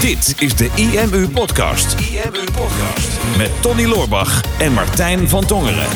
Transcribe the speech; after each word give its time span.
Dit 0.00 0.42
is 0.42 0.56
de 0.56 0.72
IMU 0.76 1.28
Podcast. 1.28 2.00
IMU 2.00 2.44
Podcast. 2.44 3.36
Met 3.36 3.62
Tony 3.62 3.84
Loorbach 3.84 4.60
en 4.60 4.72
Martijn 4.72 5.28
van 5.28 5.46
Tongeren. 5.46 5.88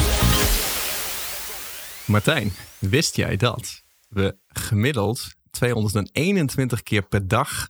Martijn, 2.07 2.53
wist 2.79 3.17
jij 3.17 3.37
dat 3.37 3.83
we 4.09 4.37
gemiddeld 4.49 5.35
221 5.51 6.83
keer 6.83 7.03
per 7.03 7.29
dag 7.29 7.69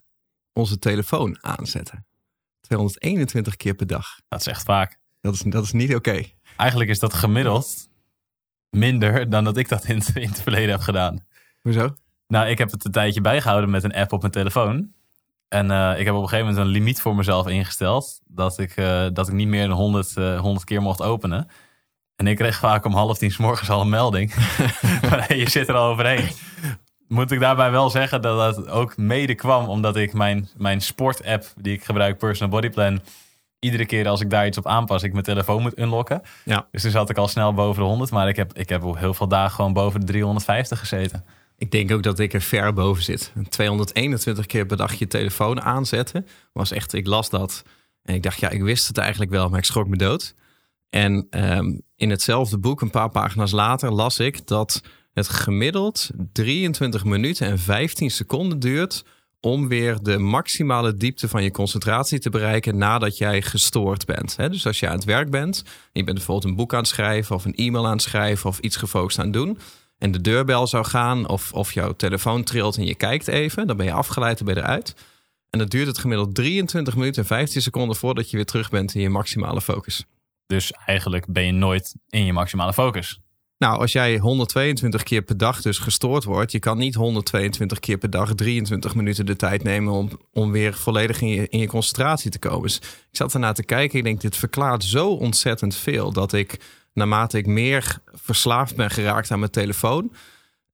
onze 0.53 0.79
telefoon 0.79 1.37
aanzetten? 1.41 2.05
221 2.61 3.55
keer 3.55 3.73
per 3.73 3.87
dag. 3.87 4.19
Dat 4.27 4.39
is 4.39 4.47
echt 4.47 4.63
vaak. 4.63 4.99
Dat 5.21 5.33
is, 5.33 5.39
dat 5.39 5.63
is 5.63 5.71
niet 5.71 5.95
oké. 5.95 6.23
Eigenlijk 6.57 6.89
is 6.89 6.99
dat 6.99 7.13
gemiddeld 7.13 7.89
minder 8.69 9.29
dan 9.29 9.43
dat 9.43 9.57
ik 9.57 9.69
dat 9.69 9.85
in, 9.85 10.01
in 10.13 10.29
het 10.29 10.41
verleden 10.41 10.69
heb 10.69 10.81
gedaan. 10.81 11.25
Hoezo? 11.61 11.95
Nou, 12.27 12.47
ik 12.47 12.57
heb 12.57 12.71
het 12.71 12.85
een 12.85 12.91
tijdje 12.91 13.21
bijgehouden 13.21 13.69
met 13.69 13.83
een 13.83 13.93
app 13.93 14.13
op 14.13 14.21
mijn 14.21 14.33
telefoon. 14.33 14.95
En 15.47 15.71
uh, 15.71 15.99
ik 15.99 16.05
heb 16.05 16.15
op 16.15 16.21
een 16.21 16.29
gegeven 16.29 16.49
moment 16.49 16.65
een 16.65 16.71
limiet 16.71 17.01
voor 17.01 17.15
mezelf 17.15 17.47
ingesteld. 17.47 18.21
Dat 18.25 18.57
ik, 18.57 18.77
uh, 18.77 19.05
dat 19.13 19.27
ik 19.27 19.33
niet 19.33 19.47
meer 19.47 19.67
dan 19.67 19.77
100, 19.77 20.13
uh, 20.17 20.39
100 20.39 20.65
keer 20.65 20.81
mocht 20.81 21.01
openen. 21.01 21.47
En 22.15 22.27
ik 22.27 22.35
kreeg 22.35 22.57
vaak 22.57 22.85
om 22.85 22.93
half 22.93 23.17
tien 23.17 23.31
s 23.31 23.37
morgens 23.37 23.69
al 23.69 23.81
een 23.81 23.89
melding. 23.89 24.33
je 25.27 25.49
zit 25.49 25.67
er 25.67 25.75
al 25.75 25.91
overheen. 25.91 26.29
Moet 27.07 27.31
ik 27.31 27.39
daarbij 27.39 27.71
wel 27.71 27.89
zeggen 27.89 28.21
dat 28.21 28.55
dat 28.55 28.69
ook 28.69 28.97
mede 28.97 29.35
kwam 29.35 29.67
omdat 29.67 29.95
ik 29.95 30.13
mijn, 30.13 30.49
mijn 30.57 30.81
sportapp 30.81 31.45
die 31.55 31.73
ik 31.73 31.83
gebruik, 31.83 32.17
Personal 32.17 32.51
Body 32.51 32.69
Plan, 32.69 33.01
iedere 33.59 33.85
keer 33.85 34.07
als 34.07 34.21
ik 34.21 34.29
daar 34.29 34.45
iets 34.45 34.57
op 34.57 34.67
aanpas, 34.67 35.03
ik 35.03 35.11
mijn 35.11 35.23
telefoon 35.23 35.61
moet 35.61 35.79
unlocken. 35.79 36.21
Ja. 36.43 36.67
Dus 36.71 36.81
toen 36.81 36.91
zat 36.91 37.09
ik 37.09 37.17
al 37.17 37.27
snel 37.27 37.53
boven 37.53 37.81
de 37.81 37.87
100, 37.87 38.11
maar 38.11 38.27
ik 38.27 38.35
heb, 38.35 38.53
ik 38.53 38.69
heb 38.69 38.83
heel 38.97 39.13
veel 39.13 39.27
dagen 39.27 39.55
gewoon 39.55 39.73
boven 39.73 39.99
de 39.99 40.05
350 40.05 40.79
gezeten. 40.79 41.25
Ik 41.57 41.71
denk 41.71 41.91
ook 41.91 42.03
dat 42.03 42.19
ik 42.19 42.33
er 42.33 42.41
ver 42.41 42.73
boven 42.73 43.03
zit. 43.03 43.33
221 43.49 44.45
keer 44.45 44.65
per 44.65 44.77
dag 44.77 44.93
je 44.93 45.07
telefoon 45.07 45.61
aanzetten 45.61 46.27
was 46.53 46.71
echt, 46.71 46.93
ik 46.93 47.07
las 47.07 47.29
dat 47.29 47.63
en 48.01 48.15
ik 48.15 48.23
dacht, 48.23 48.39
ja, 48.39 48.49
ik 48.49 48.61
wist 48.61 48.87
het 48.87 48.97
eigenlijk 48.97 49.31
wel, 49.31 49.49
maar 49.49 49.59
ik 49.59 49.65
schrok 49.65 49.87
me 49.87 49.95
dood. 49.95 50.35
En 50.89 51.27
um, 51.29 51.81
in 51.95 52.09
hetzelfde 52.09 52.57
boek, 52.57 52.81
een 52.81 52.89
paar 52.89 53.09
pagina's 53.09 53.51
later, 53.51 53.91
las 53.91 54.19
ik 54.19 54.47
dat 54.47 54.81
het 55.13 55.29
gemiddeld 55.29 56.09
23 56.31 57.03
minuten 57.03 57.47
en 57.47 57.59
15 57.59 58.11
seconden 58.11 58.59
duurt 58.59 59.03
om 59.39 59.67
weer 59.67 59.97
de 60.01 60.17
maximale 60.17 60.97
diepte 60.97 61.27
van 61.27 61.43
je 61.43 61.51
concentratie 61.51 62.19
te 62.19 62.29
bereiken 62.29 62.77
nadat 62.77 63.17
jij 63.17 63.41
gestoord 63.41 64.05
bent. 64.05 64.35
Dus 64.35 64.65
als 64.65 64.79
je 64.79 64.87
aan 64.87 64.95
het 64.95 65.03
werk 65.03 65.29
bent, 65.29 65.63
je 65.91 66.03
bent 66.03 66.17
bijvoorbeeld 66.17 66.49
een 66.49 66.55
boek 66.55 66.73
aan 66.73 66.79
het 66.79 66.87
schrijven 66.87 67.35
of 67.35 67.45
een 67.45 67.55
e-mail 67.55 67.85
aan 67.85 67.91
het 67.91 68.01
schrijven 68.01 68.49
of 68.49 68.59
iets 68.59 68.75
gefocust 68.75 69.19
aan 69.19 69.25
het 69.25 69.33
doen. 69.33 69.57
En 69.97 70.11
de 70.11 70.21
deurbel 70.21 70.67
zou 70.67 70.85
gaan 70.85 71.27
of, 71.27 71.53
of 71.53 71.73
jouw 71.73 71.91
telefoon 71.91 72.43
trilt 72.43 72.77
en 72.77 72.85
je 72.85 72.95
kijkt 72.95 73.27
even, 73.27 73.67
dan 73.67 73.77
ben 73.77 73.85
je 73.85 73.91
afgeleid 73.91 74.39
en 74.39 74.45
ben 74.45 74.55
je 74.55 74.61
eruit. 74.61 74.95
En 75.49 75.59
dan 75.59 75.67
duurt 75.67 75.87
het 75.87 75.97
gemiddeld 75.97 76.35
23 76.35 76.95
minuten 76.95 77.21
en 77.21 77.27
15 77.27 77.61
seconden 77.61 77.95
voordat 77.95 78.29
je 78.29 78.35
weer 78.35 78.45
terug 78.45 78.69
bent 78.69 78.95
in 78.95 79.01
je 79.01 79.09
maximale 79.09 79.61
focus. 79.61 80.05
Dus 80.47 80.71
eigenlijk 80.71 81.25
ben 81.27 81.45
je 81.45 81.51
nooit 81.51 81.95
in 82.09 82.25
je 82.25 82.33
maximale 82.33 82.73
focus. 82.73 83.21
Nou, 83.57 83.79
als 83.79 83.91
jij 83.91 84.17
122 84.17 85.03
keer 85.03 85.21
per 85.21 85.37
dag 85.37 85.61
dus 85.61 85.77
gestoord 85.77 86.23
wordt, 86.23 86.51
je 86.51 86.59
kan 86.59 86.77
niet 86.77 86.95
122 86.95 87.79
keer 87.79 87.97
per 87.97 88.09
dag 88.09 88.35
23 88.35 88.95
minuten 88.95 89.25
de 89.25 89.35
tijd 89.35 89.63
nemen 89.63 89.93
om, 89.93 90.09
om 90.31 90.51
weer 90.51 90.73
volledig 90.73 91.21
in 91.21 91.27
je, 91.27 91.47
in 91.47 91.59
je 91.59 91.67
concentratie 91.67 92.31
te 92.31 92.39
komen. 92.39 92.61
Dus 92.61 92.77
ik 92.77 93.07
zat 93.11 93.33
ernaar 93.33 93.53
te 93.53 93.63
kijken. 93.63 93.97
Ik 93.97 94.03
denk, 94.03 94.21
dit 94.21 94.37
verklaart 94.37 94.83
zo 94.83 95.09
ontzettend 95.09 95.75
veel 95.75 96.11
dat 96.11 96.33
ik, 96.33 96.59
naarmate 96.97 97.37
ik 97.37 97.45
meer 97.45 97.97
verslaafd 98.13 98.75
ben 98.75 98.89
geraakt 98.89 99.31
aan 99.31 99.39
mijn 99.39 99.51
telefoon, 99.51 100.11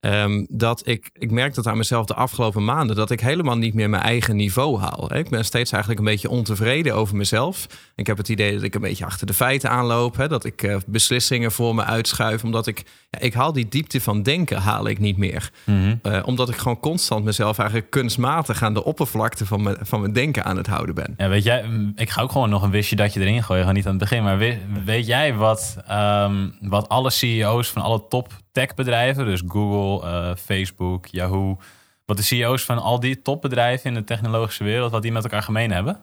Um, 0.05 0.45
dat 0.49 0.87
ik, 0.87 1.09
ik 1.13 1.31
merk 1.31 1.53
dat 1.53 1.67
aan 1.67 1.77
mezelf 1.77 2.05
de 2.05 2.13
afgelopen 2.13 2.65
maanden 2.65 2.95
dat 2.95 3.11
ik 3.11 3.19
helemaal 3.19 3.57
niet 3.57 3.73
meer 3.73 3.89
mijn 3.89 4.03
eigen 4.03 4.35
niveau 4.35 4.79
haal. 4.79 5.15
Ik 5.15 5.29
ben 5.29 5.45
steeds 5.45 5.71
eigenlijk 5.71 6.01
een 6.01 6.11
beetje 6.11 6.29
ontevreden 6.29 6.95
over 6.95 7.15
mezelf. 7.15 7.67
Ik 7.95 8.07
heb 8.07 8.17
het 8.17 8.29
idee 8.29 8.53
dat 8.53 8.63
ik 8.63 8.75
een 8.75 8.81
beetje 8.81 9.05
achter 9.05 9.27
de 9.27 9.33
feiten 9.33 9.69
aanloop. 9.69 10.15
Hè? 10.15 10.27
Dat 10.27 10.45
ik 10.45 10.63
uh, 10.63 10.77
beslissingen 10.87 11.51
voor 11.51 11.75
me 11.75 11.83
uitschuif. 11.83 12.43
Omdat 12.43 12.67
ik, 12.67 12.83
ja, 13.09 13.19
ik 13.19 13.33
haal 13.33 13.53
die 13.53 13.67
diepte 13.67 14.01
van 14.01 14.23
denken 14.23 14.57
haal 14.57 14.87
ik 14.87 14.99
niet 14.99 15.17
meer. 15.17 15.51
Mm 15.65 15.81
-hmm. 15.81 16.13
uh, 16.13 16.21
omdat 16.25 16.49
ik 16.49 16.55
gewoon 16.55 16.79
constant 16.79 17.25
mezelf 17.25 17.57
eigenlijk 17.57 17.89
kunstmatig 17.89 18.63
aan 18.63 18.73
de 18.73 18.83
oppervlakte 18.83 19.45
van 19.45 19.63
mijn, 19.63 19.77
van 19.81 19.99
mijn 19.99 20.13
denken 20.13 20.43
aan 20.43 20.57
het 20.57 20.67
houden 20.67 20.95
ben. 20.95 21.13
Ja, 21.17 21.29
weet 21.29 21.43
jij, 21.43 21.65
ik 21.95 22.09
ga 22.09 22.21
ook 22.21 22.31
gewoon 22.31 22.49
nog 22.49 22.63
een 22.63 22.71
wistje 22.71 22.95
dat 22.95 23.13
je 23.13 23.19
erin 23.19 23.43
gooien. 23.43 23.61
Gewoon 23.61 23.77
niet 23.77 23.85
aan 23.85 23.99
het 23.99 24.09
begin. 24.09 24.23
Maar 24.23 24.37
weet, 24.37 24.57
weet 24.85 25.05
jij 25.05 25.35
wat, 25.35 25.77
um, 25.91 26.53
wat 26.61 26.89
alle 26.89 27.09
CEO's 27.09 27.69
van 27.69 27.81
alle 27.81 28.07
top 28.07 28.41
techbedrijven, 28.53 29.25
dus 29.25 29.43
Google, 29.47 30.07
uh, 30.07 30.35
Facebook, 30.35 31.05
Yahoo, 31.05 31.57
wat 32.05 32.17
de 32.17 32.23
CEO's 32.23 32.65
van 32.65 32.77
al 32.77 32.99
die 32.99 33.21
topbedrijven 33.21 33.89
in 33.89 33.93
de 33.93 34.03
technologische 34.03 34.63
wereld, 34.63 34.91
wat 34.91 35.01
die 35.01 35.11
met 35.11 35.23
elkaar 35.23 35.43
gemeen 35.43 35.71
hebben? 35.71 36.01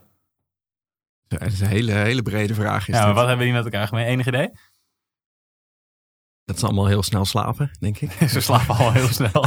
Dat 1.28 1.42
is 1.42 1.60
een 1.60 1.66
hele, 1.66 1.92
hele 1.92 2.22
brede 2.22 2.54
vraag. 2.54 2.88
Is 2.88 2.94
ja, 2.94 3.00
maar 3.00 3.06
dit. 3.06 3.16
wat 3.16 3.26
hebben 3.26 3.46
die 3.46 3.54
met 3.54 3.64
elkaar 3.64 3.88
gemeen? 3.88 4.06
Enig 4.06 4.26
idee? 4.26 4.50
Dat 6.44 6.58
ze 6.58 6.66
allemaal 6.66 6.86
heel 6.86 7.02
snel 7.02 7.24
slapen, 7.24 7.70
denk 7.80 8.00
ik. 8.00 8.12
ze 8.28 8.40
slapen 8.40 8.76
al 8.76 8.92
heel 8.92 9.08
snel. 9.08 9.44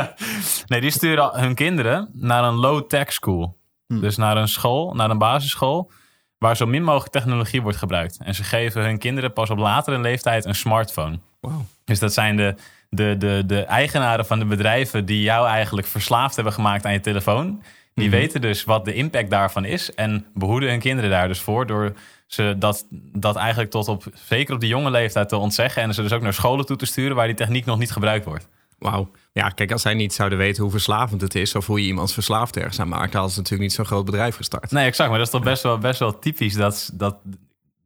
nee, 0.66 0.80
die 0.80 0.90
sturen 0.90 1.40
hun 1.40 1.54
kinderen 1.54 2.10
naar 2.12 2.44
een 2.44 2.54
low-tech 2.54 3.12
school. 3.12 3.58
Hm. 3.86 4.00
Dus 4.00 4.16
naar 4.16 4.36
een 4.36 4.48
school, 4.48 4.94
naar 4.94 5.10
een 5.10 5.18
basisschool, 5.18 5.90
waar 6.40 6.56
zo 6.56 6.66
min 6.66 6.82
mogelijk 6.82 7.12
technologie 7.12 7.62
wordt 7.62 7.78
gebruikt. 7.78 8.18
En 8.24 8.34
ze 8.34 8.44
geven 8.44 8.82
hun 8.82 8.98
kinderen 8.98 9.32
pas 9.32 9.50
op 9.50 9.58
latere 9.58 9.98
leeftijd 9.98 10.44
een 10.44 10.54
smartphone. 10.54 11.18
Wow. 11.40 11.60
Dus 11.84 11.98
dat 11.98 12.12
zijn 12.12 12.36
de, 12.36 12.54
de, 12.88 13.14
de, 13.18 13.42
de 13.46 13.62
eigenaren 13.62 14.26
van 14.26 14.38
de 14.38 14.44
bedrijven 14.44 15.04
die 15.04 15.22
jou 15.22 15.48
eigenlijk 15.48 15.86
verslaafd 15.86 16.34
hebben 16.34 16.52
gemaakt 16.52 16.84
aan 16.84 16.92
je 16.92 17.00
telefoon. 17.00 17.62
Die 17.94 18.08
Mhm. 18.08 18.16
weten 18.16 18.40
dus 18.40 18.64
wat 18.64 18.84
de 18.84 18.94
impact 18.94 19.30
daarvan 19.30 19.64
is 19.64 19.94
en 19.94 20.26
behoeden 20.34 20.70
hun 20.70 20.80
kinderen 20.80 21.10
daar 21.10 21.28
dus 21.28 21.40
voor 21.40 21.66
door 21.66 21.92
ze 22.26 22.54
dat, 22.58 22.86
dat 23.12 23.36
eigenlijk 23.36 23.70
tot 23.70 23.88
op, 23.88 24.04
zeker 24.14 24.54
op 24.54 24.60
die 24.60 24.68
jonge 24.68 24.90
leeftijd 24.90 25.28
te 25.28 25.36
ontzeggen 25.36 25.82
en 25.82 25.94
ze 25.94 26.02
dus 26.02 26.12
ook 26.12 26.22
naar 26.22 26.34
scholen 26.34 26.66
toe 26.66 26.76
te 26.76 26.86
sturen 26.86 27.16
waar 27.16 27.26
die 27.26 27.36
techniek 27.36 27.64
nog 27.64 27.78
niet 27.78 27.92
gebruikt 27.92 28.24
wordt. 28.24 28.48
Wauw. 28.80 29.10
Ja, 29.32 29.48
kijk, 29.48 29.72
als 29.72 29.82
zij 29.82 29.94
niet 29.94 30.12
zouden 30.12 30.38
weten 30.38 30.62
hoe 30.62 30.70
verslavend 30.72 31.20
het 31.20 31.34
is 31.34 31.54
of 31.54 31.66
hoe 31.66 31.80
je 31.80 31.86
iemand 31.86 32.12
verslaafd 32.12 32.56
ergens 32.56 32.80
aan 32.80 32.88
maakt, 32.88 33.12
hadden 33.12 33.30
ze 33.30 33.36
natuurlijk 33.36 33.68
niet 33.68 33.72
zo'n 33.72 33.84
groot 33.84 34.04
bedrijf 34.04 34.36
gestart. 34.36 34.70
Nee, 34.70 34.86
exact. 34.86 35.08
Maar 35.08 35.18
dat 35.18 35.26
is 35.26 35.32
toch 35.32 35.42
best 35.42 35.62
wel, 35.62 35.78
best 35.78 35.98
wel 35.98 36.18
typisch 36.18 36.54
dat, 36.54 36.90
dat, 36.94 37.16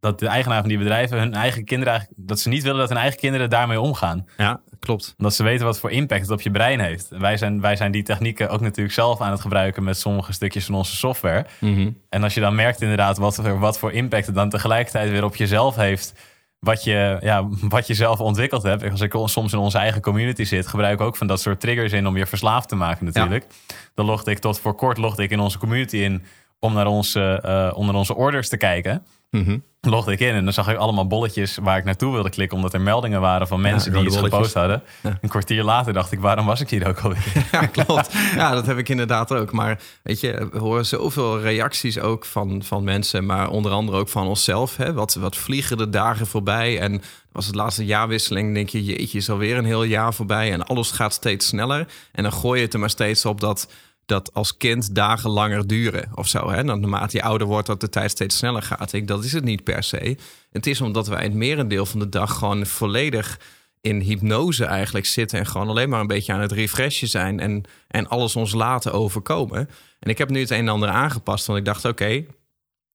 dat 0.00 0.19
de 0.19 0.27
eigenaar 0.27 0.60
van 0.60 0.69
die 0.69 0.78
bedrijven 0.78 1.19
hun 1.19 1.34
eigen 1.34 1.65
kinderen, 1.65 2.09
dat 2.16 2.41
ze 2.41 2.49
niet 2.49 2.62
willen 2.62 2.78
dat 2.78 2.88
hun 2.88 2.99
eigen 2.99 3.19
kinderen 3.19 3.50
daarmee 3.50 3.81
omgaan. 3.81 4.27
Ja, 4.37 4.60
klopt. 4.81 5.15
Omdat 5.19 5.34
ze 5.34 5.43
weten 5.43 5.66
wat 5.66 5.78
voor 5.78 5.91
impact 5.91 6.21
het 6.21 6.31
op 6.31 6.41
je 6.41 6.50
brein 6.50 6.81
heeft. 6.81 7.11
En 7.11 7.21
wij 7.21 7.37
zijn, 7.37 7.61
wij 7.61 7.76
zijn 7.76 7.93
die 7.93 8.03
technieken 8.03 8.49
ook 8.49 8.61
natuurlijk 8.61 8.94
zelf 8.94 9.21
aan 9.21 9.31
het 9.31 9.41
gebruiken 9.41 9.84
met 9.84 9.99
sommige 9.99 10.32
stukjes 10.32 10.65
van 10.65 10.75
onze 10.75 10.97
software. 10.97 11.47
Mm-hmm. 11.61 12.00
En 12.09 12.22
als 12.22 12.34
je 12.34 12.41
dan 12.41 12.55
merkt 12.55 12.81
inderdaad 12.81 13.19
wat, 13.19 13.37
wat 13.37 13.78
voor 13.78 13.93
impact 13.93 14.26
het 14.26 14.34
dan 14.34 14.49
tegelijkertijd 14.49 15.11
weer 15.11 15.25
op 15.25 15.37
jezelf 15.37 15.76
heeft. 15.76 16.15
Wat 16.64 16.84
je, 16.84 17.19
ja, 17.20 17.48
wat 17.60 17.86
je 17.86 17.94
zelf 17.94 18.20
ontwikkeld 18.20 18.62
hebt. 18.62 18.91
Als 18.91 19.00
ik 19.00 19.16
soms 19.25 19.52
in 19.52 19.58
onze 19.58 19.78
eigen 19.78 20.00
community 20.00 20.44
zit, 20.44 20.66
gebruik 20.66 21.00
ik 21.00 21.06
ook 21.06 21.16
van 21.16 21.26
dat 21.26 21.41
soort 21.41 21.60
triggers 21.60 21.92
in 21.92 22.06
om 22.06 22.16
je 22.16 22.26
verslaafd 22.26 22.69
te 22.69 22.76
maken 22.76 23.04
natuurlijk. 23.04 23.47
Ja. 23.48 23.75
Dan 23.94 24.06
logde 24.06 24.30
ik 24.30 24.38
tot 24.38 24.60
voor 24.60 24.75
kort 24.75 24.98
logde 24.98 25.22
ik 25.22 25.30
in 25.30 25.41
onze 25.41 25.58
community 25.58 25.97
in 25.97 26.22
om 26.64 26.72
naar 26.72 26.86
onze, 26.86 27.42
uh, 27.44 27.78
om 27.78 27.86
naar 27.86 27.94
onze 27.94 28.14
orders 28.14 28.48
te 28.48 28.56
kijken. 28.56 29.02
Mm-hmm. 29.30 29.62
Logde 29.80 30.12
ik 30.12 30.20
in 30.20 30.34
en 30.34 30.44
dan 30.44 30.52
zag 30.52 30.69
ik 30.69 30.76
allemaal 30.76 31.06
bolletjes 31.06 31.58
waar 31.62 31.78
ik 31.78 31.84
naartoe 31.84 32.12
wilde 32.12 32.30
klikken, 32.30 32.56
omdat 32.56 32.75
er 32.75 32.80
meldingen 32.80 33.20
waren 33.20 33.47
van 33.47 33.60
mensen 33.60 33.92
ja, 33.92 33.98
die 33.98 34.06
iets 34.06 34.14
bolletjes. 34.14 34.38
gepost 34.38 34.54
hadden. 34.54 34.82
Ja. 35.02 35.19
Een 35.20 35.28
kwartier 35.28 35.62
later 35.62 35.92
dacht 35.92 36.12
ik, 36.12 36.20
waarom 36.20 36.47
was 36.47 36.60
ik 36.60 36.70
hier 36.70 36.88
ook 36.88 36.98
alweer? 36.98 37.32
Ja, 37.52 37.66
klopt. 37.66 38.12
Ja, 38.34 38.54
dat 38.54 38.66
heb 38.66 38.78
ik 38.78 38.88
inderdaad 38.88 39.32
ook. 39.32 39.52
Maar 39.52 39.80
weet 40.02 40.20
je, 40.20 40.48
we 40.52 40.58
horen 40.58 40.86
zoveel 40.86 41.41
reacties 41.41 41.98
ook 41.98 42.25
van, 42.25 42.62
van 42.62 42.84
mensen, 42.84 43.26
maar 43.26 43.48
onder 43.48 43.72
andere 43.72 43.98
ook 43.98 44.08
van 44.08 44.26
onszelf. 44.26 44.76
Hè? 44.76 44.92
Wat, 44.92 45.14
wat 45.14 45.36
vliegen 45.36 45.76
de 45.76 45.88
dagen 45.88 46.26
voorbij? 46.26 46.81
En 46.81 47.02
was 47.32 47.46
het 47.46 47.54
laatste 47.54 47.84
jaarwisseling, 47.84 48.54
denk 48.54 48.69
je, 48.69 48.84
jeetje, 48.84 49.19
is 49.19 49.31
alweer 49.31 49.56
een 49.56 49.64
heel 49.64 49.82
jaar 49.82 50.14
voorbij 50.14 50.52
en 50.52 50.66
alles 50.66 50.91
gaat 50.91 51.12
steeds 51.12 51.46
sneller. 51.46 51.86
En 52.12 52.22
dan 52.22 52.32
gooi 52.32 52.58
je 52.58 52.64
het 52.64 52.75
er 52.75 52.81
maar 52.81 52.91
steeds 52.91 53.25
op 53.25 53.41
dat 53.41 53.69
dat 54.06 54.34
als 54.34 54.56
kind 54.56 54.94
dagen 54.94 55.31
langer 55.31 55.66
duren 55.66 56.11
of 56.14 56.29
zo. 56.29 56.50
Hè? 56.50 56.64
Dan 56.64 56.81
naarmate 56.81 57.17
je 57.17 57.23
ouder 57.23 57.46
wordt, 57.46 57.67
dat 57.67 57.81
de 57.81 57.88
tijd 57.88 58.11
steeds 58.11 58.37
sneller 58.37 58.62
gaat. 58.62 58.93
Ik, 58.93 59.08
dat 59.08 59.25
is 59.25 59.32
het 59.32 59.44
niet 59.44 59.64
per 59.64 59.82
se. 59.82 60.17
Het 60.50 60.67
is 60.67 60.81
omdat 60.81 61.06
wij 61.06 61.23
het 61.23 61.34
merendeel 61.34 61.87
van 61.87 62.00
de 62.00 62.08
dag 62.08 62.38
gewoon 62.38 62.67
volledig 62.67 63.38
in 63.81 64.00
hypnose 64.00 64.64
eigenlijk 64.64 65.06
zitten 65.06 65.38
en 65.38 65.46
gewoon 65.46 65.69
alleen 65.69 65.88
maar 65.88 66.00
een 66.00 66.06
beetje 66.06 66.32
aan 66.32 66.40
het 66.40 66.52
refreshen 66.52 67.08
zijn 67.08 67.40
en, 67.40 67.64
en 67.88 68.08
alles 68.08 68.37
ons 68.37 68.52
laten 68.52 68.93
overkomen. 68.93 69.69
En 69.99 70.11
ik 70.11 70.19
heb 70.19 70.31
nu 70.31 70.40
het 70.40 70.50
een 70.50 70.58
en 70.58 70.69
ander 70.69 70.88
aangepast, 70.88 71.46
want 71.46 71.58
ik 71.58 71.64
dacht, 71.64 71.84
oké, 71.84 72.25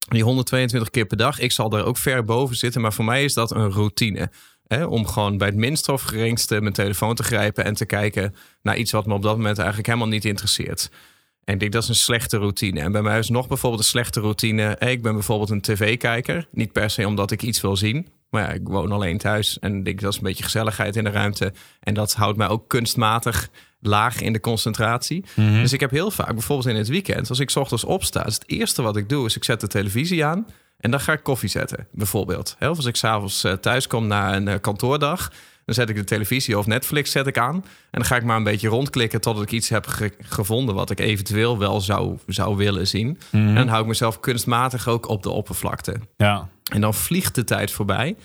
die 0.08 0.24
122 0.24 0.90
keer 0.90 1.06
per 1.06 1.18
dag, 1.18 1.40
ik 1.40 1.52
zal 1.52 1.78
er 1.78 1.86
ook 1.86 1.98
ver 1.98 2.24
boven 2.24 2.56
zitten, 2.56 2.82
maar 2.82 2.94
voor 2.94 3.06
mij 3.06 3.24
is 3.24 3.34
dat 3.34 3.52
een 3.52 3.72
routine. 3.72 4.32
Hè, 4.70 4.86
om 4.86 5.08
gewoon 5.08 5.38
bij 5.38 5.48
het 5.48 5.58
minste 5.58 5.92
of 5.92 6.02
geringste 6.02 6.62
mijn 6.62 6.74
telefoon 6.74 7.16
te 7.16 7.24
grijpen 7.24 7.66
en 7.66 7.74
te 7.74 7.86
kijken 7.86 8.36
naar 8.62 8.78
iets 8.78 8.92
wat 8.92 9.06
me 9.06 9.14
op 9.14 9.22
dat 9.22 9.36
moment 9.36 9.58
eigenlijk 9.58 9.88
helemaal 9.88 10.08
niet 10.08 10.26
interesseert. 10.26 10.90
En 11.44 11.54
ik 11.54 11.60
denk 11.60 11.72
dat 11.72 11.84
is 11.84 11.90
een 11.90 11.96
slechte 11.96 12.38
routine. 12.38 12.80
En 12.80 12.92
bij 12.92 13.02
mij 13.02 13.20
is 13.20 13.30
nog 13.30 13.48
bijvoorbeeld 13.48 13.82
een 13.82 13.88
slechte 13.88 14.20
routine. 14.20 14.76
Ik 14.80 15.02
ben 15.02 15.14
bijvoorbeeld 15.14 15.50
een 15.50 15.62
tv-kijker. 15.62 16.48
Niet 16.52 16.72
per 16.72 16.90
se 16.90 17.08
omdat 17.08 17.32
ik 17.32 17.42
iets 17.42 17.62
wil 17.62 17.76
zien. 17.76 18.08
Maar 18.30 18.42
ja, 18.42 18.50
ik 18.50 18.68
woon 18.68 18.92
alleen 18.92 19.18
thuis. 19.18 19.60
En 19.60 19.76
ik 19.76 19.86
denk 19.86 20.02
dat 20.02 20.12
is 20.12 20.18
een 20.18 20.24
beetje 20.24 20.44
gezelligheid 20.44 20.96
in 20.96 21.04
de 21.04 21.10
ruimte. 21.10 21.54
En 21.80 21.94
dat 21.94 22.14
houdt 22.14 22.38
mij 22.38 22.48
ook 22.48 22.68
kunstmatig 22.68 23.50
laag 23.80 24.22
in 24.22 24.34
de 24.34 24.40
concentratie. 24.40 25.26
Mhm. 25.36 25.62
Dus 25.62 25.74
ik 25.74 25.80
heb 25.80 25.92
heel 25.92 26.12
vaak, 26.12 26.34
bijvoorbeeld 26.34 26.70
in 26.70 26.76
het 26.76 26.88
weekend, 26.88 27.30
als 27.30 27.40
ik 27.40 27.50
's 27.50 27.56
ochtends 27.56 27.84
opsta, 27.84 28.26
is 28.26 28.34
het 28.34 28.50
eerste 28.50 28.82
wat 28.82 28.98
ik 28.98 29.10
doe, 29.10 29.26
is 29.26 29.36
ik 29.36 29.44
zet 29.44 29.62
de 29.62 29.68
televisie 29.68 30.26
aan 30.26 30.46
en 30.80 30.92
dan 30.92 31.00
ga 31.00 31.12
ik 31.14 31.24
koffie 31.24 31.50
zetten, 31.50 31.88
bijvoorbeeld. 31.92 32.56
Of 32.60 32.78
als 32.78 32.86
ik 32.86 32.96
s'avonds 32.96 33.44
uh, 33.46 33.54
thuis 33.54 33.88
kom 33.88 34.08
na 34.08 34.36
een 34.36 34.48
eh, 34.48 34.56
kantoordag, 34.62 35.32
dan 35.66 35.76
zet 35.76 35.90
ik 35.90 35.96
de 35.96 36.04
televisie 36.04 36.58
of 36.58 36.66
Netflix 36.66 37.12
zet 37.12 37.28
ik 37.28 37.38
aan. 37.38 37.56
En 37.56 37.64
dan 37.92 38.06
ga 38.06 38.16
ik 38.16 38.24
maar 38.24 38.38
een 38.38 38.44
beetje 38.44 38.68
rondklikken 38.68 39.22
totdat 39.22 39.44
ik 39.44 39.52
iets 39.52 39.70
heb 39.70 39.88
ge- 39.88 40.14
gevonden 40.22 40.76
wat 40.76 40.90
ik 40.90 41.00
eventueel 41.00 41.58
wel 41.58 41.82
zou, 41.82 42.18
zou 42.28 42.56
willen 42.58 42.88
zien. 42.88 43.20
Mhm. 43.32 43.48
En 43.48 43.56
dan 43.56 43.68
hou 43.68 43.82
ik 43.82 43.88
mezelf 43.88 44.20
kunstmatig 44.20 44.88
ook 44.88 45.08
op 45.08 45.24
de 45.24 45.30
oppervlakte. 45.30 45.96
Ja. 46.18 46.50
En 46.72 46.82
dan 46.82 46.94
vliegt 46.94 47.36
de 47.36 47.44
tijd 47.44 47.72
voorbij. 47.72 48.16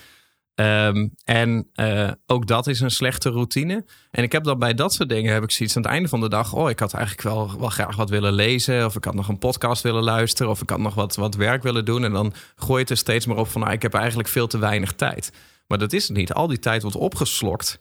Ehm, 0.55 1.07
en 1.23 1.67
eh, 1.73 2.11
ook 2.25 2.47
dat 2.47 2.67
is 2.67 2.79
een 2.79 2.91
slechte 2.91 3.29
routine. 3.29 3.85
En 4.11 4.23
ik 4.23 4.31
heb 4.31 4.43
dan 4.43 4.59
bij 4.59 4.73
dat 4.73 4.93
soort 4.93 5.09
dingen 5.09 5.33
heb 5.33 5.43
ik 5.43 5.51
zoiets 5.51 5.75
aan 5.75 5.81
het 5.81 5.91
einde 5.91 6.09
van 6.09 6.19
de 6.19 6.29
dag. 6.29 6.53
Oh, 6.53 6.69
ik 6.69 6.79
had 6.79 6.93
eigenlijk 6.93 7.27
wel, 7.27 7.59
wel 7.59 7.69
graag 7.69 7.95
wat 7.95 8.09
willen 8.09 8.33
lezen. 8.33 8.85
Of 8.85 8.95
ik 8.95 9.03
had 9.03 9.13
nog 9.13 9.27
een 9.27 9.37
podcast 9.39 9.83
willen 9.83 10.03
luisteren. 10.03 10.51
Of 10.51 10.61
ik 10.61 10.69
had 10.69 10.79
nog 10.79 10.93
wat, 10.95 11.15
wat 11.15 11.35
werk 11.35 11.63
willen 11.63 11.85
doen. 11.85 12.03
En 12.03 12.11
dan 12.11 12.33
gooi 12.55 12.73
je 12.73 12.79
het 12.81 12.89
er 12.89 12.97
steeds 12.97 13.25
maar 13.25 13.37
op 13.37 13.47
van. 13.47 13.61
Nou, 13.61 13.73
ik 13.73 13.81
heb 13.81 13.93
eigenlijk 13.93 14.27
veel 14.29 14.47
te 14.47 14.57
weinig 14.57 14.93
tijd. 14.93 15.31
Maar 15.67 15.77
dat 15.77 15.93
is 15.93 16.07
het 16.07 16.17
niet. 16.17 16.33
Al 16.33 16.47
die 16.47 16.59
tijd 16.59 16.81
wordt 16.81 16.97
opgeslokt 16.97 17.79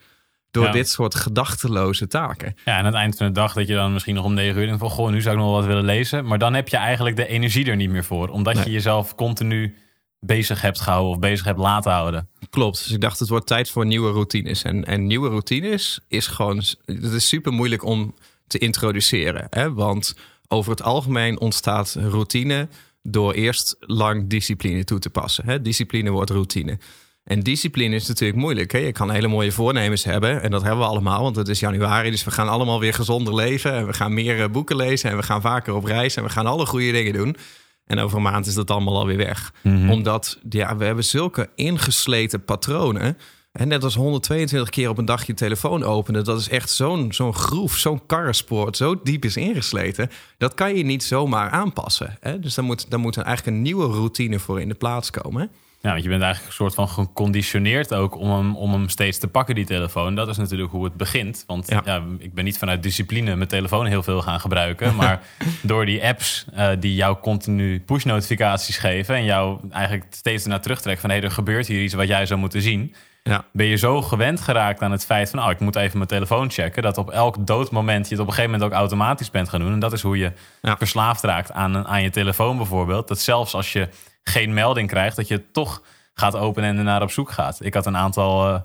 door 0.50 0.64
Ja. 0.64 0.70
dit 0.72 0.88
soort 0.88 1.14
gedachteloze 1.14 2.06
taken. 2.06 2.54
ja, 2.64 2.72
en 2.72 2.78
aan 2.78 2.84
het 2.84 2.94
eind 2.94 3.16
van 3.16 3.26
de 3.26 3.32
dag 3.32 3.52
dat 3.52 3.66
je 3.66 3.74
dan 3.74 3.92
misschien 3.92 4.14
nog 4.14 4.24
om 4.24 4.34
negen 4.34 4.60
uur 4.60 4.64
denkt 4.66 4.80
van... 4.80 4.90
goh, 4.90 5.10
nu 5.10 5.20
zou 5.20 5.34
ik 5.34 5.40
nog 5.40 5.50
wel 5.50 5.58
wat 5.60 5.68
willen 5.68 5.84
lezen. 5.84 6.24
Maar 6.26 6.38
dan 6.38 6.54
heb 6.54 6.68
je 6.68 6.76
eigenlijk 6.76 7.16
de 7.16 7.26
energie 7.26 7.66
er 7.70 7.76
niet 7.76 7.90
meer 7.90 8.04
voor. 8.04 8.28
Omdat 8.28 8.54
Nee. 8.54 8.64
je 8.64 8.70
jezelf 8.70 9.14
continu 9.14 9.76
bezig 10.26 10.60
hebt 10.60 10.80
gehouden 10.80 11.12
of 11.12 11.18
bezig 11.18 11.44
hebt 11.44 11.58
laten 11.58 11.92
houden. 11.92 12.28
Klopt. 12.50 12.78
Dus 12.82 12.92
ik 12.92 13.00
dacht, 13.00 13.18
het 13.18 13.28
wordt 13.28 13.46
tijd 13.46 13.70
voor 13.70 13.86
nieuwe 13.86 14.12
routines. 14.12 14.62
En, 14.62 14.84
en 14.84 15.06
nieuwe 15.06 15.28
routines 15.28 16.00
is 16.08 16.26
gewoon... 16.26 16.56
Het 16.84 17.12
is 17.12 17.28
super 17.28 17.52
moeilijk 17.52 17.84
om 17.84 18.14
te 18.46 18.58
introduceren. 18.58 19.46
Hè? 19.50 19.72
Want 19.72 20.16
over 20.48 20.70
het 20.70 20.82
algemeen 20.82 21.40
ontstaat 21.40 21.96
routine... 21.98 22.68
door 23.02 23.32
eerst 23.32 23.76
lang 23.80 24.28
discipline 24.28 24.84
toe 24.84 24.98
te 24.98 25.10
passen. 25.10 25.44
Hè? 25.46 25.62
Discipline 25.62 26.10
wordt 26.10 26.30
routine. 26.30 26.78
En 27.24 27.40
discipline 27.40 27.94
is 27.94 28.06
natuurlijk 28.06 28.38
moeilijk. 28.38 28.72
Je 28.72 28.92
kan 28.92 29.10
hele 29.10 29.28
mooie 29.28 29.52
voornemens 29.52 30.04
hebben. 30.04 30.42
En 30.42 30.50
dat 30.50 30.62
hebben 30.62 30.80
we 30.80 30.86
allemaal, 30.86 31.22
want 31.22 31.36
het 31.36 31.48
is 31.48 31.60
januari. 31.60 32.10
Dus 32.10 32.24
we 32.24 32.30
gaan 32.30 32.48
allemaal 32.48 32.80
weer 32.80 32.94
gezonder 32.94 33.34
leven. 33.34 33.72
En 33.72 33.86
we 33.86 33.92
gaan 33.92 34.14
meer 34.14 34.42
eh, 34.42 34.48
boeken 34.48 34.76
lezen. 34.76 35.10
En 35.10 35.16
we 35.16 35.22
gaan 35.22 35.40
vaker 35.40 35.74
op 35.74 35.84
reis. 35.84 36.16
En 36.16 36.22
we 36.22 36.28
gaan 36.28 36.46
alle 36.46 36.66
goede 36.66 36.92
dingen 36.92 37.12
doen. 37.12 37.36
En 37.86 37.98
over 37.98 38.16
een 38.16 38.22
maand 38.22 38.46
is 38.46 38.54
dat 38.54 38.70
allemaal 38.70 38.98
alweer 38.98 39.16
weg. 39.16 39.52
Omdat 39.90 40.38
ja, 40.48 40.76
we 40.76 40.84
hebben 40.84 41.04
zulke 41.04 41.50
ingesleten 41.54 42.44
patronen. 42.44 43.16
En 43.52 43.68
net 43.68 43.84
als 43.84 43.94
122 43.94 44.70
keer 44.70 44.88
op 44.88 44.98
een 44.98 45.04
dag 45.04 45.26
je 45.26 45.34
telefoon 45.34 45.82
openen. 45.82 46.24
Dat 46.24 46.40
is 46.40 46.48
echt 46.48 46.70
zo'n 46.70 47.12
zo'n 47.12 47.34
groef, 47.34 47.76
zo'n 47.76 48.06
karrespoort. 48.06 48.76
Zo 48.76 49.00
diep 49.02 49.24
is 49.24 49.36
ingesleten. 49.36 50.10
Dat 50.38 50.54
kan 50.54 50.76
je 50.76 50.84
niet 50.84 51.04
zomaar 51.04 51.50
aanpassen. 51.50 52.16
Hè? 52.20 52.40
Dus 52.40 52.54
daar 52.54 52.64
moet, 52.64 52.90
daar 52.90 53.00
moet 53.00 53.16
eigenlijk 53.16 53.56
een 53.56 53.62
nieuwe 53.62 53.86
routine 53.86 54.38
voor 54.38 54.60
in 54.60 54.68
de 54.68 54.74
plaats 54.74 55.10
komen. 55.10 55.50
Want 55.90 56.02
je 56.02 56.08
bent 56.08 56.22
eigenlijk 56.22 56.50
een 56.50 56.56
soort 56.56 56.74
van 56.74 56.88
geconditioneerd 56.88 57.94
ook 57.94 58.16
om 58.16 58.30
hem, 58.30 58.56
om 58.56 58.72
hem 58.72 58.88
steeds 58.88 59.18
te 59.18 59.28
pakken, 59.28 59.54
die 59.54 59.64
telefoon. 59.64 60.14
Dat 60.14 60.28
is 60.28 60.36
natuurlijk 60.36 60.70
hoe 60.70 60.84
het 60.84 60.94
begint. 60.96 61.44
Want 61.46 61.68
Ja. 61.68 61.82
ja. 61.84 62.02
ik 62.18 62.34
ben 62.34 62.44
niet 62.44 62.58
vanuit 62.58 62.82
discipline 62.82 63.36
mijn 63.36 63.48
telefoon 63.48 63.86
heel 63.86 64.02
veel 64.02 64.22
gaan 64.22 64.40
gebruiken. 64.40 64.94
Maar 65.04 65.20
door 65.62 65.86
die 65.86 66.04
apps 66.04 66.44
eh, 66.54 66.68
die 66.80 66.94
jou 66.94 67.18
continu 67.18 67.80
push-notificaties 67.80 68.78
geven... 68.78 69.14
en 69.14 69.24
jou 69.24 69.58
eigenlijk 69.70 70.06
steeds 70.10 70.42
ernaar 70.42 70.60
terugtrekken 70.60 71.02
van... 71.02 71.10
hé, 71.10 71.22
er 71.22 71.30
gebeurt 71.30 71.66
hier 71.66 71.82
iets 71.82 71.94
wat 71.94 72.08
jij 72.08 72.26
zou 72.26 72.40
moeten 72.40 72.62
zien... 72.62 72.94
Ja. 73.22 73.44
ben 73.52 73.66
je 73.66 73.76
zo 73.76 74.02
gewend 74.02 74.40
geraakt 74.40 74.82
aan 74.82 74.92
het 74.92 75.04
feit 75.04 75.30
van... 75.30 75.44
oh, 75.44 75.50
ik 75.50 75.60
moet 75.60 75.76
even 75.76 75.96
mijn 75.96 76.08
telefoon 76.08 76.50
checken... 76.50 76.82
dat 76.82 76.98
op 76.98 77.10
elk 77.10 77.46
doodmoment 77.46 78.08
je 78.08 78.14
het 78.14 78.22
op 78.22 78.26
een 78.28 78.34
gegeven 78.34 78.52
moment 78.52 78.72
ook 78.72 78.78
automatisch 78.78 79.30
bent 79.30 79.48
gaan 79.48 79.60
doen. 79.60 79.72
En 79.72 79.78
dat 79.78 79.92
is 79.92 80.02
hoe 80.02 80.18
je 80.18 80.32
Ja. 80.62 80.76
verslaafd 80.76 81.22
raakt 81.22 81.52
aan, 81.52 81.86
aan 81.86 82.02
je 82.02 82.10
telefoon 82.10 82.56
bijvoorbeeld. 82.56 83.08
Dat 83.08 83.20
zelfs 83.20 83.54
als 83.54 83.72
je 83.72 83.88
geen 84.24 84.54
melding 84.54 84.88
krijgt... 84.88 85.16
dat 85.16 85.28
je 85.28 85.34
het 85.34 85.52
toch 85.52 85.82
gaat 86.14 86.36
openen 86.36 86.70
en 86.70 86.78
ernaar 86.78 87.02
op 87.02 87.10
zoek 87.10 87.30
gaat. 87.30 87.64
Ik 87.64 87.74
had 87.74 87.86
een 87.86 87.96
aantal, 87.96 88.54
ik 88.56 88.62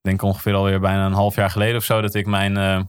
denk 0.00 0.22
ongeveer 0.22 0.54
alweer 0.54 0.80
bijna 0.80 1.06
een 1.06 1.12
half 1.12 1.34
jaar 1.34 1.50
geleden 1.50 1.76
of 1.76 1.84
zo... 1.84 2.00
dat 2.00 2.14
ik, 2.14 2.26
mijn, 2.26 2.56
eh, 2.56 2.80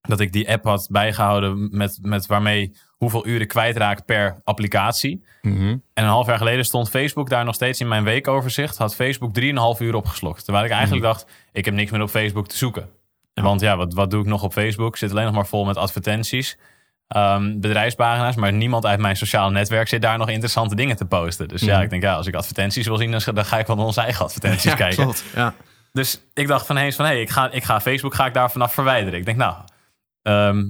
dat 0.00 0.20
ik 0.20 0.32
die 0.32 0.50
app 0.50 0.64
had 0.64 0.88
bijgehouden 0.90 1.68
met, 1.76 1.98
met 2.02 2.26
waarmee 2.26 2.76
hoeveel 2.96 3.26
uren 3.26 3.46
kwijtraak 3.46 4.04
per 4.04 4.40
applicatie... 4.44 5.24
Mhm. 5.42 5.76
En 5.94 6.04
een 6.04 6.10
half 6.10 6.26
jaar 6.26 6.38
geleden 6.38 6.64
stond 6.64 6.90
Facebook 6.90 7.28
daar 7.28 7.44
nog 7.44 7.54
steeds 7.54 7.80
in 7.80 7.88
mijn 7.88 8.04
weekoverzicht. 8.04 8.76
Had 8.76 8.94
Facebook 8.94 9.40
3,5 9.40 9.44
uur 9.78 9.94
opgeslokt. 9.94 10.44
Terwijl 10.44 10.64
ik 10.64 10.70
eigenlijk 10.70 11.02
dacht, 11.02 11.26
ik 11.52 11.64
heb 11.64 11.74
niks 11.74 11.90
meer 11.90 12.02
op 12.02 12.08
Facebook 12.08 12.48
te 12.48 12.56
zoeken. 12.56 12.88
Want 13.34 13.60
ja, 13.60 13.76
wat, 13.76 13.94
wat 13.94 14.10
doe 14.10 14.20
ik 14.20 14.26
nog 14.26 14.42
op 14.42 14.52
Facebook? 14.52 14.88
Ik 14.88 14.96
zit 14.96 15.10
alleen 15.10 15.24
nog 15.24 15.34
maar 15.34 15.46
vol 15.46 15.64
met 15.64 15.76
advertenties. 15.76 16.58
Ehm, 17.08 17.60
bedrijfspagina's, 17.60 18.36
maar 18.36 18.52
niemand 18.52 18.86
uit 18.86 19.00
mijn 19.00 19.16
sociale 19.16 19.50
netwerk 19.50 19.88
zit 19.88 20.02
daar 20.02 20.18
nog 20.18 20.28
interessante 20.28 20.74
dingen 20.74 20.96
te 20.96 21.04
posten. 21.04 21.48
Dus 21.48 21.60
ja, 21.60 21.82
ik 21.82 21.90
denk, 21.90 22.02
ja, 22.02 22.14
als 22.14 22.26
ik 22.26 22.34
advertenties 22.34 22.86
wil 22.86 22.96
zien, 22.96 23.10
dan, 23.10 23.44
ga 23.44 23.58
ik 23.58 23.66
van 23.66 23.78
onze 23.78 24.00
eigen 24.00 24.24
advertenties 24.24 24.70
Ja, 24.70 24.76
kijken. 24.76 25.02
klopt. 25.02 25.24
Ja. 25.34 25.54
Dus 25.92 26.20
ik 26.32 26.46
dacht 26.46 26.66
van 26.66 26.76
eens 26.76 26.96
van, 26.96 27.04
hé, 27.04 27.10
hey, 27.10 27.20
ik, 27.20 27.30
ga, 27.30 27.50
ik 27.50 27.64
ga 27.64 27.80
Facebook 27.80 28.14
ga 28.14 28.26
ik 28.26 28.34
daar 28.34 28.50
vanaf 28.50 28.74
verwijderen. 28.74 29.18
Ik 29.18 29.24
denk, 29.24 29.36
nou, 29.38 29.56
ehm, 30.22 30.64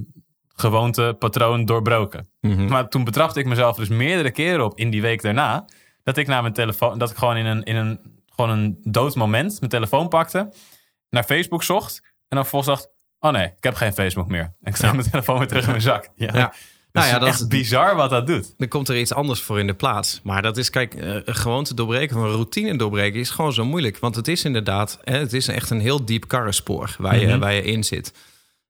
gewoonte, 0.55 1.15
patroon 1.19 1.65
doorbroken. 1.65 2.29
Mhm. 2.41 2.65
Maar 2.65 2.89
toen 2.89 3.03
betrapte 3.03 3.39
ik 3.39 3.45
mezelf 3.45 3.75
dus 3.75 3.87
meerdere 3.87 4.31
keren 4.31 4.65
op 4.65 4.77
in 4.77 4.89
die 4.89 5.01
week 5.01 5.21
daarna. 5.21 5.65
Dat 6.03 6.17
ik 6.17 6.27
naar 6.27 6.41
mijn 6.41 6.53
telefoon, 6.53 6.97
dat 6.97 7.09
ik 7.09 7.17
gewoon 7.17 7.37
in 7.37 7.45
een, 7.45 7.63
in 7.63 7.75
een, 7.75 7.99
gewoon 8.35 8.51
een 8.51 8.77
dood 8.81 9.15
moment 9.15 9.59
mijn 9.59 9.71
telefoon 9.71 10.07
pakte. 10.07 10.53
Naar 11.09 11.23
Facebook 11.23 11.63
zocht. 11.63 12.01
En 12.03 12.37
dan 12.37 12.45
vervolgens 12.45 12.77
dacht, 12.77 12.94
oh 13.25 13.31
nee, 13.31 13.45
ik 13.45 13.63
heb 13.63 13.75
geen 13.75 13.93
Facebook 13.93 14.27
meer. 14.27 14.53
Ik 14.63 14.75
zet 14.75 14.91
mijn 14.93 15.09
telefoon 15.09 15.37
weer 15.37 15.47
terug 15.47 15.63
in 15.63 15.69
mijn 15.69 15.81
zak. 15.81 16.09
Ja. 16.15 16.29
Ja. 16.33 16.53
Nou 16.91 17.07
ja, 17.07 17.19
dat 17.19 17.27
echt 17.27 17.49
bizar 17.49 17.95
wat 17.95 18.09
dat 18.09 18.27
doet. 18.27 18.53
Dan 18.57 18.67
komt 18.67 18.89
er 18.89 18.99
iets 18.99 19.13
anders 19.13 19.41
voor 19.41 19.59
in 19.59 19.67
de 19.67 19.73
plaats. 19.73 20.19
Maar 20.23 20.41
dat 20.41 20.57
is, 20.57 20.69
kijk, 20.69 20.93
eh, 20.93 21.15
een 21.25 21.35
gewoonte 21.35 21.73
doorbreken 21.73 22.17
een 22.17 22.31
routine 22.31 22.77
doorbreken 22.77 23.19
is 23.19 23.29
gewoon 23.29 23.53
zo 23.53 23.65
moeilijk. 23.65 23.99
Want 23.99 24.15
het 24.15 24.27
is 24.27 24.43
inderdaad, 24.45 24.99
hè, 25.03 25.17
het 25.17 25.33
is 25.33 25.47
echt 25.47 25.69
een 25.69 25.79
heel 25.79 26.05
diep 26.05 26.27
karrenspoor 26.27 26.95
waar 26.99 27.19
je, 27.19 27.27
Mhm. 27.27 27.39
waar 27.39 27.53
je 27.53 27.63
in 27.63 27.83
zit. 27.83 28.13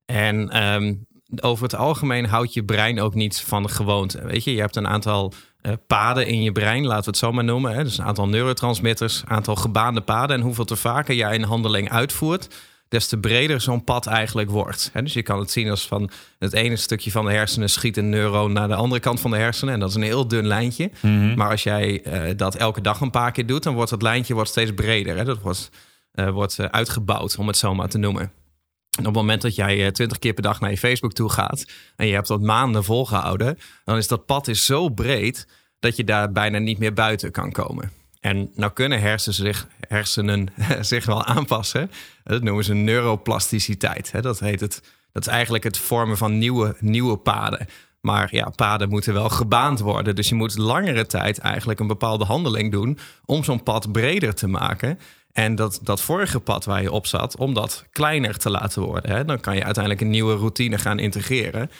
En 0.06 0.50
ehm, 0.50 0.94
over 1.42 1.64
het 1.64 1.76
algemeen 1.76 2.26
houdt 2.26 2.54
je 2.54 2.64
brein 2.64 3.00
ook 3.00 3.14
niet 3.14 3.42
van 3.42 3.64
de 3.64 3.70
gewoonte. 3.70 4.26
Weet 4.26 4.44
je, 4.44 4.54
je 4.54 4.60
hebt 4.60 4.76
een 4.76 4.88
aantal 4.88 5.34
eh, 5.62 5.72
paden 5.88 6.28
in 6.28 6.44
je 6.44 6.52
brein, 6.52 6.86
laten 6.86 7.04
we 7.04 7.10
het 7.10 7.18
zo 7.18 7.32
maar 7.32 7.44
noemen. 7.44 7.74
Hè? 7.76 7.84
Dus 7.84 7.98
een 7.98 8.06
aantal 8.06 8.28
neurotransmitters, 8.28 9.22
een 9.22 9.30
aantal 9.30 9.56
gebaande 9.56 10.02
paden. 10.02 10.36
En 10.36 10.42
hoeveel 10.42 10.66
te 10.66 10.76
vaker 10.76 11.16
jij 11.16 11.36
een 11.36 11.44
handeling 11.44 11.90
uitvoert, 11.92 12.48
des 12.96 13.08
te 13.08 13.18
breder 13.18 13.62
zo'n 13.62 13.84
pad 13.84 14.06
eigenlijk 14.06 14.50
wordt. 14.50 14.92
Dus 14.94 15.14
je 15.14 15.22
kan 15.22 15.40
het 15.40 15.52
zien 15.52 15.70
als 15.70 15.88
van 15.88 16.10
het 16.40 16.54
ene 16.54 16.76
stukje 16.76 17.12
van 17.12 17.26
de 17.26 17.32
hersenen 17.32 17.70
schiet 17.70 17.98
een 17.98 18.10
neuron 18.10 18.54
naar 18.54 18.68
de 18.68 18.76
andere 18.76 19.02
kant 19.02 19.20
van 19.20 19.32
de 19.32 19.38
hersenen. 19.38 19.74
En 19.74 19.80
dat 19.80 19.90
is 19.90 19.96
een 19.96 20.02
heel 20.02 20.28
dun 20.28 20.48
lijntje. 20.48 20.92
Maar 21.36 21.50
als 21.50 21.64
jij 21.64 22.04
eh, 22.04 22.38
dat 22.38 22.56
elke 22.56 22.82
dag 22.82 23.02
een 23.02 23.10
paar 23.10 23.32
keer 23.32 23.46
doet, 23.46 23.64
dan 23.64 23.74
wordt 23.74 23.92
het 23.92 24.02
lijntje 24.02 24.34
wordt 24.34 24.50
steeds 24.50 24.74
breder. 24.74 25.26
Dat 25.26 25.42
wordt, 25.42 25.70
eh, 26.12 26.30
wordt 26.30 26.60
eh, 26.60 26.66
uitgebouwd, 26.66 27.38
om 27.38 27.48
het 27.48 27.58
zo 27.58 27.76
maar 27.76 27.90
te 27.90 27.98
noemen. 27.98 28.22
En 28.22 29.02
op 29.02 29.06
het 29.06 29.16
moment 29.16 29.42
dat 29.42 29.56
jij 29.56 29.92
twintig 29.92 30.20
keer 30.20 30.34
per 30.34 30.44
dag 30.44 30.60
naar 30.60 30.70
je 30.70 30.78
Facebook 30.78 31.14
toe 31.14 31.30
gaat 31.30 31.66
en 31.96 32.08
je 32.08 32.14
hebt 32.14 32.28
dat 32.28 32.42
maanden 32.42 32.84
volgehouden, 32.84 33.58
dan 33.84 33.98
is 33.98 34.08
dat 34.08 34.26
pad 34.26 34.48
is 34.48 34.66
zo 34.66 34.90
breed 34.90 35.48
dat 35.80 35.96
je 35.96 36.04
daar 36.04 36.32
bijna 36.32 36.58
niet 36.58 36.78
meer 36.78 36.94
buiten 36.94 37.32
kan 37.32 37.52
komen. 37.52 37.92
En 38.26 38.52
nou 38.56 38.72
kunnen 38.72 39.02
hersenen 39.02 39.36
zich, 39.36 39.68
hersenen 39.88 40.50
zich 40.82 41.06
wel 41.06 41.24
aanpassen. 41.24 41.92
Dat 42.24 42.44
noemen 42.44 42.64
ze 42.64 42.74
neuroplasticiteit. 42.74 44.22
Dat 44.22 44.40
heet 44.40 44.60
het. 44.60 44.82
Dat 45.12 45.28
is 45.28 45.34
eigenlijk 45.34 45.64
het 45.64 45.78
vormen 45.78 46.18
van 46.18 46.38
nieuwe, 46.38 46.76
nieuwe 46.80 47.18
paden. 47.18 47.68
Maar 48.02 48.28
ja, 48.32 48.50
paden 48.50 48.90
moeten 48.90 49.14
wel 49.14 49.30
gebaand 49.30 49.80
worden. 49.80 50.16
Dus 50.16 50.30
je 50.30 50.36
moet 50.36 50.58
langere 50.58 51.06
tijd 51.06 51.38
eigenlijk 51.38 51.80
een 51.80 51.88
bepaalde 51.88 52.26
handeling 52.26 52.72
doen 52.72 53.00
om 53.26 53.44
zo'n 53.44 53.64
pad 53.64 53.92
breder 53.92 54.36
te 54.36 54.48
maken. 54.48 55.00
En 55.32 55.56
dat, 55.56 55.80
dat 55.84 56.02
vorige 56.02 56.40
pad 56.40 56.66
waar 56.66 56.82
je 56.82 56.92
op 56.92 57.06
zat, 57.06 57.38
om 57.38 57.54
dat 57.54 57.86
kleiner 57.92 58.38
te 58.38 58.50
laten 58.50 58.82
worden. 58.82 59.28
Dan 59.28 59.40
kan 59.40 59.56
je 59.56 59.64
uiteindelijk 59.64 60.04
een 60.04 60.10
nieuwe 60.10 60.36
routine 60.36 60.78
gaan 60.78 61.00
integreren. 61.00 61.72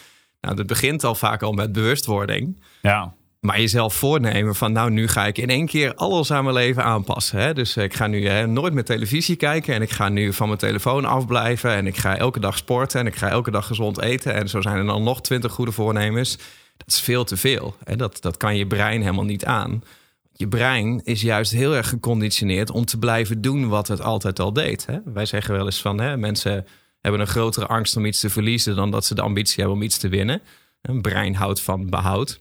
Nou, 0.42 0.56
dat 0.56 0.68
begint 0.68 1.04
al 1.04 1.16
vaak 1.16 1.42
al 1.42 1.54
met 1.54 1.72
bewustwording. 1.72 2.62
Ja, 2.82 3.14
Maar 3.46 3.60
jezelf 3.60 3.94
voornemen 3.94 4.56
van 4.56 4.72
nou, 4.72 4.92
nu 4.92 5.08
ga 5.08 5.26
ik 5.26 5.38
in 5.38 5.50
één 5.50 5.66
keer 5.66 5.96
alles 5.96 6.32
aan 6.32 6.44
mijn 6.44 6.56
leven 6.56 6.84
aanpassen. 6.84 7.40
Hè? 7.40 7.54
Dus 7.54 7.78
ik 7.78 7.94
ga 7.94 8.08
nu 8.08 8.46
nooit 8.46 8.74
meer 8.74 8.84
televisie 8.84 9.36
kijken 9.36 9.74
en 9.74 9.82
ik 9.82 9.90
ga 9.90 10.10
nu 10.10 10.34
van 10.34 10.48
mijn 10.48 10.60
telefoon 10.60 11.06
afblijven. 11.06 11.72
En 11.72 11.88
ik 11.88 11.98
ga 11.98 12.18
elke 12.18 12.40
dag 12.40 12.58
sporten 12.58 13.00
en 13.00 13.08
ik 13.08 13.16
ga 13.16 13.30
elke 13.30 13.52
dag 13.52 13.68
gezond 13.68 14.02
eten. 14.02 14.34
En 14.34 14.50
zo 14.50 14.62
zijn 14.62 14.78
er 14.78 14.86
dan 14.86 15.04
nog 15.04 15.22
twintig 15.22 15.52
goede 15.52 15.72
voornemens. 15.72 16.38
Dat 16.78 16.88
is 16.88 17.00
veel 17.00 17.24
te 17.24 17.38
veel. 17.38 17.76
Hè? 17.84 17.96
Dat, 17.96 18.22
dat 18.22 18.38
kan 18.38 18.58
je 18.58 18.68
brein 18.68 19.02
helemaal 19.02 19.24
niet 19.24 19.46
aan. 19.46 19.84
Je 20.32 20.48
brein 20.48 21.02
is 21.04 21.22
juist 21.22 21.52
heel 21.52 21.76
erg 21.76 21.90
geconditioneerd 21.90 22.72
om 22.72 22.86
te 22.86 23.00
blijven 23.00 23.42
doen 23.42 23.68
wat 23.68 23.88
het 23.88 24.02
altijd 24.02 24.40
al 24.40 24.54
deed. 24.54 24.86
Hè? 24.86 24.98
Wij 25.06 25.26
zeggen 25.26 25.56
wel 25.56 25.66
eens 25.66 25.82
van 25.82 26.00
hè, 26.00 26.18
mensen 26.18 26.66
hebben 27.02 27.22
een 27.22 27.28
grotere 27.28 27.66
angst 27.66 27.98
om 27.98 28.06
iets 28.06 28.20
te 28.20 28.30
verliezen 28.30 28.76
dan 28.76 28.92
dat 28.92 29.06
ze 29.06 29.16
de 29.16 29.22
ambitie 29.22 29.56
hebben 29.58 29.76
om 29.76 29.82
iets 29.82 29.98
te 29.98 30.10
winnen. 30.10 30.42
Een 30.82 31.02
brein 31.02 31.36
houdt 31.36 31.62
van 31.62 31.90
behoud. 31.90 32.40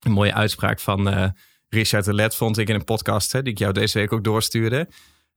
Een 0.00 0.12
mooie 0.12 0.34
uitspraak 0.34 0.80
van 0.80 1.08
eh, 1.08 1.28
Richard 1.68 2.04
de 2.04 2.14
Let 2.14 2.34
vond 2.34 2.58
ik 2.58 2.68
in 2.68 2.74
een 2.74 2.84
podcast 2.84 3.32
hè, 3.32 3.42
die 3.42 3.52
ik 3.52 3.58
jou 3.58 3.72
deze 3.72 3.98
week 3.98 4.12
ook 4.12 4.24
doorstuurde. 4.24 4.88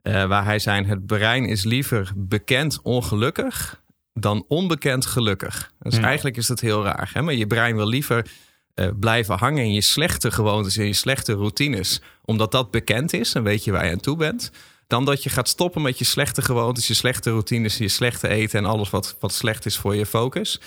eh, 0.01 0.25
waar 0.25 0.46
hij 0.46 0.60
zei: 0.60 0.86
Het 0.86 1.06
brein 1.06 1.46
is 1.46 1.63
liever 1.63 2.12
bekend 2.15 2.80
ongelukkig 2.82 3.82
dan 4.13 4.46
onbekend 4.48 5.06
gelukkig. 5.06 5.72
Dus 5.80 5.96
Hmm. 5.96 6.03
eigenlijk 6.03 6.38
is 6.38 6.48
dat 6.48 6.60
heel 6.60 6.84
raar. 6.84 7.10
Hè? 7.13 7.22
Maar 7.22 7.34
je 7.34 7.48
brein 7.48 7.75
wil 7.75 7.88
liever 7.88 8.25
eh, 8.74 8.88
blijven 9.00 9.38
hangen 9.38 9.63
in 9.63 9.74
je 9.74 9.82
slechte 9.82 10.32
gewoontes, 10.32 10.77
in 10.77 10.86
je 10.86 10.94
slechte 10.94 11.34
routines, 11.34 12.01
omdat 12.25 12.51
dat 12.51 12.72
bekend 12.72 13.13
is 13.13 13.34
en 13.34 13.44
weet 13.44 13.63
je 13.63 13.72
waar 13.72 13.86
je 13.86 13.91
aan 13.91 14.00
toe 14.00 14.15
bent. 14.18 14.51
Dan 14.88 15.06
dat 15.06 15.24
je 15.24 15.30
gaat 15.30 15.48
stoppen 15.50 15.82
met 15.82 15.98
je 16.00 16.06
slechte 16.06 16.41
gewoontes, 16.41 16.88
je 16.88 16.94
slechte 16.94 17.30
routines, 17.30 17.77
je 17.77 17.88
slechte 17.88 18.27
eten 18.27 18.60
en 18.60 18.65
alles 18.65 18.89
wat, 18.89 19.15
wat 19.20 19.34
slecht 19.34 19.65
is 19.65 19.77
voor 19.77 19.96
je 19.96 20.06
focus. 20.06 20.60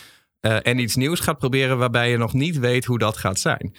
Eh, 0.45 0.57
en 0.63 0.79
iets 0.79 0.97
nieuws 0.97 1.21
gaat 1.21 1.39
proberen 1.39 1.79
waarbij 1.79 2.11
je 2.11 2.17
nog 2.17 2.33
niet 2.33 2.59
weet 2.59 2.85
hoe 2.85 2.99
dat 2.99 3.17
gaat 3.17 3.39
zijn. 3.39 3.75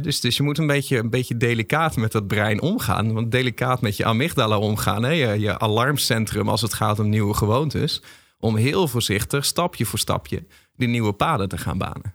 Dus, 0.00 0.20
dus 0.20 0.36
je 0.36 0.42
moet 0.42 0.58
een 0.58 0.66
beetje, 0.66 0.98
een 0.98 1.10
beetje 1.10 1.36
delicaat 1.36 1.96
met 1.96 2.12
dat 2.12 2.26
brein 2.26 2.60
omgaan. 2.60 3.12
Want 3.12 3.30
delicaat 3.30 3.80
met 3.80 3.96
je 3.96 4.04
amygdala 4.04 4.58
omgaan, 4.58 5.02
hè, 5.02 5.10
je, 5.10 5.40
je 5.40 5.58
alarmcentrum 5.58 6.48
als 6.48 6.60
het 6.60 6.74
gaat 6.74 6.98
om 6.98 7.08
nieuwe 7.08 7.34
gewoontes. 7.34 8.02
Om 8.38 8.56
heel 8.56 8.88
voorzichtig, 8.88 9.44
stapje 9.44 9.84
voor 9.84 9.98
stapje, 9.98 10.46
die 10.76 10.88
nieuwe 10.88 11.12
paden 11.12 11.48
te 11.48 11.58
gaan 11.58 11.78
banen. 11.78 12.14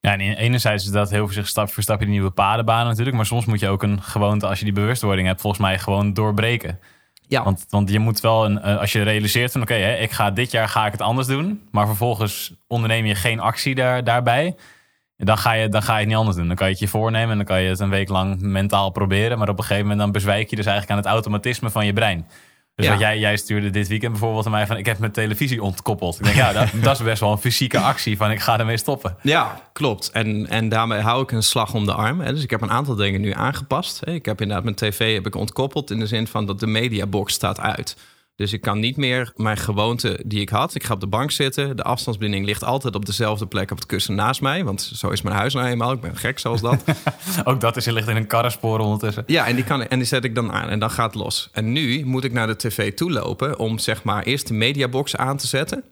Ja, 0.00 0.12
en 0.12 0.20
enerzijds 0.20 0.84
is 0.84 0.90
dat 0.90 1.10
heel 1.10 1.24
voorzichtig 1.24 1.50
stap 1.50 1.70
voor 1.70 1.82
stapje 1.82 2.04
die 2.04 2.14
nieuwe 2.14 2.30
paden 2.30 2.64
banen 2.64 2.86
natuurlijk. 2.86 3.16
Maar 3.16 3.26
soms 3.26 3.44
moet 3.44 3.60
je 3.60 3.68
ook 3.68 3.82
een 3.82 4.02
gewoonte, 4.02 4.46
als 4.46 4.58
je 4.58 4.64
die 4.64 4.74
bewustwording 4.74 5.26
hebt, 5.26 5.40
volgens 5.40 5.62
mij 5.62 5.78
gewoon 5.78 6.12
doorbreken. 6.12 6.78
Ja, 7.28 7.44
Want, 7.44 7.66
want 7.68 7.90
je 7.90 7.98
moet 7.98 8.20
wel, 8.20 8.44
een, 8.44 8.60
eh, 8.60 8.78
als 8.78 8.92
je 8.92 9.02
realiseert 9.02 9.52
van 9.52 9.62
oké, 9.62 9.74
hè, 9.74 9.96
ik 9.96 10.10
ga 10.10 10.30
dit 10.30 10.50
jaar 10.50 10.68
ga 10.68 10.86
ik 10.86 10.92
het 10.92 11.00
anders 11.00 11.26
doen. 11.26 11.62
Maar 11.70 11.86
vervolgens 11.86 12.54
onderneem 12.66 13.06
je 13.06 13.14
geen 13.14 13.40
actie 13.40 13.74
daar, 13.74 14.04
daarbij. 14.04 14.56
Dan 15.16 15.38
ga, 15.38 15.52
je, 15.52 15.68
dan 15.68 15.82
ga 15.82 15.92
je 15.92 15.98
het 15.98 16.08
niet 16.08 16.16
anders 16.16 16.36
doen. 16.36 16.46
Dan 16.46 16.56
kan 16.56 16.66
je 16.66 16.72
het 16.72 16.82
je 16.82 16.88
voornemen 16.88 17.30
en 17.30 17.36
dan 17.36 17.46
kan 17.46 17.62
je 17.62 17.68
het 17.68 17.80
een 17.80 17.90
week 17.90 18.08
lang 18.08 18.40
mentaal 18.40 18.90
proberen. 18.90 19.38
Maar 19.38 19.48
op 19.48 19.58
een 19.58 19.64
gegeven 19.64 19.82
moment 19.82 20.00
dan 20.00 20.12
bezwijk 20.12 20.50
je 20.50 20.56
dus 20.56 20.66
eigenlijk 20.66 20.90
aan 20.90 21.04
het 21.04 21.14
automatisme 21.14 21.70
van 21.70 21.86
je 21.86 21.92
brein. 21.92 22.26
Dus 22.76 22.84
Ja. 22.84 22.90
wat 22.90 23.00
jij, 23.00 23.18
jij 23.18 23.36
stuurde 23.36 23.70
dit 23.70 23.88
weekend 23.88 24.10
bijvoorbeeld 24.12 24.44
aan 24.46 24.50
mij 24.52 24.66
van 24.66 24.76
ik 24.76 24.86
heb 24.86 24.98
mijn 24.98 25.12
televisie 25.12 25.62
ontkoppeld. 25.62 26.18
Ik 26.18 26.24
denk 26.24 26.36
ja, 26.36 26.52
dat, 26.52 26.68
dat 26.82 26.98
is 26.98 27.04
best 27.04 27.20
wel 27.20 27.32
een 27.32 27.38
fysieke 27.38 27.78
actie 27.78 28.16
van 28.16 28.30
ik 28.30 28.40
ga 28.40 28.58
ermee 28.58 28.76
stoppen. 28.76 29.16
Ja, 29.22 29.60
klopt. 29.72 30.10
En, 30.10 30.46
en 30.48 30.68
daarmee 30.68 31.00
hou 31.00 31.22
ik 31.22 31.30
een 31.32 31.42
slag 31.42 31.74
om 31.74 31.86
de 31.86 31.92
arm. 31.92 32.20
Hè. 32.20 32.32
Dus 32.32 32.42
ik 32.42 32.50
heb 32.50 32.60
een 32.62 32.70
aantal 32.70 32.94
dingen 32.94 33.20
nu 33.20 33.32
aangepast. 33.32 34.00
Hè. 34.04 34.12
Ik 34.12 34.24
heb 34.24 34.40
inderdaad 34.40 34.64
mijn 34.64 34.76
tv 34.76 35.14
heb 35.14 35.26
ik 35.26 35.34
ontkoppeld 35.34 35.90
in 35.90 35.98
de 35.98 36.06
zin 36.06 36.26
van 36.26 36.46
dat 36.46 36.60
de 36.60 36.66
mediabox 36.66 37.32
staat 37.32 37.60
uit. 37.60 37.96
Dus 38.36 38.52
ik 38.52 38.60
kan 38.60 38.78
niet 38.78 38.96
meer 38.96 39.32
mijn 39.36 39.56
gewoonte 39.56 40.20
die 40.26 40.40
ik 40.40 40.48
had. 40.48 40.74
Ik 40.74 40.84
ga 40.84 40.94
op 40.94 41.00
de 41.00 41.06
bank 41.06 41.30
zitten. 41.30 41.76
De 41.76 41.82
afstandsbediening 41.82 42.46
ligt 42.46 42.64
altijd 42.64 42.94
op 42.94 43.06
dezelfde 43.06 43.46
plek 43.46 43.70
op 43.70 43.76
het 43.76 43.86
kussen 43.86 44.14
naast 44.14 44.40
mij. 44.40 44.64
Want 44.64 44.82
zo 44.94 45.08
is 45.08 45.22
mijn 45.22 45.36
huis 45.36 45.54
nou 45.54 45.66
eenmaal. 45.66 45.92
Ik 45.92 46.00
ben 46.00 46.16
gek 46.16 46.38
zoals 46.38 46.60
dat. 46.60 46.84
Ook 47.44 47.60
dat 47.60 47.76
is, 47.76 47.84
je 47.84 47.92
ligt 47.92 48.08
in 48.08 48.16
een 48.16 48.26
karrenspoor 48.26 48.78
ondertussen. 48.78 49.22
Ja, 49.26 49.46
en 49.46 49.54
die, 49.54 49.64
kan, 49.64 49.88
en 49.88 49.98
die 49.98 50.06
zet 50.06 50.24
ik 50.24 50.34
dan 50.34 50.52
aan 50.52 50.68
en 50.68 50.78
dan 50.78 50.90
gaat 50.90 51.14
het 51.14 51.22
los. 51.22 51.48
En 51.52 51.72
nu 51.72 52.04
moet 52.04 52.24
ik 52.24 52.32
naar 52.32 52.46
de 52.46 52.56
tv 52.56 52.94
toe 52.94 53.12
lopen 53.12 53.58
om 53.58 53.78
zeg 53.78 54.02
maar 54.02 54.22
eerst 54.22 54.46
de 54.46 54.54
mediabox 54.54 55.16
aan 55.16 55.36
te 55.36 55.46
zetten. 55.46 55.84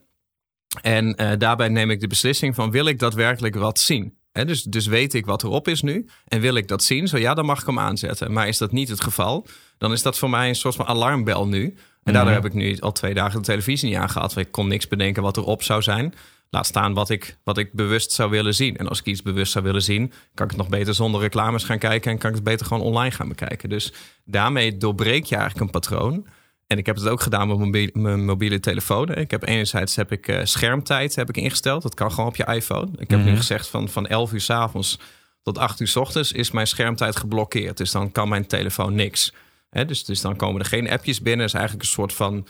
En 0.82 1.14
eh, 1.14 1.38
daarbij 1.38 1.68
neem 1.68 1.90
ik 1.90 2.00
de 2.00 2.06
beslissing 2.06 2.54
van 2.54 2.70
wil 2.70 2.86
ik 2.86 2.98
daadwerkelijk 2.98 3.54
wat 3.54 3.78
zien? 3.78 4.18
Dus, 4.32 4.62
dus 4.62 4.86
weet 4.86 5.14
ik 5.14 5.26
wat 5.26 5.42
erop 5.42 5.68
is 5.68 5.82
nu 5.82 6.06
en 6.24 6.40
wil 6.40 6.54
ik 6.54 6.68
dat 6.68 6.84
zien? 6.84 7.08
Zo 7.08 7.18
ja, 7.18 7.34
dan 7.34 7.44
mag 7.44 7.60
ik 7.60 7.66
hem 7.66 7.78
aanzetten. 7.78 8.32
Maar 8.32 8.48
is 8.48 8.58
dat 8.58 8.72
niet 8.72 8.88
het 8.88 9.00
geval, 9.00 9.46
dan 9.78 9.92
is 9.92 10.02
dat 10.02 10.18
voor 10.18 10.30
mij 10.30 10.48
een 10.48 10.54
soort 10.54 10.74
van 10.74 10.86
alarmbel 10.86 11.46
nu. 11.46 11.76
En 12.04 12.12
daardoor 12.12 12.32
heb 12.32 12.44
ik 12.44 12.54
nu 12.54 12.78
al 12.78 12.92
twee 12.92 13.14
dagen 13.14 13.38
de 13.38 13.46
televisie 13.46 13.88
niet 13.88 13.98
aangehad. 13.98 14.34
Want 14.34 14.46
ik 14.46 14.52
kon 14.52 14.68
niks 14.68 14.88
bedenken 14.88 15.22
wat 15.22 15.36
erop 15.36 15.62
zou 15.62 15.82
zijn. 15.82 16.14
Laat 16.50 16.66
staan 16.66 16.94
wat 16.94 17.10
ik, 17.10 17.36
wat 17.44 17.58
ik 17.58 17.72
bewust 17.72 18.12
zou 18.12 18.30
willen 18.30 18.54
zien. 18.54 18.76
En 18.76 18.88
als 18.88 18.98
ik 18.98 19.06
iets 19.06 19.22
bewust 19.22 19.52
zou 19.52 19.64
willen 19.64 19.82
zien, 19.82 20.12
kan 20.34 20.44
ik 20.44 20.50
het 20.50 20.60
nog 20.60 20.68
beter 20.68 20.94
zonder 20.94 21.20
reclames 21.20 21.64
gaan 21.64 21.78
kijken. 21.78 22.10
En 22.10 22.18
kan 22.18 22.28
ik 22.28 22.34
het 22.34 22.44
beter 22.44 22.66
gewoon 22.66 22.82
online 22.82 23.10
gaan 23.10 23.28
bekijken. 23.28 23.68
Dus 23.68 23.92
daarmee 24.24 24.76
doorbreek 24.76 25.24
je 25.24 25.36
eigenlijk 25.36 25.64
een 25.64 25.80
patroon. 25.80 26.26
En 26.66 26.78
ik 26.78 26.86
heb 26.86 26.96
het 26.96 27.08
ook 27.08 27.20
gedaan 27.20 27.48
met 27.48 27.58
mobiele, 27.58 27.90
mijn 27.94 28.24
mobiele 28.24 28.60
telefoon. 28.60 29.14
Ik 29.14 29.30
heb 29.30 29.46
enerzijds 29.46 29.96
heb 29.96 30.12
ik 30.12 30.28
eh, 30.28 30.40
schermtijd 30.44 31.14
heb 31.14 31.28
ik 31.28 31.36
ingesteld. 31.36 31.82
Dat 31.82 31.94
kan 31.94 32.10
gewoon 32.10 32.28
op 32.28 32.36
je 32.36 32.44
iPhone. 32.44 32.88
Ik 32.96 33.10
heb 33.10 33.24
nu 33.24 33.36
gezegd 33.36 33.68
van, 33.68 33.88
van 33.88 34.06
11 34.06 34.32
uur 34.32 34.40
s 34.40 34.50
avonds 34.50 34.98
tot 35.42 35.58
8 35.58 35.80
uur 35.80 35.88
s 35.88 35.96
ochtends 35.96 36.32
is 36.32 36.50
mijn 36.50 36.66
schermtijd 36.66 37.16
geblokkeerd. 37.16 37.76
Dus 37.76 37.90
dan 37.90 38.12
kan 38.12 38.28
mijn 38.28 38.46
telefoon 38.46 38.94
niks. 38.94 39.32
Dus, 39.82 40.04
dus 40.04 40.20
dan 40.20 40.36
komen 40.36 40.60
er 40.60 40.66
geen 40.66 40.90
appjes 40.90 41.20
binnen. 41.20 41.40
Het 41.40 41.54
is 41.54 41.60
eigenlijk 41.60 41.86
een 41.86 41.94
soort 41.94 42.12
van 42.12 42.46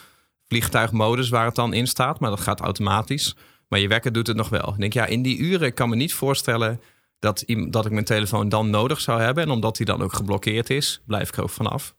vliegtuigmodus 0.49 1.29
waar 1.29 1.47
het 1.47 1.55
dan 1.55 1.73
in 1.73 1.87
staat. 1.87 2.21
Maar 2.21 2.31
dat 2.31 2.41
gaat 2.41 2.61
automatisch. 2.61 3.37
Maar 3.69 3.81
je 3.81 3.89
wekker 3.89 4.13
doet 4.13 4.27
het 4.27 4.37
nog 4.37 4.49
wel. 4.49 4.69
Ik 4.69 4.81
denk, 4.81 4.93
ja, 4.93 5.07
in 5.07 5.23
die 5.23 5.39
uren 5.39 5.67
ik 5.67 5.75
kan 5.75 5.89
me 5.89 5.97
niet 5.97 6.15
voorstellen 6.15 6.81
dat, 7.19 7.45
dat 7.69 7.87
ik 7.87 7.93
mijn 7.93 8.05
telefoon 8.05 8.49
dan 8.49 8.71
nodig 8.71 9.01
zou 9.01 9.21
hebben. 9.21 9.45
En 9.45 9.51
omdat 9.51 9.77
die 9.77 9.87
dan 9.87 10.03
ook 10.03 10.13
geblokkeerd 10.13 10.71
is, 10.71 11.03
blijf 11.07 11.29
ik 11.29 11.37
er 11.37 11.43
ook 11.43 11.51
vanaf. 11.51 11.95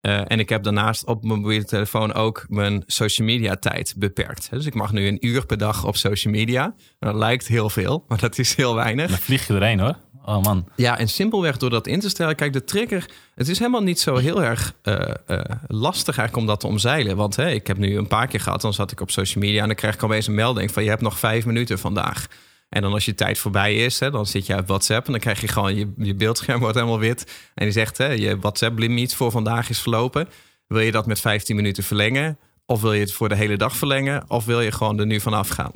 Eh, 0.00 0.30
en 0.30 0.38
ik 0.38 0.48
heb 0.48 0.62
daarnaast 0.62 1.06
op 1.06 1.24
mijn 1.24 1.40
mobiele 1.40 1.64
telefoon 1.64 2.12
ook 2.12 2.46
mijn 2.48 2.82
social 2.86 3.26
media 3.26 3.56
tijd 3.56 3.94
beperkt. 3.96 4.50
Dus 4.50 4.66
ik 4.66 4.74
mag 4.74 4.92
nu 4.92 5.06
een 5.06 5.26
uur 5.26 5.46
per 5.46 5.58
dag 5.58 5.84
op 5.84 5.96
social 5.96 6.32
media. 6.32 6.74
Dat 6.98 7.14
lijkt 7.14 7.46
heel 7.46 7.70
veel, 7.70 8.04
maar 8.08 8.18
dat 8.18 8.38
is 8.38 8.54
heel 8.54 8.74
weinig. 8.74 9.10
Dan 9.10 9.18
vlieg 9.18 9.46
je 9.46 9.54
erheen 9.54 9.80
hoor. 9.80 9.96
Oh 10.26 10.42
man. 10.42 10.68
Ja, 10.76 10.98
en 10.98 11.08
simpelweg 11.08 11.56
door 11.56 11.70
dat 11.70 11.86
in 11.86 12.00
te 12.00 12.08
stellen. 12.08 12.36
Kijk, 12.36 12.52
de 12.52 12.64
trigger. 12.64 13.10
Het 13.34 13.48
is 13.48 13.58
helemaal 13.58 13.82
niet 13.82 14.00
zo 14.00 14.16
heel 14.16 14.42
erg 14.42 14.74
eh, 14.82 15.10
eh, 15.26 15.40
lastig 15.66 16.18
eigenlijk 16.18 16.36
om 16.36 16.46
dat 16.46 16.60
te 16.60 16.66
omzeilen. 16.66 17.16
Want 17.16 17.36
hè, 17.36 17.50
ik 17.50 17.66
heb 17.66 17.76
nu 17.78 17.96
een 17.96 18.06
paar 18.06 18.26
keer 18.26 18.40
gehad. 18.40 18.60
Dan 18.60 18.72
zat 18.72 18.90
ik 18.90 19.00
op 19.00 19.10
social 19.10 19.44
media 19.44 19.60
en 19.60 19.66
dan 19.66 19.76
krijg 19.76 19.94
ik 19.94 20.02
alweer 20.02 20.24
een 20.28 20.34
melding 20.34 20.70
van 20.70 20.82
je 20.82 20.88
hebt 20.88 21.02
nog 21.02 21.18
vijf 21.18 21.46
minuten 21.46 21.78
vandaag. 21.78 22.26
En 22.68 22.82
dan 22.82 22.92
als 22.92 23.04
je 23.04 23.14
tijd 23.14 23.38
voorbij 23.38 23.74
is, 23.74 24.00
hè, 24.00 24.10
dan 24.10 24.26
zit 24.26 24.46
je 24.46 24.58
op 24.58 24.66
WhatsApp 24.66 25.06
en 25.06 25.12
dan 25.12 25.20
krijg 25.20 25.40
je 25.40 25.48
gewoon 25.48 25.74
je, 25.74 25.92
je 25.96 26.14
beeldscherm 26.14 26.60
wordt 26.60 26.74
helemaal 26.74 26.98
wit. 26.98 27.32
En 27.54 27.64
die 27.64 27.72
zegt, 27.72 27.98
hè, 27.98 28.08
je 28.08 28.38
WhatsApp 28.38 28.78
limiet 28.78 29.14
voor 29.14 29.30
vandaag 29.30 29.70
is 29.70 29.80
verlopen. 29.80 30.28
Wil 30.66 30.80
je 30.80 30.92
dat 30.92 31.06
met 31.06 31.20
15 31.20 31.56
minuten 31.56 31.84
verlengen? 31.84 32.38
Of 32.66 32.80
wil 32.80 32.92
je 32.92 33.00
het 33.00 33.12
voor 33.12 33.28
de 33.28 33.34
hele 33.34 33.56
dag 33.56 33.76
verlengen? 33.76 34.30
Of 34.30 34.44
wil 34.44 34.60
je 34.60 34.72
gewoon 34.72 34.98
er 34.98 35.06
nu 35.06 35.20
vanaf 35.20 35.48
gaan? 35.48 35.72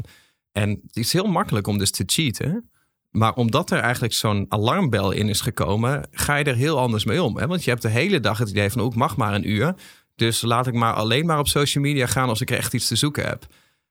En 0.52 0.71
het 0.87 0.97
is 0.97 1.12
heel 1.12 1.26
makkelijk 1.26 1.67
om 1.67 1.78
dus 1.78 1.90
te 1.90 2.02
cheaten. 2.07 2.71
Maar 3.11 3.35
omdat 3.35 3.71
er 3.71 3.79
eigenlijk 3.79 4.15
zo'n 4.15 4.47
alarmbel 4.49 5.11
in 5.11 5.29
is 5.29 5.41
gekomen, 5.41 6.07
ga 6.11 6.37
je 6.37 6.45
er 6.45 6.55
heel 6.55 6.79
anders 6.79 7.05
mee 7.05 7.23
om. 7.23 7.37
Hè? 7.37 7.47
Want 7.47 7.65
je 7.65 7.71
hebt 7.71 7.83
de 7.83 7.88
hele 7.88 8.21
dag 8.21 8.38
het 8.38 8.50
idee 8.50 8.71
van, 8.71 8.81
ook 8.81 8.95
mag 8.95 9.17
maar 9.17 9.35
een 9.35 9.50
uur. 9.50 9.75
Dus 10.15 10.43
laat 10.43 10.67
ik 10.67 10.75
maar 10.75 10.93
alleen 10.93 11.27
maar 11.27 11.38
op 11.38 11.49
social 11.49 11.85
media 11.85 12.07
gaan 12.07 12.29
als 12.29 12.41
ik 12.41 12.50
echt 12.50 12.75
iets 12.75 12.88
te 12.88 12.97
zoeken 12.97 13.27
heb. 13.27 13.47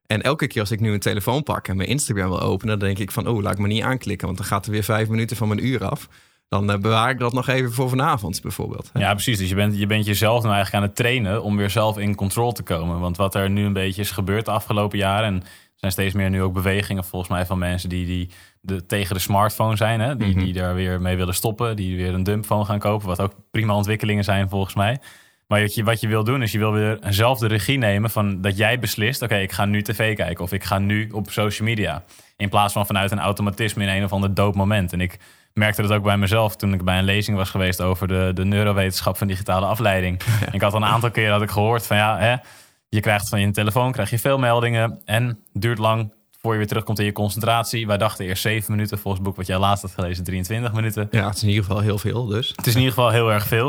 En 0.05 0.21
elke 0.21 0.47
keer 0.47 0.61
als 0.61 0.71
ik 0.71 0.79
nu 0.79 0.93
een 0.93 0.99
telefoon 0.99 1.43
pak 1.43 1.67
en 1.67 1.77
mijn 1.77 1.89
Instagram 1.89 2.29
wil 2.29 2.41
openen, 2.41 2.79
dan 2.79 2.87
denk 2.87 2.99
ik 2.99 3.11
van, 3.11 3.27
oh, 3.27 3.41
laat 3.41 3.53
ik 3.53 3.59
me 3.59 3.67
niet 3.67 3.83
aanklikken, 3.83 4.25
want 4.25 4.39
dan 4.39 4.47
gaat 4.47 4.65
er 4.65 4.71
weer 4.71 4.83
vijf 4.83 5.07
minuten 5.07 5.37
van 5.37 5.47
mijn 5.47 5.65
uur 5.65 5.85
af. 5.85 6.07
Dan 6.49 6.71
eh, 6.71 6.77
bewaar 6.77 7.09
ik 7.09 7.19
dat 7.19 7.33
nog 7.33 7.47
even 7.47 7.71
voor 7.73 7.89
vanavond 7.89 8.41
bijvoorbeeld. 8.41 8.89
Ja, 8.93 9.13
precies. 9.13 9.37
Dus 9.37 9.49
je 9.49 9.55
bent, 9.55 9.77
je 9.77 9.85
bent 9.85 10.05
jezelf 10.05 10.43
nou 10.43 10.53
eigenlijk 10.53 10.83
aan 10.83 10.89
het 10.89 10.97
trainen 10.97 11.43
om 11.43 11.57
weer 11.57 11.69
zelf 11.69 11.97
in 11.97 12.15
control 12.15 12.51
te 12.51 12.63
komen. 12.63 12.99
Want 12.99 13.17
wat 13.17 13.35
er 13.35 13.49
nu 13.49 13.65
een 13.65 13.73
beetje 13.73 14.01
is 14.01 14.11
gebeurd 14.11 14.45
de 14.45 14.51
afgelopen 14.51 14.97
jaren... 14.97 15.27
en 15.27 15.43
zijn 15.77 15.91
steeds 15.91 16.13
meer 16.13 16.29
nu 16.29 16.41
ook 16.41 16.53
bewegingen 16.53 17.03
volgens 17.03 17.31
mij 17.31 17.45
van 17.45 17.57
mensen 17.57 17.89
die, 17.89 18.05
die 18.05 18.29
de, 18.61 18.85
tegen 18.85 19.15
de 19.15 19.21
smartphone 19.21 19.75
zijn. 19.75 19.99
Hè? 19.99 20.17
Die, 20.17 20.35
die 20.37 20.53
daar 20.53 20.75
weer 20.75 21.01
mee 21.01 21.17
willen 21.17 21.33
stoppen, 21.33 21.75
die 21.75 21.97
weer 21.97 22.13
een 22.13 22.23
dumpphone 22.23 22.65
gaan 22.65 22.79
kopen. 22.79 23.07
Wat 23.07 23.21
ook 23.21 23.33
prima 23.51 23.75
ontwikkelingen 23.75 24.23
zijn 24.23 24.49
volgens 24.49 24.73
mij. 24.73 24.99
Maar 25.47 25.61
wat 25.61 25.73
je, 25.73 25.83
wat 25.83 26.01
je 26.01 26.07
wil 26.07 26.23
doen 26.23 26.41
is 26.41 26.51
je 26.51 26.57
wil 26.57 26.71
weer 26.71 26.97
zelf 27.09 27.39
de 27.39 27.47
regie 27.47 27.77
nemen 27.77 28.09
van 28.09 28.41
dat 28.41 28.57
jij 28.57 28.79
beslist... 28.79 29.21
oké, 29.21 29.35
ik 29.35 29.51
ga 29.51 29.65
nu 29.65 29.81
tv 29.81 30.15
kijken 30.15 30.43
of 30.43 30.51
ik 30.51 30.63
ga 30.63 30.79
nu 30.79 31.09
op 31.09 31.29
social 31.29 31.67
media. 31.67 32.03
In 32.37 32.49
plaats 32.49 32.73
van 32.73 32.85
vanuit 32.85 33.11
een 33.11 33.19
automatisme 33.19 33.83
in 33.83 33.89
een 33.89 34.03
of 34.03 34.11
ander 34.11 34.33
dood 34.33 34.55
moment. 34.55 34.93
En 34.93 35.01
ik 35.01 35.19
merkte 35.53 35.81
dat 35.81 35.91
ook 35.91 36.03
bij 36.03 36.17
mezelf 36.17 36.55
toen 36.55 36.73
ik 36.73 36.83
bij 36.83 36.97
een 36.97 37.03
lezing 37.03 37.37
was 37.37 37.49
geweest... 37.49 37.81
over 37.81 38.07
de, 38.07 38.31
de 38.33 38.45
neurowetenschap 38.45 39.17
van 39.17 39.27
digitale 39.27 39.65
afleiding. 39.65 40.21
Ik 40.51 40.61
had 40.61 40.73
al 40.73 40.81
een 40.81 40.87
aantal 40.87 41.11
keer 41.11 41.31
had 41.31 41.41
ik 41.41 41.51
gehoord 41.51 41.87
van 41.87 41.97
ja... 41.97 42.17
Hè, 42.17 42.35
je 42.89 42.99
krijgt 42.99 43.29
van 43.29 43.39
je 43.39 43.51
telefoon 43.51 43.91
krijg 43.91 44.09
je 44.09 44.19
veel 44.19 44.37
meldingen 44.37 45.01
en 45.05 45.25
het 45.27 45.61
duurt 45.61 45.77
lang 45.77 46.13
voor 46.39 46.51
je 46.51 46.57
weer 46.57 46.67
terugkomt 46.67 46.99
in 46.99 47.05
je 47.05 47.11
concentratie. 47.11 47.87
Wij 47.87 47.97
dachten 47.97 48.25
eerst 48.25 48.41
7 48.41 48.71
minuten, 48.71 48.97
volgens 48.97 49.15
het 49.15 49.23
boek 49.23 49.35
wat 49.35 49.47
jij 49.47 49.57
laatst 49.57 49.81
had 49.81 49.91
gelezen, 49.91 50.23
23 50.23 50.73
minuten. 50.73 51.07
Ja, 51.11 51.25
het 51.25 51.35
is 51.35 51.41
in 51.41 51.49
ieder 51.49 51.63
geval 51.63 51.81
heel 51.81 51.97
veel 51.97 52.25
dus. 52.25 52.53
Het 52.55 52.67
is 52.67 52.73
in 52.73 52.79
ieder 52.79 52.93
geval 52.93 53.09
heel 53.09 53.31
erg 53.31 53.47
veel. 53.47 53.67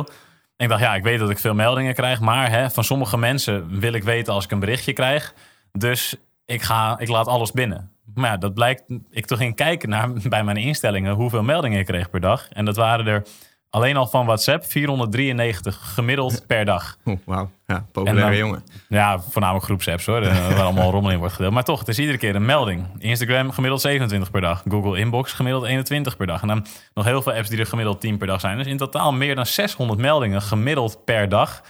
En 0.57 0.65
ik 0.65 0.69
dacht, 0.69 0.83
ja, 0.83 0.95
ik 0.95 1.03
weet 1.03 1.19
dat 1.19 1.31
ik 1.31 1.39
veel 1.39 1.55
meldingen 1.55 1.95
krijg, 1.95 2.21
maar 2.21 2.51
hè, 2.51 2.71
van 2.71 2.85
sommige 2.85 3.19
mensen 3.19 3.81
wil 3.81 3.93
ik 3.93 4.03
weten 4.03 4.33
als 4.33 4.45
ik 4.45 4.51
een 4.51 4.61
berichtje 4.61 4.93
krijg. 4.93 5.35
Dus 5.73 6.17
ik, 6.45 6.63
ga, 6.63 6.99
ik 6.99 7.09
laat 7.09 7.27
alles 7.27 7.53
binnen. 7.53 7.91
Maar 8.15 8.31
ja, 8.31 8.37
dat 8.37 8.55
blijkt, 8.55 8.83
ik 9.11 9.27
toen 9.27 9.39
ging 9.39 9.55
kijken 9.55 9.89
naar 9.89 10.13
bij 10.29 10.45
mijn 10.45 10.57
instellingen 10.57 11.15
hoeveel 11.15 11.43
meldingen 11.43 11.79
ik 11.79 11.87
kreeg 11.87 12.11
per 12.11 12.21
dag. 12.21 12.49
En 12.49 12.65
dat 12.65 12.77
waren 12.77 13.07
er 13.07 13.27
alleen 13.71 13.97
al 13.97 14.07
van 14.07 14.27
WhatsApp 14.27 14.65
493 14.65 15.95
gemiddeld 15.95 16.47
per 16.47 16.65
dag. 16.65 16.97
Oeh, 17.05 17.19
Wauw, 17.25 17.51
ja, 17.67 17.87
populaire 17.93 18.29
dan- 18.31 18.37
jongen. 18.39 18.65
Ja, 18.89 19.21
voornamelijk 19.21 19.65
groepsapps 19.65 20.07
hoor, 20.07 20.23
eh, 20.23 20.49
waar 20.49 20.63
allemaal 20.63 20.91
rommel 20.91 21.11
in 21.11 21.19
wordt 21.19 21.35
gedeeld. 21.35 21.53
Maar 21.53 21.65
toch, 21.65 21.79
het 21.79 21.89
is 21.89 21.99
iedere 21.99 22.19
keer 22.19 22.35
een 22.35 22.45
melding. 22.45 22.87
Instagram 22.99 23.51
gemiddeld 23.53 23.81
27 23.81 24.31
per 24.31 24.41
dag. 24.41 24.63
Google 24.69 24.99
Inbox 24.99 25.33
gemiddeld 25.33 25.65
21 25.65 26.17
per 26.17 26.27
dag. 26.27 26.43
En 26.43 26.49
dan 26.49 26.67
nog 26.95 27.05
heel 27.05 27.23
veel 27.23 27.33
apps 27.33 27.49
die 27.49 27.59
er 27.59 27.67
gemiddeld 27.67 28.01
10 28.01 28.19
per 28.19 28.27
dag 28.27 28.41
zijn. 28.41 28.57
Dus 28.59 28.67
in 28.67 28.77
totaal 28.77 29.13
meer 29.13 29.35
dan 29.35 29.47
600 29.47 30.01
meldingen 30.01 30.43
gemiddeld 30.43 31.05
per 31.05 31.29
dag. 31.29 31.63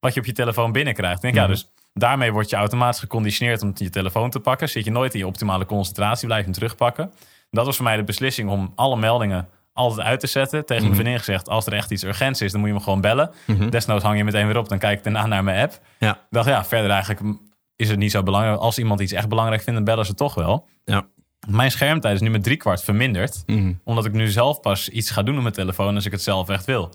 Wat 0.00 0.14
je 0.14 0.20
op 0.20 0.26
je 0.26 0.32
telefoon 0.32 0.72
binnenkrijgt. 0.72 1.22
Denk, 1.22 1.34
ja, 1.34 1.46
dus 1.46 1.70
daarmee 1.92 2.32
word 2.32 2.50
je 2.50 2.56
automatisch 2.56 3.00
geconditioneerd 3.00 3.62
om 3.62 3.72
je 3.74 3.90
telefoon 3.90 4.30
te 4.30 4.40
pakken. 4.40 4.68
Zit 4.68 4.84
je 4.84 4.90
nooit 4.90 5.12
in 5.12 5.18
je 5.18 5.26
optimale 5.26 5.66
concentratie, 5.66 6.26
blijf 6.26 6.40
je 6.40 6.46
hem 6.46 6.54
terugpakken. 6.54 7.12
Dat 7.50 7.66
was 7.66 7.76
voor 7.76 7.84
mij 7.84 7.96
de 7.96 8.04
beslissing 8.04 8.50
om 8.50 8.72
alle 8.74 8.96
meldingen 8.96 9.48
altijd 9.74 10.06
uit 10.06 10.20
te 10.20 10.26
zetten. 10.26 10.66
Tegen 10.66 10.82
mijn 10.82 10.94
vriendin 10.94 11.18
gezegd, 11.18 11.48
als 11.48 11.66
er 11.66 11.72
echt 11.72 11.90
iets 11.90 12.02
urgents 12.02 12.40
is, 12.40 12.52
dan 12.52 12.60
moet 12.60 12.68
je 12.68 12.74
me 12.74 12.80
gewoon 12.80 13.00
bellen. 13.00 13.30
Desnoods 13.70 14.04
hang 14.04 14.16
je 14.16 14.24
meteen 14.24 14.46
weer 14.46 14.58
op, 14.58 14.68
dan 14.68 14.78
kijk 14.78 14.98
ik 14.98 15.04
daarna 15.04 15.26
naar 15.26 15.44
mijn 15.44 15.62
app. 15.62 15.80
Ja. 15.98 16.12
Ik 16.12 16.20
dacht, 16.30 16.48
ja, 16.48 16.64
verder 16.64 16.90
eigenlijk 16.90 17.36
is 17.76 17.88
het 17.88 17.98
niet 17.98 18.10
zo 18.10 18.22
belangrijk. 18.22 18.58
Als 18.58 18.78
iemand 18.78 19.00
iets 19.00 19.12
echt 19.12 19.28
belangrijk 19.28 19.62
vindt, 19.62 19.74
dan 19.78 19.84
bellen 19.84 20.06
ze 20.06 20.14
toch 20.14 20.34
wel. 20.34 20.68
Ja. 20.84 21.06
Mijn 21.48 21.70
schermtijd 21.70 22.14
is 22.14 22.20
nu 22.20 22.30
met 22.30 22.42
driekwart 22.42 22.82
verminderd. 22.84 23.42
Mhm. 23.46 23.72
Omdat 23.84 24.04
ik 24.04 24.12
nu 24.12 24.28
zelf 24.28 24.60
pas 24.60 24.88
iets 24.88 25.10
ga 25.10 25.22
doen 25.22 25.36
op 25.36 25.42
mijn 25.42 25.54
telefoon 25.54 25.94
als 25.94 26.06
ik 26.06 26.12
het 26.12 26.22
zelf 26.22 26.48
echt 26.48 26.64
wil. 26.64 26.94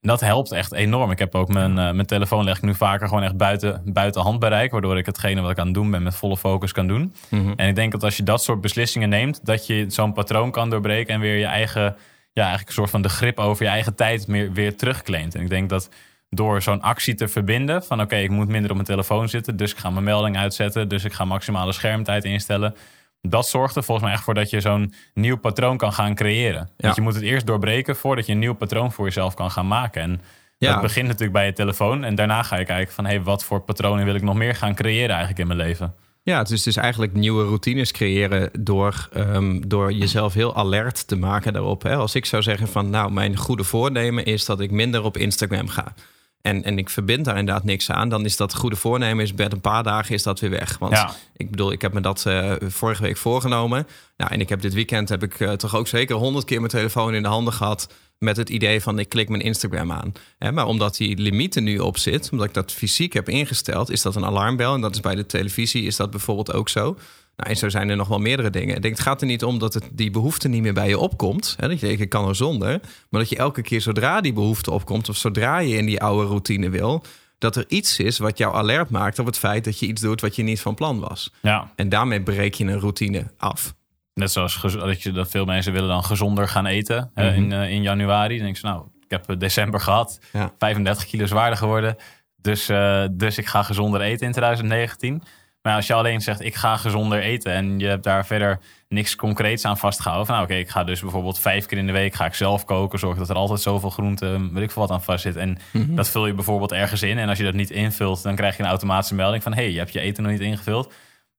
Dat 0.00 0.20
helpt 0.20 0.52
echt 0.52 0.72
enorm. 0.72 1.10
Ik 1.10 1.18
heb 1.18 1.34
ook 1.34 1.48
mijn, 1.48 1.78
eh, 1.78 1.90
mijn 1.90 2.06
telefoon 2.06 2.44
leg 2.44 2.56
ik 2.56 2.62
nu 2.62 2.74
vaker 2.74 3.08
gewoon 3.08 3.22
echt 3.22 3.36
buiten, 3.36 3.82
buiten 3.84 4.22
handbereik. 4.22 4.70
Waardoor 4.70 4.98
ik 4.98 5.06
hetgene 5.06 5.40
wat 5.40 5.50
ik 5.50 5.58
aan 5.58 5.64
het 5.64 5.74
doen 5.74 5.90
ben 5.90 6.02
met 6.02 6.14
volle 6.14 6.36
focus 6.36 6.72
kan 6.72 6.86
doen. 6.86 7.14
Mhm. 7.30 7.52
En 7.56 7.68
ik 7.68 7.74
denk 7.74 7.92
dat 7.92 8.04
als 8.04 8.16
je 8.16 8.22
dat 8.22 8.42
soort 8.42 8.60
beslissingen 8.60 9.08
neemt, 9.08 9.44
dat 9.44 9.66
je 9.66 9.84
zo'n 9.88 10.12
patroon 10.12 10.50
kan 10.50 10.70
doorbreken 10.70 11.14
en 11.14 11.20
weer 11.20 11.36
je 11.36 11.44
eigen, 11.44 11.96
ja, 12.32 12.42
eigenlijk 12.42 12.68
een 12.68 12.74
soort 12.74 12.90
van 12.90 13.02
de 13.02 13.08
grip 13.08 13.38
over 13.38 13.64
je 13.64 13.70
eigen 13.70 13.94
tijd 13.94 14.26
meer, 14.26 14.52
weer 14.52 14.76
terugclaimt. 14.76 15.34
En 15.34 15.42
ik 15.42 15.48
denk 15.48 15.68
dat 15.68 15.88
door 16.30 16.62
zo'n 16.62 16.82
actie 16.82 17.14
te 17.14 17.28
verbinden 17.28 17.84
van 17.84 18.00
oké, 18.00 18.16
ik 18.16 18.30
moet 18.30 18.48
minder 18.48 18.70
op 18.70 18.76
mijn 18.76 18.88
telefoon 18.88 19.28
zitten, 19.28 19.56
dus 19.56 19.72
ik 19.72 19.78
ga 19.78 19.90
mijn 19.90 20.04
melding 20.04 20.36
uitzetten, 20.36 20.88
dus 20.88 21.04
ik 21.04 21.12
ga 21.12 21.24
maximale 21.24 21.72
schermtijd 21.72 22.24
instellen. 22.24 22.74
Dat 23.20 23.48
zorgt 23.48 23.76
er 23.76 23.82
volgens 23.84 24.06
mij 24.06 24.14
echt 24.16 24.24
voor 24.24 24.34
dat 24.34 24.50
je 24.50 24.60
zo'n 24.60 24.92
nieuw 25.14 25.36
patroon 25.36 25.76
kan 25.76 25.92
gaan 25.92 26.14
creëren. 26.14 26.60
Ja. 26.60 26.70
Want 26.76 26.94
je 26.96 27.02
moet 27.02 27.14
het 27.14 27.22
eerst 27.22 27.46
doorbreken 27.46 27.96
voordat 27.96 28.26
je 28.26 28.32
een 28.32 28.38
nieuw 28.38 28.54
patroon 28.54 28.92
voor 28.92 29.04
jezelf 29.04 29.34
kan 29.34 29.50
gaan 29.50 29.68
maken. 29.68 30.02
En 30.02 30.20
Ja. 30.58 30.72
dat 30.72 30.82
begint 30.82 31.06
natuurlijk 31.06 31.32
bij 31.32 31.46
je 31.46 31.52
telefoon. 31.52 32.04
En 32.04 32.14
daarna 32.14 32.42
ga 32.42 32.56
je 32.56 32.64
kijken 32.64 32.94
van 32.94 33.04
hey, 33.06 33.22
wat 33.22 33.44
voor 33.44 33.60
patronen 33.60 34.04
wil 34.04 34.14
ik 34.14 34.22
nog 34.22 34.34
meer 34.34 34.54
gaan 34.54 34.74
creëren 34.74 35.08
eigenlijk 35.10 35.38
in 35.38 35.46
mijn 35.46 35.58
leven. 35.58 35.94
Ja, 36.22 36.38
het 36.38 36.50
is 36.50 36.62
dus 36.62 36.76
eigenlijk 36.76 37.12
nieuwe 37.12 37.44
routines 37.44 37.92
creëren 37.92 38.50
door, 38.60 39.08
ehm, 39.12 39.60
door 39.66 39.92
jezelf 39.92 40.34
heel 40.34 40.56
alert 40.56 41.06
te 41.08 41.16
maken 41.16 41.52
daarop. 41.52 41.82
Hè. 41.82 41.94
Als 41.96 42.14
ik 42.14 42.24
zou 42.26 42.42
zeggen 42.42 42.68
van 42.68 42.90
nou, 42.90 43.12
mijn 43.12 43.36
goede 43.36 43.64
voornemen 43.64 44.24
is 44.24 44.44
dat 44.44 44.60
ik 44.60 44.70
minder 44.70 45.02
op 45.04 45.16
Instagram 45.16 45.68
ga. 45.68 45.94
En, 46.42 46.64
en 46.64 46.78
ik 46.78 46.90
verbind 46.90 47.24
daar 47.24 47.38
inderdaad 47.38 47.64
niks 47.64 47.90
aan, 47.90 48.08
dan 48.08 48.24
is 48.24 48.36
dat 48.36 48.54
goede 48.54 48.76
voornemen 48.76 49.24
is 49.24 49.32
met 49.32 49.52
een 49.52 49.60
paar 49.60 49.82
dagen 49.82 50.14
is 50.14 50.22
dat 50.22 50.40
weer 50.40 50.50
weg. 50.50 50.78
Want 50.78 50.92
Ja. 50.92 51.14
ik 51.36 51.50
bedoel, 51.50 51.72
ik 51.72 51.82
heb 51.82 51.92
me 51.92 52.00
dat 52.00 52.26
eh, 52.26 52.52
vorige 52.68 53.02
week 53.02 53.16
voorgenomen. 53.16 53.86
Nou, 54.16 54.32
en 54.32 54.40
ik 54.40 54.48
heb 54.48 54.60
dit 54.60 54.74
weekend 54.74 55.08
heb 55.08 55.22
ik 55.22 55.40
eh, 55.40 55.52
toch 55.52 55.76
ook 55.76 55.88
zeker 55.88 56.16
honderd 56.16 56.44
keer 56.44 56.58
mijn 56.58 56.70
telefoon 56.70 57.14
in 57.14 57.22
de 57.22 57.28
handen 57.28 57.52
gehad. 57.52 57.92
Met 58.18 58.36
het 58.36 58.48
idee 58.50 58.80
van 58.82 58.98
ik 58.98 59.08
klik 59.08 59.28
mijn 59.28 59.42
Instagram 59.42 59.92
aan. 59.92 60.12
Hè, 60.38 60.52
maar 60.52 60.66
omdat 60.66 60.96
die 60.96 61.16
limiet 61.18 61.56
er 61.56 61.62
nu 61.62 61.78
op 61.78 61.98
zit, 61.98 62.28
omdat 62.32 62.46
ik 62.46 62.54
dat 62.54 62.72
fysiek 62.72 63.12
heb 63.12 63.28
ingesteld, 63.28 63.90
is 63.90 64.02
dat 64.02 64.16
een 64.16 64.24
alarmbel. 64.24 64.74
En 64.74 64.80
dat 64.80 64.94
is 64.94 65.00
bij 65.00 65.14
de 65.14 65.26
televisie 65.26 65.82
is 65.82 65.96
dat 65.96 66.10
bijvoorbeeld 66.10 66.52
ook 66.52 66.68
zo. 66.68 66.96
Nou, 67.38 67.50
en 67.50 67.56
zo 67.56 67.68
zijn 67.68 67.88
er 67.88 67.96
nog 67.96 68.08
wel 68.08 68.18
meerdere 68.18 68.50
dingen. 68.50 68.76
Ik 68.76 68.82
denk, 68.82 68.94
het 68.94 69.02
gaat 69.02 69.20
er 69.20 69.26
niet 69.26 69.44
om 69.44 69.58
dat 69.58 69.74
het, 69.74 69.88
die 69.92 70.10
behoefte 70.10 70.48
niet 70.48 70.62
meer 70.62 70.72
bij 70.74 70.88
je 70.88 70.98
opkomt. 70.98 71.54
Hè, 71.58 71.68
dat 71.68 71.80
je 71.80 71.86
denkt, 71.86 72.00
ik 72.00 72.08
kan 72.08 72.28
er 72.28 72.36
zonder. 72.36 72.80
Maar 73.10 73.20
dat 73.20 73.28
je 73.30 73.36
elke 73.36 73.62
keer 73.62 73.80
zodra 73.80 74.20
die 74.20 74.32
behoefte 74.32 74.70
opkomt... 74.70 75.08
of 75.08 75.16
zodra 75.16 75.58
je 75.58 75.76
in 75.76 75.86
die 75.86 76.00
oude 76.02 76.26
routine 76.28 76.70
wil... 76.70 77.02
dat 77.38 77.56
er 77.56 77.64
iets 77.68 77.98
is 77.98 78.18
wat 78.18 78.38
jou 78.38 78.54
alert 78.54 78.90
maakt 78.90 79.18
op 79.18 79.26
het 79.26 79.38
feit 79.38 79.64
dat 79.64 79.78
je 79.78 79.86
iets 79.86 80.00
doet... 80.02 80.20
wat 80.20 80.36
je 80.36 80.42
niet 80.42 80.60
van 80.60 80.74
plan 80.74 81.00
was. 81.00 81.32
Ja, 81.42 81.72
En 81.76 81.88
daarmee 81.88 82.22
breek 82.22 82.54
je 82.54 82.64
een 82.64 82.80
routine 82.80 83.24
af. 83.36 83.74
Net 84.14 84.30
zoals 84.32 84.60
dat, 84.60 85.02
je, 85.02 85.12
dat 85.12 85.30
veel 85.30 85.44
mensen 85.44 85.72
willen 85.72 85.88
dan 85.88 86.04
gezonder 86.04 86.48
gaan 86.48 86.66
eten 86.66 87.10
Mhm. 87.14 87.26
in, 87.26 87.52
eh, 87.52 87.70
in 87.70 87.82
januari. 87.82 88.34
Dan 88.36 88.44
denk 88.44 88.56
ik, 88.56 88.62
nou, 88.62 88.82
ik 89.04 89.10
heb 89.10 89.28
eh, 89.30 89.38
december 89.38 89.80
gehad, 89.80 90.20
Ja. 90.32 90.52
35 90.58 91.06
kilo 91.06 91.26
zwaarder 91.26 91.58
geworden. 91.58 91.96
Dus, 92.36 92.68
eh, 92.68 93.04
dus 93.12 93.38
ik 93.38 93.46
ga 93.46 93.62
gezonder 93.62 94.00
eten 94.00 94.26
in 94.26 94.32
2019. 94.32 95.22
Maar 95.62 95.74
als 95.76 95.86
je 95.86 95.94
alleen 95.94 96.20
zegt, 96.20 96.40
ik 96.44 96.54
ga 96.54 96.76
gezonder 96.76 97.20
eten 97.20 97.52
en 97.52 97.78
je 97.78 97.86
hebt 97.86 98.04
daar 98.04 98.26
verder 98.26 98.58
niks 98.88 99.16
concreets 99.16 99.64
aan 99.64 99.78
vastgehouden. 99.78 100.26
Van, 100.26 100.34
nou, 100.34 100.46
oké, 100.48 100.58
ik 100.58 100.68
ga 100.68 100.84
dus 100.84 101.00
bijvoorbeeld 101.00 101.38
vijf 101.38 101.66
keer 101.66 101.78
in 101.78 101.86
de 101.86 101.92
week 101.92 102.14
ga 102.14 102.24
ik 102.26 102.34
zelf 102.34 102.64
koken. 102.64 102.98
Zorg 102.98 103.18
dat 103.18 103.28
er 103.28 103.36
altijd 103.36 103.60
zoveel 103.60 103.90
groente, 103.90 104.48
weet 104.52 104.62
ik 104.62 104.70
veel 104.70 104.82
wat 104.82 104.90
aan 104.90 105.02
vast 105.02 105.22
zit. 105.22 105.36
En 105.36 105.58
Mhm. 105.72 105.94
dat 105.94 106.08
vul 106.08 106.26
je 106.26 106.34
bijvoorbeeld 106.34 106.72
ergens 106.72 107.02
in. 107.02 107.18
En 107.18 107.28
als 107.28 107.38
je 107.38 107.44
dat 107.44 107.54
niet 107.54 107.70
invult, 107.70 108.22
dan 108.22 108.34
krijg 108.36 108.56
je 108.56 108.62
een 108.62 108.68
automatische 108.68 109.14
melding 109.14 109.42
van, 109.42 109.52
hé, 109.54 109.62
hey, 109.62 109.70
je 109.72 109.78
hebt 109.78 109.92
je 109.92 110.00
eten 110.00 110.22
nog 110.22 110.32
niet 110.32 110.40
ingevuld. 110.40 110.92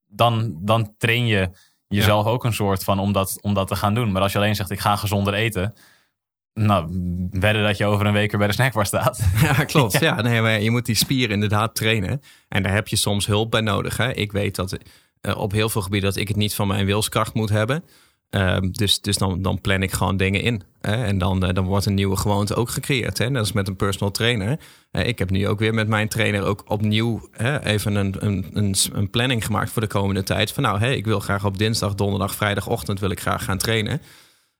Dan, 0.07 0.57
dan 0.61 0.93
train 0.97 1.25
je 1.27 1.49
jezelf 1.87 2.25
ook 2.25 2.43
een 2.43 2.53
soort 2.53 2.83
van 2.83 2.99
om 2.99 3.11
dat, 3.13 3.37
om 3.41 3.53
dat 3.53 3.67
te 3.67 3.75
gaan 3.75 3.93
doen. 3.93 4.11
Maar 4.11 4.21
als 4.21 4.31
je 4.31 4.37
alleen 4.37 4.55
zegt, 4.55 4.69
ik 4.71 4.79
ga 4.79 4.95
gezonder 4.95 5.33
eten. 5.33 5.73
Nou, 6.53 6.85
wedden 7.31 7.63
dat 7.63 7.77
je 7.77 7.85
over 7.85 8.05
een 8.05 8.13
week 8.13 8.29
weer 8.31 8.39
bij 8.39 8.47
de 8.47 8.53
snackbar 8.53 8.85
staat. 8.85 9.19
Ja, 9.41 9.53
klopt. 9.53 9.99
Ja. 9.99 10.21
nee, 10.21 10.41
maar 10.41 10.61
je 10.61 10.71
moet 10.71 10.85
die 10.85 10.95
spier 10.95 11.31
inderdaad 11.31 11.75
trainen. 11.75 12.21
En 12.47 12.63
daar 12.63 12.73
heb 12.73 12.87
je 12.87 12.95
soms 12.95 13.25
hulp 13.25 13.51
bij 13.51 13.61
nodig. 13.61 13.97
Hè? 13.97 14.13
Ik 14.13 14.31
weet 14.31 14.55
dat 14.55 14.77
eh, 15.21 15.37
op 15.37 15.51
heel 15.51 15.69
veel 15.69 15.81
gebieden 15.81 16.09
dat 16.09 16.19
ik 16.19 16.27
het 16.27 16.37
niet 16.37 16.55
van 16.55 16.67
mijn 16.67 16.85
wilskracht 16.85 17.33
moet 17.33 17.49
hebben. 17.49 17.83
Ehm, 18.29 18.71
dus 18.71 19.01
dus 19.01 19.17
dan, 19.17 19.41
dan 19.41 19.61
plan 19.61 19.83
ik 19.83 19.91
gewoon 19.91 20.17
dingen 20.17 20.41
in. 20.41 20.61
Hè? 20.81 21.03
En 21.03 21.17
dan, 21.17 21.43
eh, 21.45 21.53
dan 21.53 21.65
wordt 21.65 21.85
een 21.85 21.93
nieuwe 21.93 22.17
gewoonte 22.17 22.55
ook 22.55 22.69
gecreëerd. 22.69 23.17
Hè? 23.17 23.29
Net 23.29 23.39
als 23.39 23.51
met 23.51 23.67
een 23.67 23.75
personal 23.75 24.11
trainer. 24.11 24.59
Eh, 24.91 25.07
ik 25.07 25.19
heb 25.19 25.29
nu 25.29 25.47
ook 25.47 25.59
weer 25.59 25.73
met 25.73 25.87
mijn 25.87 26.07
trainer 26.07 26.43
ook 26.43 26.63
opnieuw 26.67 27.27
hè, 27.31 27.65
even 27.65 27.95
een, 27.95 28.15
een, 28.19 28.45
een, 28.53 28.75
een 28.93 29.09
planning 29.09 29.45
gemaakt 29.45 29.71
voor 29.71 29.81
de 29.81 29.87
komende 29.87 30.23
tijd. 30.23 30.51
Van 30.51 30.63
nou, 30.63 30.79
hey, 30.79 30.95
ik 30.95 31.05
wil 31.05 31.19
graag 31.19 31.45
op 31.45 31.57
dinsdag, 31.57 31.95
donderdag, 31.95 32.35
vrijdagochtend 32.35 32.99
wil 32.99 33.09
ik 33.09 33.19
graag 33.19 33.43
gaan 33.43 33.57
trainen. 33.57 34.01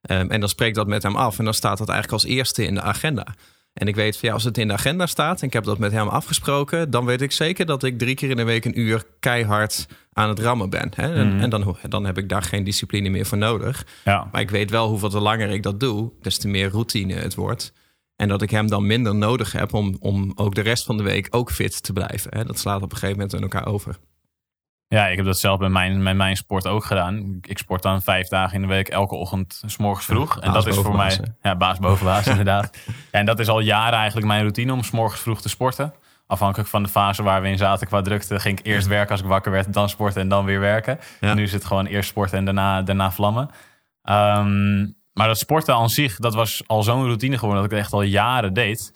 Ehm, 0.02 0.30
en 0.30 0.40
dan 0.40 0.50
spreek 0.50 0.74
dat 0.74 0.88
met 0.88 1.04
hem 1.04 1.16
af. 1.16 1.38
En 1.40 1.44
dan 1.46 1.54
staat 1.54 1.78
dat 1.78 1.90
eigenlijk 1.90 2.24
als 2.24 2.32
eerste 2.32 2.66
in 2.66 2.74
de 2.74 2.82
agenda. 2.82 3.28
En 3.74 3.88
ik 3.88 3.96
weet 3.96 4.18
ja, 4.20 4.34
als 4.34 4.44
het 4.44 4.58
in 4.58 4.68
de 4.68 4.74
agenda 4.74 5.06
staat 5.06 5.42
en 5.42 5.48
ik 5.48 5.54
heb 5.54 5.64
dat 5.64 5.78
met 5.78 5.92
hem 5.92 6.08
afgesproken, 6.08 6.90
dan 6.92 7.06
weet 7.06 7.22
ik 7.22 7.32
zeker 7.32 7.66
dat 7.66 7.84
ik 7.84 7.98
drie 7.98 8.16
keer 8.16 8.30
in 8.30 8.36
de 8.36 8.44
week 8.44 8.66
een 8.66 8.80
uur 8.80 9.04
keihard 9.20 9.86
aan 10.14 10.30
het 10.30 10.40
rammen 10.40 10.70
ben. 10.70 10.92
Hè? 10.96 11.14
En, 11.14 11.28
Mhm. 11.34 11.40
en 11.44 11.50
dan, 11.50 11.78
dan 11.90 12.06
heb 12.06 12.18
ik 12.18 12.30
daar 12.30 12.42
geen 12.42 12.64
discipline 12.64 13.10
meer 13.10 13.26
voor 13.26 13.38
nodig. 13.38 13.86
Ja, 14.04 14.28
Maar 14.32 14.42
ik 14.42 14.50
weet 14.50 14.70
wel 14.70 14.88
hoeveel 14.90 15.10
te 15.10 15.20
langer 15.20 15.50
ik 15.50 15.64
dat 15.64 15.80
doe, 15.80 16.12
des 16.22 16.38
te 16.38 16.48
meer 16.48 16.70
routine 16.70 17.14
het 17.14 17.36
wordt. 17.36 17.74
En 18.16 18.28
dat 18.28 18.42
ik 18.42 18.50
hem 18.50 18.68
dan 18.68 18.88
minder 18.88 19.16
nodig 19.16 19.52
heb 19.52 19.74
om, 19.74 19.98
om 20.00 20.32
ook 20.36 20.56
de 20.56 20.62
rest 20.62 20.86
van 20.86 20.98
de 20.98 21.04
week 21.04 21.28
ook 21.30 21.52
fit 21.52 21.84
te 21.84 21.94
blijven. 21.94 22.38
Hè? 22.38 22.44
Dat 22.46 22.60
slaat 22.60 22.82
op 22.82 22.92
een 22.92 22.98
gegeven 22.98 23.16
moment 23.16 23.34
in 23.34 23.42
elkaar 23.42 23.66
over. 23.68 23.96
Ja 24.90 25.08
ik 25.08 25.18
heb 25.18 25.26
dat 25.26 25.40
zelf 25.40 25.60
bij 25.60 25.70
mijn, 25.70 26.04
met 26.04 26.16
mijn 26.16 26.36
sport 26.36 26.68
ook 26.68 26.86
gedaan. 26.86 27.38
Ik 27.42 27.58
sport 27.58 27.82
dan 27.82 28.02
vijf 28.02 28.28
dagen 28.28 28.56
in 28.56 28.62
de 28.62 28.68
week, 28.68 28.88
elke 28.88 29.16
ochtend, 29.16 29.64
s 29.66 29.78
morgens 29.78 30.06
vroeg. 30.06 30.36
Ja, 30.36 30.42
en 30.42 30.54
dat 30.54 30.68
is 30.68 30.76
voor 30.76 30.96
mij, 30.96 31.18
baas, 31.18 31.20
ja, 31.42 31.56
baas 31.56 31.80
boven 31.80 32.06
baas 32.06 32.28
inderdaad. 32.38 32.78
En 33.12 33.26
dat 33.26 33.40
is 33.40 33.48
al 33.48 33.60
jaren 33.60 33.98
eigenlijk 33.98 34.28
mijn 34.28 34.42
routine 34.42 34.74
om 34.74 34.84
s 34.84 34.92
morgens 34.92 35.22
vroeg 35.22 35.42
te 35.42 35.50
sporten. 35.50 35.94
Afhankelijk 36.28 36.70
van 36.70 36.84
de 36.84 36.90
fase 36.90 37.24
waar 37.24 37.42
we 37.42 37.48
in 37.48 37.58
zaten 37.58 37.88
qua 37.88 38.02
drukte, 38.02 38.40
ging 38.40 38.60
ik 38.60 38.66
eerst 38.66 38.88
werken 38.88 39.12
als 39.12 39.22
ik 39.22 39.26
wakker 39.26 39.52
werd, 39.52 39.74
dan 39.74 39.90
sporten 39.90 40.22
en 40.22 40.30
dan 40.30 40.46
weer 40.46 40.60
werken. 40.60 41.00
Ja. 41.20 41.34
Nu 41.34 41.44
is 41.44 41.54
het 41.54 41.66
gewoon 41.66 41.86
eerst 41.86 42.10
sporten 42.10 42.38
en 42.38 42.46
daarna, 42.46 42.82
daarna 42.82 43.12
vlammen. 43.12 43.50
Ehm, 44.04 44.80
maar 45.14 45.28
dat 45.28 45.38
sporten 45.38 45.76
aan 45.76 45.90
zich, 45.90 46.16
dat 46.16 46.34
was 46.34 46.64
al 46.68 46.84
zo'n 46.84 47.04
routine 47.04 47.38
geworden 47.38 47.62
dat 47.62 47.72
ik 47.72 47.78
het 47.78 47.86
echt 47.86 47.94
al 47.94 48.02
jaren 48.02 48.54
deed. 48.54 48.92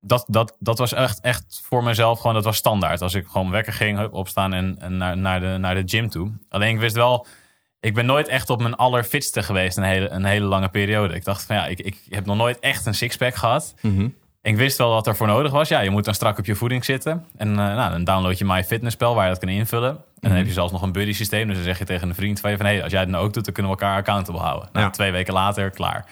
Dat, 0.00 0.24
dat, 0.28 0.56
dat 0.58 0.78
was 0.78 0.92
echt, 0.92 1.20
echt 1.20 1.62
voor 1.64 1.82
mezelf 1.84 2.18
gewoon, 2.20 2.34
dat 2.34 2.44
was 2.44 2.56
standaard. 2.56 3.02
Als 3.02 3.14
ik 3.14 3.26
gewoon 3.26 3.50
wekker 3.50 3.72
ging, 3.72 3.98
hup, 3.98 4.12
opstaan 4.12 4.52
en, 4.52 4.76
en 4.80 4.96
naar, 4.96 5.16
naar, 5.16 5.40
de, 5.40 5.56
naar 5.58 5.74
de 5.74 5.82
gym 5.86 6.08
toe. 6.08 6.30
Alleen 6.48 6.74
ik 6.74 6.80
wist 6.80 6.94
wel, 6.94 7.26
ik 7.80 7.94
ben 7.94 8.06
nooit 8.06 8.28
echt 8.28 8.50
op 8.50 8.60
mijn 8.62 8.74
allerfitste 8.76 9.42
geweest 9.42 9.76
een 9.76 9.82
hele, 9.82 10.08
een 10.08 10.24
hele 10.24 10.46
lange 10.46 10.68
periode. 10.68 11.14
Ik 11.14 11.24
dacht 11.24 11.44
van 11.44 11.56
ja, 11.56 11.66
ik, 11.66 11.80
ik 11.80 11.98
heb 12.08 12.26
nog 12.26 12.36
nooit 12.36 12.58
echt 12.58 12.86
een 12.86 12.94
sixpack 12.94 13.34
gehad. 13.34 13.74
Ik 14.42 14.56
wist 14.56 14.78
wel 14.78 14.90
wat 14.90 15.06
er 15.06 15.16
voor 15.16 15.26
nodig 15.26 15.52
was. 15.52 15.68
Ja, 15.68 15.80
je 15.80 15.90
moet 15.90 16.04
dan 16.04 16.14
strak 16.14 16.38
op 16.38 16.46
je 16.46 16.54
voeding 16.54 16.84
zitten. 16.84 17.24
En 17.36 17.48
eh, 17.48 17.54
nou, 17.56 17.90
dan 17.90 18.04
download 18.04 18.38
je 18.38 18.44
MyFitnessPal 18.44 19.14
waar 19.14 19.24
je 19.24 19.30
dat 19.30 19.38
kan 19.40 19.48
invullen. 19.48 19.90
En 19.90 20.28
dan 20.28 20.32
heb 20.32 20.46
je 20.46 20.52
zelfs 20.52 20.72
nog 20.72 20.82
een 20.82 20.92
buddy 20.92 21.12
systeem. 21.12 21.46
Dus 21.46 21.56
dan 21.56 21.64
zeg 21.64 21.78
je 21.78 21.84
tegen 21.84 22.08
een 22.08 22.14
vriend 22.14 22.40
van 22.40 22.50
je 22.50 22.56
van... 22.56 22.66
Hey, 22.66 22.82
als 22.82 22.92
jij 22.92 23.00
het 23.00 23.08
nou 23.08 23.24
ook 23.24 23.32
doet, 23.32 23.44
dan 23.44 23.54
kunnen 23.54 23.72
we 23.72 23.78
elkaar 23.78 23.96
accountable 23.98 24.40
houden. 24.40 24.68
Nou, 24.72 24.84
Ja. 24.84 24.90
twee 24.90 25.10
weken 25.12 25.32
later, 25.34 25.70
klaar. 25.70 26.04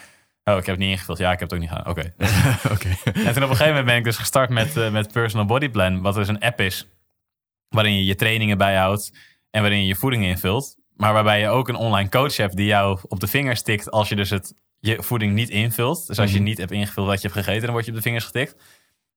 Oh, 0.50 0.56
ik 0.56 0.66
heb 0.66 0.74
het 0.74 0.78
niet 0.78 0.90
ingevuld. 0.90 1.18
Ja, 1.18 1.32
ik 1.32 1.38
heb 1.38 1.50
het 1.50 1.52
ook 1.52 1.64
niet 1.68 1.76
gedaan. 1.76 1.87
Oké. 1.90 2.14
Oké. 2.74 2.88
En 3.04 3.32
toen 3.32 3.42
op 3.42 3.50
een 3.50 3.56
gegeven 3.56 3.66
moment 3.66 3.87
ben 3.87 3.96
ik 3.96 4.04
dus 4.04 4.16
gestart 4.16 4.50
met, 4.50 4.76
eh, 4.76 4.90
met 4.90 5.12
Personal 5.12 5.46
Body 5.46 5.68
Plan. 5.68 6.00
Wat 6.02 6.14
dus 6.14 6.28
een 6.28 6.40
app 6.40 6.61
is 6.61 6.87
waarin 7.68 7.94
je 7.96 8.04
je 8.04 8.14
trainingen 8.14 8.59
bijhoudt 8.59 9.12
en 9.50 9.61
waarin 9.61 9.80
je 9.80 9.87
je 9.87 9.94
voeding 9.94 10.24
invult. 10.24 10.76
Maar 10.96 11.12
waarbij 11.12 11.40
je 11.40 11.48
ook 11.48 11.68
een 11.68 11.74
online 11.76 12.09
coach 12.09 12.37
hebt 12.37 12.56
die 12.56 12.66
jou 12.66 12.98
op 13.02 13.20
de 13.20 13.26
vingers 13.26 13.62
tikt 13.62 13.90
als 13.90 14.09
je 14.09 14.16
dus 14.16 14.30
het, 14.30 14.54
je 14.78 15.02
voeding 15.02 15.32
niet 15.32 15.48
invult. 15.48 16.06
Dus 16.06 16.18
als 16.18 16.30
je 16.30 16.37
Mhm. 16.37 16.44
niet 16.44 16.59
hebt 16.59 16.70
ingevuld 16.70 17.06
wat 17.06 17.20
je 17.22 17.28
hebt 17.28 17.38
gegeten, 17.40 17.62
dan 17.62 17.72
word 17.72 17.85
je 17.85 17.90
op 17.90 17.96
de 17.96 18.02
vingers 18.02 18.24
getikt. 18.24 18.56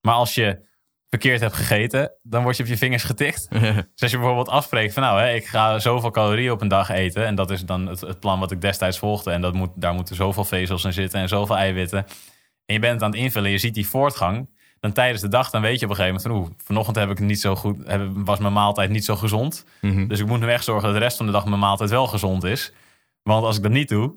Maar 0.02 0.14
als 0.14 0.36
je 0.36 0.68
verkeerd 1.10 1.42
hebt 1.42 1.54
gegeten, 1.54 2.12
dan 2.22 2.44
word 2.44 2.58
je 2.58 2.64
op 2.64 2.70
je 2.70 2.78
vingers 2.78 3.04
getikt. 3.04 3.48
Dus 4.00 4.02
als 4.02 4.12
je 4.12 4.18
bijvoorbeeld 4.18 4.50
afspreekt 4.50 4.94
van 4.94 5.04
nou, 5.04 5.20
hè, 5.20 5.34
ik 5.34 5.46
ga 5.46 5.80
zoveel 5.80 6.12
calorieën 6.12 6.52
op 6.52 6.62
een 6.62 6.68
dag 6.68 6.90
eten. 6.90 7.26
En 7.26 7.36
dat 7.36 7.52
is 7.52 7.66
dan 7.66 7.88
het, 7.88 8.02
het 8.02 8.20
plan 8.20 8.40
wat 8.40 8.52
ik 8.52 8.62
destijds 8.62 8.98
volgde. 8.98 9.32
En 9.32 9.42
dat 9.42 9.54
moet, 9.54 9.70
daar 9.76 9.94
moeten 9.94 10.16
zoveel 10.16 10.46
vezels 10.46 10.84
in 10.84 10.94
zitten 10.94 11.20
en 11.20 11.28
zoveel 11.28 11.58
eiwitten. 11.58 12.06
En 12.66 12.74
je 12.74 12.80
bent 12.80 12.94
het 12.94 13.04
aan 13.04 13.12
het 13.12 13.20
invullen, 13.20 13.52
je 13.52 13.58
ziet 13.58 13.74
die 13.74 13.88
voortgang. 13.88 14.50
Dan 14.80 14.92
tijdens 14.92 15.22
de 15.22 15.28
dag, 15.28 15.50
dan 15.50 15.62
weet 15.62 15.80
je 15.80 15.86
op 15.86 15.92
een 15.92 15.98
gegeven 15.98 16.22
moment 16.22 16.38
van... 16.38 16.52
oeh, 16.52 16.66
vanochtend 16.66 16.96
heb 16.96 17.10
ik 17.10 17.18
het 17.18 17.28
niet 17.28 17.40
zo 17.40 17.56
goed, 17.56 17.88
heb, 17.88 18.10
was 18.14 18.40
mijn 18.40 18.54
maaltijd 18.54 18.90
niet 18.90 19.06
zo 19.06 19.16
gezond. 19.16 19.66
Mhm. 19.82 20.08
Dus 20.08 20.20
ik 20.20 20.26
moet 20.26 20.40
nu 20.40 20.52
echt 20.52 20.64
zorgen 20.64 20.84
dat 20.84 20.94
de 20.94 21.04
rest 21.04 21.18
van 21.18 21.26
de 21.26 21.32
dag 21.32 21.46
mijn 21.46 21.60
maaltijd 21.60 21.90
wel 21.90 22.08
gezond 22.08 22.44
is. 22.44 22.74
Want 23.24 23.46
als 23.46 23.58
ik 23.58 23.64
dat 23.64 23.72
niet 23.72 23.90
doe, 23.90 24.16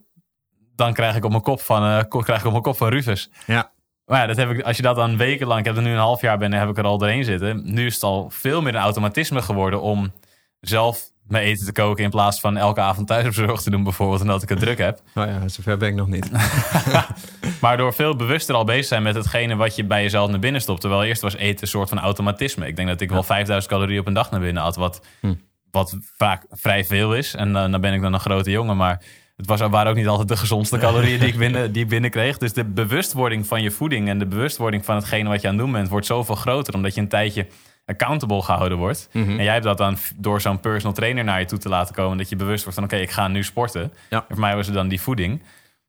dan 0.75 0.93
krijg 0.93 1.17
ik 1.17 1.25
op 1.25 1.31
mijn 1.31 1.43
kop 1.43 1.61
van, 1.61 1.83
eh, 1.83 2.21
krijg 2.23 2.41
ik 2.41 2.47
op 2.47 2.51
mijn 2.51 2.63
kop 2.63 2.77
van 2.77 2.89
Rufus. 2.89 3.31
Ja. 3.47 3.73
Maar 4.07 4.21
ja, 4.21 4.27
dat 4.27 4.37
heb 4.37 4.51
ik, 4.51 4.63
als 4.63 4.77
je 4.77 4.83
dat 4.83 4.97
dan 4.97 5.17
wekenlang, 5.17 5.61
ik 5.61 5.67
heb 5.67 5.77
er 5.77 5.83
nu 5.83 5.91
een 5.91 5.97
half 5.99 6.21
jaar 6.21 6.39
ben, 6.39 6.53
heb 6.53 6.69
ik 6.69 6.79
er 6.79 6.85
al 6.85 6.99
doorheen 6.99 7.25
zitten. 7.25 7.75
Nu 7.75 7.87
is 7.87 7.95
het 7.95 8.03
al 8.03 8.31
veel 8.31 8.63
meer 8.63 8.75
een 8.75 8.81
automatisme 8.81 9.43
geworden 9.43 9.81
om 9.83 10.13
zelf 10.61 11.11
mijn 11.27 11.45
eten 11.45 11.67
te 11.67 11.73
koken 11.73 12.05
in 12.05 12.11
plaats 12.11 12.41
van 12.41 12.57
elke 12.57 12.81
avond 12.81 13.07
thuisbezorgd 13.07 13.63
te 13.65 13.71
doen 13.71 13.83
bijvoorbeeld, 13.83 14.21
omdat 14.21 14.43
ik 14.43 14.49
het 14.49 14.59
druk 14.59 14.79
heb. 14.79 15.01
Nou 15.15 15.29
ja, 15.29 15.49
zover 15.49 15.77
ben 15.77 15.89
ik 15.89 15.95
nog 15.95 16.09
niet. 16.09 16.31
Maar 17.61 17.77
door 17.77 17.95
veel 17.95 18.17
bewuster 18.17 18.55
al 18.55 18.65
bezig 18.65 18.85
zijn 18.87 19.03
met 19.03 19.15
hetgene 19.15 19.57
wat 19.57 19.77
je 19.77 19.85
bij 19.85 20.03
jezelf 20.03 20.31
naar 20.31 20.39
binnen 20.39 20.61
stopt. 20.61 20.81
Terwijl 20.81 21.05
eerst 21.05 21.23
was 21.23 21.37
eten 21.37 21.63
een 21.63 21.69
soort 21.69 21.89
van 21.89 21.99
automatisme. 21.99 22.67
Ik 22.67 22.77
denk 22.77 22.89
dat 22.89 23.01
ik 23.01 23.11
wel 23.11 23.23
5000 23.23 23.73
calorieën 23.73 24.01
op 24.01 24.07
een 24.07 24.13
dag 24.13 24.31
naar 24.31 24.41
binnen 24.41 24.63
had. 24.63 24.77
Wat, 24.77 25.01
Hm. 25.21 25.35
wat 25.71 25.97
vaak 26.17 26.45
vrij 26.51 26.85
veel 26.85 27.15
is. 27.15 27.35
En 27.35 27.57
eh, 27.57 27.71
dan 27.71 27.81
ben 27.81 27.93
ik 27.93 28.03
dan 28.03 28.13
een 28.15 28.21
grote 28.21 28.51
jongen. 28.51 28.77
Maar 28.77 29.03
het 29.43 29.61
was, 29.61 29.71
waren 29.71 29.91
ook 29.91 29.97
niet 29.97 30.07
altijd 30.07 30.29
de 30.29 30.37
gezondste 30.37 30.79
calorieën 30.79 31.19
die 31.19 31.29
ik, 31.29 31.37
binnen, 31.45 31.73
die 31.73 31.83
ik 31.83 31.89
binnenkreeg. 31.89 32.39
Dus 32.39 32.53
de 32.53 32.65
bewustwording 32.65 33.47
van 33.47 33.63
je 33.63 33.71
voeding 33.71 34.09
en 34.09 34.19
de 34.19 34.27
bewustwording 34.27 34.85
van 34.85 34.97
hetgene 34.97 35.29
wat 35.29 35.41
je 35.41 35.49
aan 35.49 35.55
het 35.55 35.63
doen 35.63 35.73
bent, 35.73 35.89
wordt 35.89 36.07
zoveel 36.07 36.35
groter. 36.35 36.75
Omdat 36.75 36.95
je 36.95 37.01
een 37.01 37.09
tijdje 37.09 37.47
accountable 37.85 38.43
gehouden 38.43 38.79
wordt. 38.79 39.09
Mhm. 39.13 39.31
En 39.31 39.45
jij 39.45 39.53
hebt 39.53 39.65
dat 39.65 39.79
dan 39.79 39.97
door 40.17 40.41
zo'n 40.41 40.61
personal 40.61 40.95
trainer 40.95 41.25
naar 41.25 41.41
je 41.41 41.47
toe 41.47 41.59
te 41.59 41.69
laten 41.69 41.95
komen. 41.95 42.19
Dat 42.19 42.29
je 42.29 42.37
bewust 42.37 42.63
wordt 42.63 42.79
van 42.79 42.89
oké, 42.89 42.97
ik 42.97 43.11
ga 43.11 43.29
nu 43.29 43.43
sporten. 43.43 43.93
Ja. 44.11 44.19
En 44.19 44.25
voor 44.29 44.41
mij 44.41 44.57
was 44.57 44.67
het 44.67 44.75
dan 44.75 44.89
die 44.89 45.01
voeding. 45.01 45.43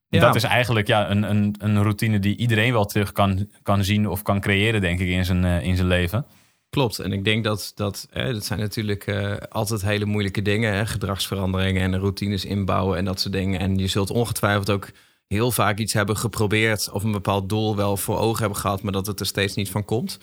Ja. 0.08 0.20
Dat 0.20 0.36
is 0.36 0.44
eigenlijk 0.44 0.88
ja, 0.88 1.10
een, 1.10 1.24
een, 1.24 1.56
een 1.58 1.82
routine 1.82 2.20
die 2.20 2.38
iedereen 2.38 2.74
wel 2.74 2.86
terug 2.86 3.12
kan, 3.12 3.48
kan 3.63 3.84
zien 3.84 4.10
of 4.10 4.22
kan 4.22 4.39
creëren, 4.39 4.82
denk 4.82 5.00
ik, 5.00 5.08
in 5.08 5.26
zijn, 5.26 5.46
eh, 5.46 5.63
in 5.63 5.76
zijn 5.76 5.88
leven. 5.88 6.26
Klopt. 6.73 6.99
En 6.99 7.12
ik 7.12 7.23
denk 7.23 7.43
dat 7.43 7.71
dat, 7.75 8.07
hè, 8.12 8.33
dat 8.33 8.45
zijn 8.45 8.59
natuurlijk 8.59 9.07
eh, 9.07 9.33
altijd 9.49 9.81
hele 9.81 10.05
moeilijke 10.05 10.41
dingen. 10.41 10.73
Hè? 10.73 10.86
Gedragsveranderingen 10.86 11.81
en 11.81 11.99
routines 11.99 12.45
inbouwen 12.45 12.97
en 12.97 13.05
dat 13.05 13.19
soort 13.19 13.33
dingen. 13.33 13.59
En 13.59 13.77
je 13.77 13.88
zult 13.88 14.09
ongetwijfeld 14.09 14.69
ook 14.69 14.89
heel 15.27 15.51
vaak 15.51 15.77
iets 15.77 15.93
hebben 15.93 16.17
geprobeerd 16.17 16.89
of 16.91 17.03
een 17.03 17.12
bepaald 17.12 17.49
doel 17.49 17.75
wel 17.75 17.97
voor 17.97 18.17
ogen 18.17 18.39
hebben 18.39 18.59
gehad, 18.59 18.81
maar 18.81 18.91
dat 18.91 19.07
het 19.07 19.19
er 19.19 19.25
steeds 19.25 19.55
niet 19.55 19.69
van 19.69 19.86
komt. 19.86 20.19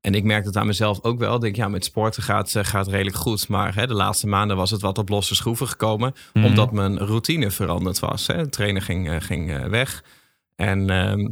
En 0.00 0.14
ik 0.14 0.24
merk 0.24 0.44
het 0.44 0.56
aan 0.56 0.66
mezelf 0.66 1.02
ook 1.02 1.18
wel. 1.18 1.34
Ik 1.34 1.40
denk, 1.40 1.56
ja, 1.56 1.68
met 1.68 1.84
sporten 1.84 2.22
gaat, 2.22 2.54
eh, 2.54 2.64
gaat 2.64 2.88
redelijk 2.88 3.16
goed. 3.16 3.48
Maar 3.48 3.74
hè, 3.74 3.86
de 3.86 3.94
laatste 3.94 4.26
maanden 4.26 4.56
was 4.56 4.70
het 4.70 4.80
wat 4.80 4.98
op 4.98 5.08
losse 5.08 5.34
schroeven 5.34 5.68
gekomen. 5.68 6.14
Mhm. 6.32 6.44
Omdat 6.44 6.72
mijn 6.72 6.98
routine 6.98 7.50
veranderd 7.50 7.98
was. 7.98 8.26
Hè. 8.26 8.42
De 8.42 8.48
trainer 8.48 8.82
ging, 8.82 9.10
eh, 9.10 9.16
ging 9.20 9.68
weg. 9.68 10.04
En 10.56 10.90
ehm, 10.90 11.28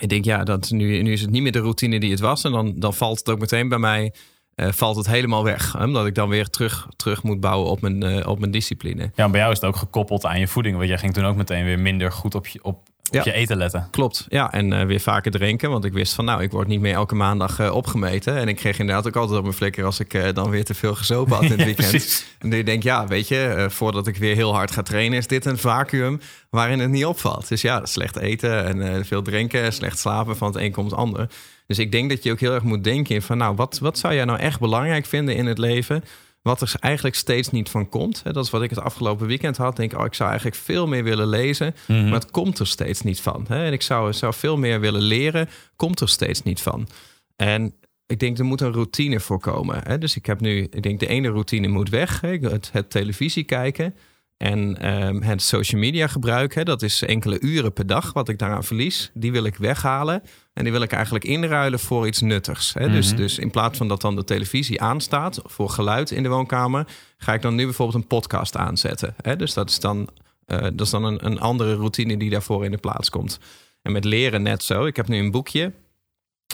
ik 0.00 0.08
denk, 0.08 0.24
ja, 0.24 0.44
dat 0.44 0.70
nu, 0.70 1.02
nu 1.02 1.12
is 1.12 1.20
het 1.20 1.30
niet 1.30 1.42
meer 1.42 1.52
de 1.52 1.58
routine 1.58 2.00
die 2.00 2.10
het 2.10 2.20
was. 2.20 2.44
En 2.44 2.52
dan, 2.52 2.72
dan 2.76 2.94
valt 2.94 3.18
het 3.18 3.28
ook 3.28 3.38
meteen 3.38 3.68
bij 3.68 3.78
mij, 3.78 4.12
eh, 4.54 4.72
valt 4.72 4.96
het 4.96 5.06
helemaal 5.06 5.44
weg. 5.44 5.80
Omdat 5.80 6.06
ik 6.06 6.14
dan 6.14 6.28
weer 6.28 6.48
terug, 6.48 6.88
terug 6.96 7.22
moet 7.22 7.40
bouwen 7.40 7.70
op 7.70 7.80
mijn, 7.80 8.02
eh, 8.02 8.28
op 8.28 8.38
mijn 8.38 8.50
discipline. 8.50 9.10
Ja, 9.14 9.28
bij 9.28 9.40
jou 9.40 9.52
is 9.52 9.60
het 9.60 9.68
ook 9.68 9.76
gekoppeld 9.76 10.26
aan 10.26 10.40
je 10.40 10.48
voeding. 10.48 10.76
Want 10.76 10.88
jij 10.88 10.98
ging 10.98 11.14
toen 11.14 11.24
ook 11.24 11.36
meteen 11.36 11.64
weer 11.64 11.78
minder 11.78 12.12
goed 12.12 12.34
op 12.34 12.46
je, 12.46 12.64
op, 12.64 12.87
op 13.10 13.24
je 13.24 13.32
eten 13.32 13.56
letten. 13.56 13.88
Klopt, 13.90 14.26
ja. 14.28 14.52
En 14.52 14.72
eh, 14.72 14.86
weer 14.86 15.00
vaker 15.00 15.30
drinken. 15.30 15.70
Want 15.70 15.84
ik 15.84 15.92
wist 15.92 16.14
van, 16.14 16.24
nou, 16.24 16.42
ik 16.42 16.50
word 16.50 16.68
niet 16.68 16.80
meer 16.80 16.94
elke 16.94 17.14
maandag 17.14 17.58
eh, 17.58 17.74
opgemeten. 17.74 18.36
En 18.36 18.48
ik 18.48 18.56
kreeg 18.56 18.78
inderdaad 18.78 19.06
ook 19.06 19.16
altijd 19.16 19.36
op 19.38 19.44
mijn 19.44 19.56
flikker 19.56 19.84
als 19.84 20.00
ik 20.00 20.14
eh, 20.14 20.34
dan 20.34 20.50
weer 20.50 20.64
te 20.64 20.74
veel 20.74 20.94
gezopen 20.94 21.34
had 21.34 21.42
in 21.42 21.50
het 21.50 21.58
Ja, 21.60 21.64
weekend. 21.64 21.90
precies. 21.90 22.26
En 22.38 22.50
dan 22.50 22.62
denk 22.62 22.82
ja, 22.82 23.06
weet 23.06 23.28
je, 23.28 23.66
voordat 23.70 24.06
ik 24.06 24.16
weer 24.16 24.34
heel 24.34 24.54
hard 24.54 24.70
ga 24.70 24.82
trainen, 24.82 25.18
is 25.18 25.26
dit 25.26 25.44
een 25.44 25.58
vacuüm 25.58 26.20
waarin 26.50 26.78
het 26.78 26.90
niet 26.90 27.04
opvalt. 27.06 27.48
Dus 27.48 27.60
ja, 27.60 27.86
slecht 27.86 28.16
eten 28.16 28.64
en 28.82 29.06
veel 29.06 29.22
drinken, 29.22 29.72
slecht 29.72 29.98
slapen, 29.98 30.36
van 30.36 30.48
het 30.48 30.56
een 30.56 30.72
komt 30.72 30.90
het 30.90 31.00
ander. 31.00 31.28
Dus 31.66 31.78
ik 31.78 31.92
denk 31.92 32.10
dat 32.10 32.22
je 32.22 32.32
ook 32.32 32.40
heel 32.40 32.52
erg 32.52 32.62
moet 32.62 32.84
denken 32.84 33.14
in 33.14 33.22
van, 33.22 33.38
nou, 33.38 33.54
wat, 33.54 33.78
wat 33.78 33.98
zou 33.98 34.14
jij 34.14 34.24
nou 34.24 34.38
echt 34.38 34.60
belangrijk 34.60 35.06
vinden 35.06 35.34
in 35.36 35.46
het 35.46 35.58
leven? 35.58 36.04
Wat 36.42 36.60
er 36.60 36.72
eigenlijk 36.80 37.16
steeds 37.16 37.50
niet 37.50 37.68
van 37.68 37.88
komt. 37.88 38.22
Dat 38.24 38.44
is 38.44 38.50
wat 38.50 38.62
ik 38.62 38.70
het 38.70 38.80
afgelopen 38.80 39.26
weekend 39.26 39.56
had. 39.56 39.76
Denk, 39.76 39.92
ik, 39.92 39.98
oh, 39.98 40.04
ik 40.04 40.14
zou 40.14 40.28
eigenlijk 40.28 40.60
veel 40.60 40.86
meer 40.86 41.04
willen 41.04 41.28
lezen. 41.28 41.74
Mhm. 41.86 42.04
Maar 42.04 42.20
het 42.20 42.30
komt 42.30 42.58
er 42.58 42.66
steeds 42.66 43.02
niet 43.02 43.20
van. 43.20 43.46
En 43.48 43.72
ik 43.72 43.82
zou, 43.82 44.12
zou 44.12 44.34
veel 44.34 44.56
meer 44.56 44.80
willen 44.80 45.02
leren. 45.02 45.48
Komt 45.76 46.00
er 46.00 46.08
steeds 46.08 46.42
niet 46.42 46.60
van. 46.60 46.88
En 47.36 47.74
ik 48.06 48.20
denk, 48.20 48.38
er 48.38 48.44
moet 48.44 48.60
een 48.60 48.72
routine 48.72 49.20
voor 49.20 49.40
komen. 49.40 50.00
Dus 50.00 50.16
ik 50.16 50.26
heb 50.26 50.40
nu, 50.40 50.66
ik 50.70 50.82
denk, 50.82 51.00
de 51.00 51.06
ene 51.06 51.28
routine 51.28 51.68
moet 51.68 51.88
weg. 51.88 52.20
Het, 52.20 52.70
het 52.72 52.90
televisie 52.90 53.44
kijken. 53.44 53.94
En 54.36 54.76
ehm, 54.80 55.20
het 55.22 55.42
social 55.42 55.80
media 55.80 56.06
gebruiken. 56.06 56.64
Dat 56.64 56.82
is 56.82 57.02
enkele 57.02 57.40
uren 57.40 57.72
per 57.72 57.86
dag 57.86 58.12
wat 58.12 58.28
ik 58.28 58.38
daaraan 58.38 58.64
verlies. 58.64 59.10
Die 59.14 59.32
wil 59.32 59.44
ik 59.44 59.56
weghalen. 59.56 60.22
En 60.58 60.64
die 60.64 60.72
wil 60.72 60.82
ik 60.82 60.92
eigenlijk 60.92 61.24
inruilen 61.24 61.78
voor 61.78 62.06
iets 62.06 62.20
nuttigs. 62.20 62.74
Hè? 62.74 62.90
dus, 62.90 63.08
Mhm. 63.08 63.16
dus 63.16 63.38
in 63.38 63.50
plaats 63.50 63.78
van 63.78 63.88
dat 63.88 64.00
dan 64.00 64.16
de 64.16 64.24
televisie 64.24 64.80
aanstaat 64.80 65.40
voor 65.44 65.70
geluid 65.70 66.10
in 66.10 66.22
de 66.22 66.28
woonkamer, 66.28 66.86
ga 67.18 67.34
ik 67.34 67.42
dan 67.42 67.54
nu 67.54 67.64
bijvoorbeeld 67.64 68.02
een 68.02 68.08
podcast 68.08 68.56
aanzetten. 68.56 69.14
Hè? 69.22 69.36
Dus 69.36 69.54
dat 69.54 69.70
is 69.70 69.80
dan, 69.80 70.08
eh, 70.44 70.60
dat 70.60 70.80
is 70.80 70.90
dan 70.90 71.04
een, 71.04 71.26
een 71.26 71.40
andere 71.40 71.74
routine 71.74 72.16
die 72.16 72.30
daarvoor 72.30 72.64
in 72.64 72.70
de 72.70 72.76
plaats 72.76 73.10
komt. 73.10 73.38
En 73.82 73.92
met 73.92 74.04
leren 74.04 74.42
net 74.42 74.62
zo. 74.62 74.86
Ik 74.86 74.96
heb 74.96 75.08
nu 75.08 75.18
een 75.18 75.30
boekje. 75.30 75.72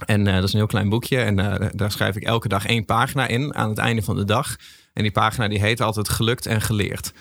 En 0.07 0.27
eh, 0.27 0.35
dat 0.35 0.45
is 0.45 0.53
een 0.53 0.59
heel 0.59 0.67
klein 0.67 0.89
boekje. 0.89 1.19
En 1.19 1.39
eh, 1.39 1.69
daar 1.73 1.93
schrijf 1.93 2.17
ik 2.17 2.23
elke 2.23 2.49
dag 2.49 2.67
één 2.67 2.85
pagina 2.85 3.27
in 3.27 3.55
aan 3.55 3.69
het 3.69 3.79
einde 3.79 4.03
van 4.03 4.17
de 4.17 4.25
dag. 4.25 4.57
En 4.93 5.03
die 5.03 5.13
pagina 5.13 5.49
die 5.49 5.61
heet 5.61 5.81
altijd 5.81 6.09
gelukt 6.09 6.47
en 6.47 6.61
geleerd. 6.61 7.13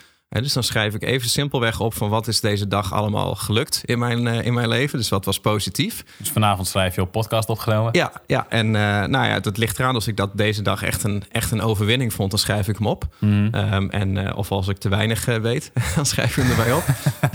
Dus 0.42 0.54
dan 0.54 0.64
schrijf 0.64 0.94
ik 0.94 1.04
even 1.04 1.30
simpelweg 1.30 1.80
op 1.80 1.94
van 1.94 2.10
wat 2.10 2.28
is 2.28 2.40
deze 2.40 2.68
dag 2.68 2.94
allemaal 2.94 3.36
gelukt 3.36 3.82
in 3.86 4.00
mijn, 4.00 4.28
eh, 4.28 4.46
in 4.46 4.54
mijn 4.54 4.68
leven. 4.68 4.98
Dus 4.98 5.10
wat 5.10 5.26
was 5.26 5.40
positief. 5.40 6.04
Dus 6.18 6.30
vanavond 6.30 6.68
schrijf 6.68 6.96
je 6.96 7.02
op 7.02 7.12
podcast 7.12 7.50
opgenomen. 7.50 7.90
Ja, 7.96 8.12
ja 8.28 8.46
en 8.50 8.66
eh, 8.66 8.82
nou 9.08 9.28
ja, 9.28 9.40
dat 9.40 9.58
ligt 9.58 9.80
eraan. 9.80 9.96
Als 9.96 10.08
ik 10.08 10.18
dat 10.18 10.30
deze 10.34 10.62
dag 10.62 10.84
echt 10.84 11.04
een, 11.04 11.24
echt 11.32 11.52
een 11.52 11.62
overwinning 11.62 12.14
vond, 12.14 12.30
dan 12.30 12.40
schrijf 12.40 12.68
ik 12.68 12.78
hem 12.78 12.88
op. 12.88 13.08
Mhm. 13.20 13.48
Ehm, 13.52 13.90
en, 13.90 14.28
eh, 14.28 14.38
of 14.38 14.52
als 14.52 14.68
ik 14.68 14.78
te 14.78 14.90
weinig 14.90 15.26
weet, 15.26 15.72
dan 15.96 16.06
schrijf 16.06 16.38
ik 16.38 16.44
hem 16.44 16.52
erbij 16.52 16.74
op. 16.74 16.84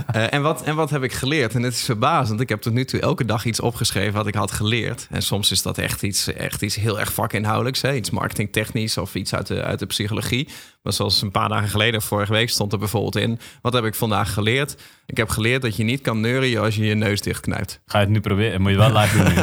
En, 0.08 0.42
wat, 0.42 0.62
en 0.62 0.76
wat 0.76 0.90
heb 0.90 1.02
ik 1.02 1.12
geleerd? 1.12 1.54
En 1.54 1.62
het 1.62 1.72
is 1.72 1.84
verbazend. 1.84 2.40
Ik 2.40 2.48
heb 2.48 2.60
tot 2.60 2.72
nu 2.72 2.84
toe 2.84 3.00
elke 3.00 3.24
dag 3.24 3.44
iets 3.44 3.60
opgeschreven 3.60 4.12
wat 4.12 4.26
ik 4.26 4.34
had 4.34 4.50
geleerd. 4.50 5.06
En 5.10 5.22
soms 5.22 5.50
is 5.50 5.62
dat 5.62 5.78
echt 5.78 6.02
iets, 6.02 6.32
echt 6.32 6.62
iets 6.62 6.74
heel 6.74 7.00
erg 7.00 7.12
vakinhoudelijks. 7.12 7.82
Hè? 7.82 7.94
Iets 7.94 8.10
marketingtechnisch 8.10 8.98
of 8.98 9.14
iets 9.14 9.34
uit 9.34 9.46
de, 9.46 9.62
uit 9.62 9.78
de 9.78 9.86
psychologie. 9.86 10.48
Maar 10.82 10.92
zoals 10.92 11.22
een 11.22 11.30
paar 11.30 11.48
dagen 11.48 11.68
geleden, 11.68 12.02
vorige 12.02 12.32
week, 12.32 12.50
stond 12.50 12.72
er 12.72 12.78
bijvoorbeeld 12.90 13.16
in... 13.16 13.38
wat 13.62 13.72
heb 13.72 13.84
ik 13.84 13.94
vandaag 13.94 14.32
geleerd? 14.32 14.76
Ik 15.06 15.16
heb 15.16 15.28
geleerd 15.28 15.62
dat 15.62 15.76
je 15.76 15.84
niet 15.84 16.00
kan 16.00 16.20
neurien 16.20 16.58
als 16.58 16.74
je 16.76 16.84
je 16.84 16.94
neus 16.94 17.20
dichtknijpt. 17.20 17.80
Ga 17.86 17.98
je 17.98 18.04
het 18.04 18.12
nu 18.14 18.20
proberen? 18.20 18.60
Moet 18.60 18.70
je 18.70 18.76
wel 18.76 18.92
live 18.98 19.16
doen 19.16 19.26
nu. 19.34 19.40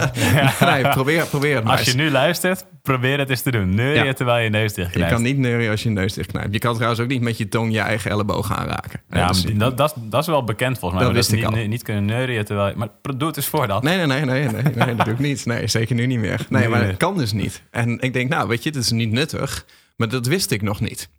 Nee, 0.71 0.89
probeer, 0.89 1.25
probeer 1.25 1.55
het 1.55 1.63
maar 1.63 1.77
Als 1.77 1.85
je 1.85 1.95
nu 1.95 2.09
luistert, 2.11 2.65
probeer 2.81 3.19
het 3.19 3.29
eens 3.29 3.41
te 3.41 3.51
doen. 3.51 3.75
Neur 3.75 3.95
je 3.97 4.03
Ja. 4.03 4.13
terwijl 4.13 4.43
je 4.43 4.49
neus 4.49 4.75
Je 4.75 4.81
dichtknijpt. 4.81 5.11
kan 5.13 5.21
niet 5.21 5.37
neurien 5.37 5.69
als 5.69 5.83
je 5.83 5.89
je 5.89 5.95
neus 5.95 6.13
dichtknijpt. 6.13 6.53
Je 6.53 6.59
kan 6.59 6.73
trouwens 6.73 7.01
ook 7.01 7.07
niet 7.07 7.21
met 7.21 7.37
je 7.37 7.47
tong 7.47 7.73
je 7.73 7.79
eigen 7.79 8.11
elleboog 8.11 8.51
aanraken. 8.57 9.01
Ja, 9.09 9.25
maar 9.25 9.57
dat, 9.57 9.77
dat, 9.77 9.95
dat 9.99 10.21
is 10.21 10.27
wel 10.27 10.43
bekend 10.43 10.79
volgens 10.79 10.99
mij. 10.99 11.09
Dat 11.09 11.17
wist 11.19 11.31
ik 11.31 11.35
niet, 11.35 11.45
al. 11.61 11.67
niet- 11.67 11.83
kunnen 11.83 12.05
neurien 12.05 12.45
terwijl... 12.45 12.67
je- 12.69 12.75
Maar 12.75 12.89
doe 13.17 13.27
het 13.27 13.37
eens 13.37 13.45
voor 13.47 13.67
dan. 13.67 13.83
Nee, 13.83 13.97
nee, 13.97 14.05
nee, 14.05 14.25
nee, 14.25 14.47
nee, 14.47 14.73
nee, 14.75 14.95
dat 14.95 15.05
doe 15.05 15.13
ik 15.13 15.19
niet. 15.19 15.45
Nee, 15.45 15.67
zeker 15.67 15.95
nu 15.95 16.05
niet 16.05 16.19
meer. 16.19 16.45
Nee, 16.49 16.61
Nee, 16.61 16.69
maar 16.69 16.87
dat 16.87 16.97
kan 16.97 17.17
dus 17.17 17.31
niet. 17.31 17.61
En 17.71 17.99
ik 17.99 18.13
denk, 18.13 18.29
nou, 18.29 18.47
weet 18.47 18.63
je, 18.63 18.69
het 18.69 18.77
is 18.77 18.91
niet 18.91 19.11
nuttig. 19.11 19.65
Maar 19.95 20.09
dat 20.09 20.25
wist 20.27 20.51
ik 20.51 20.61
nog 20.61 20.79
niet. 20.79 21.09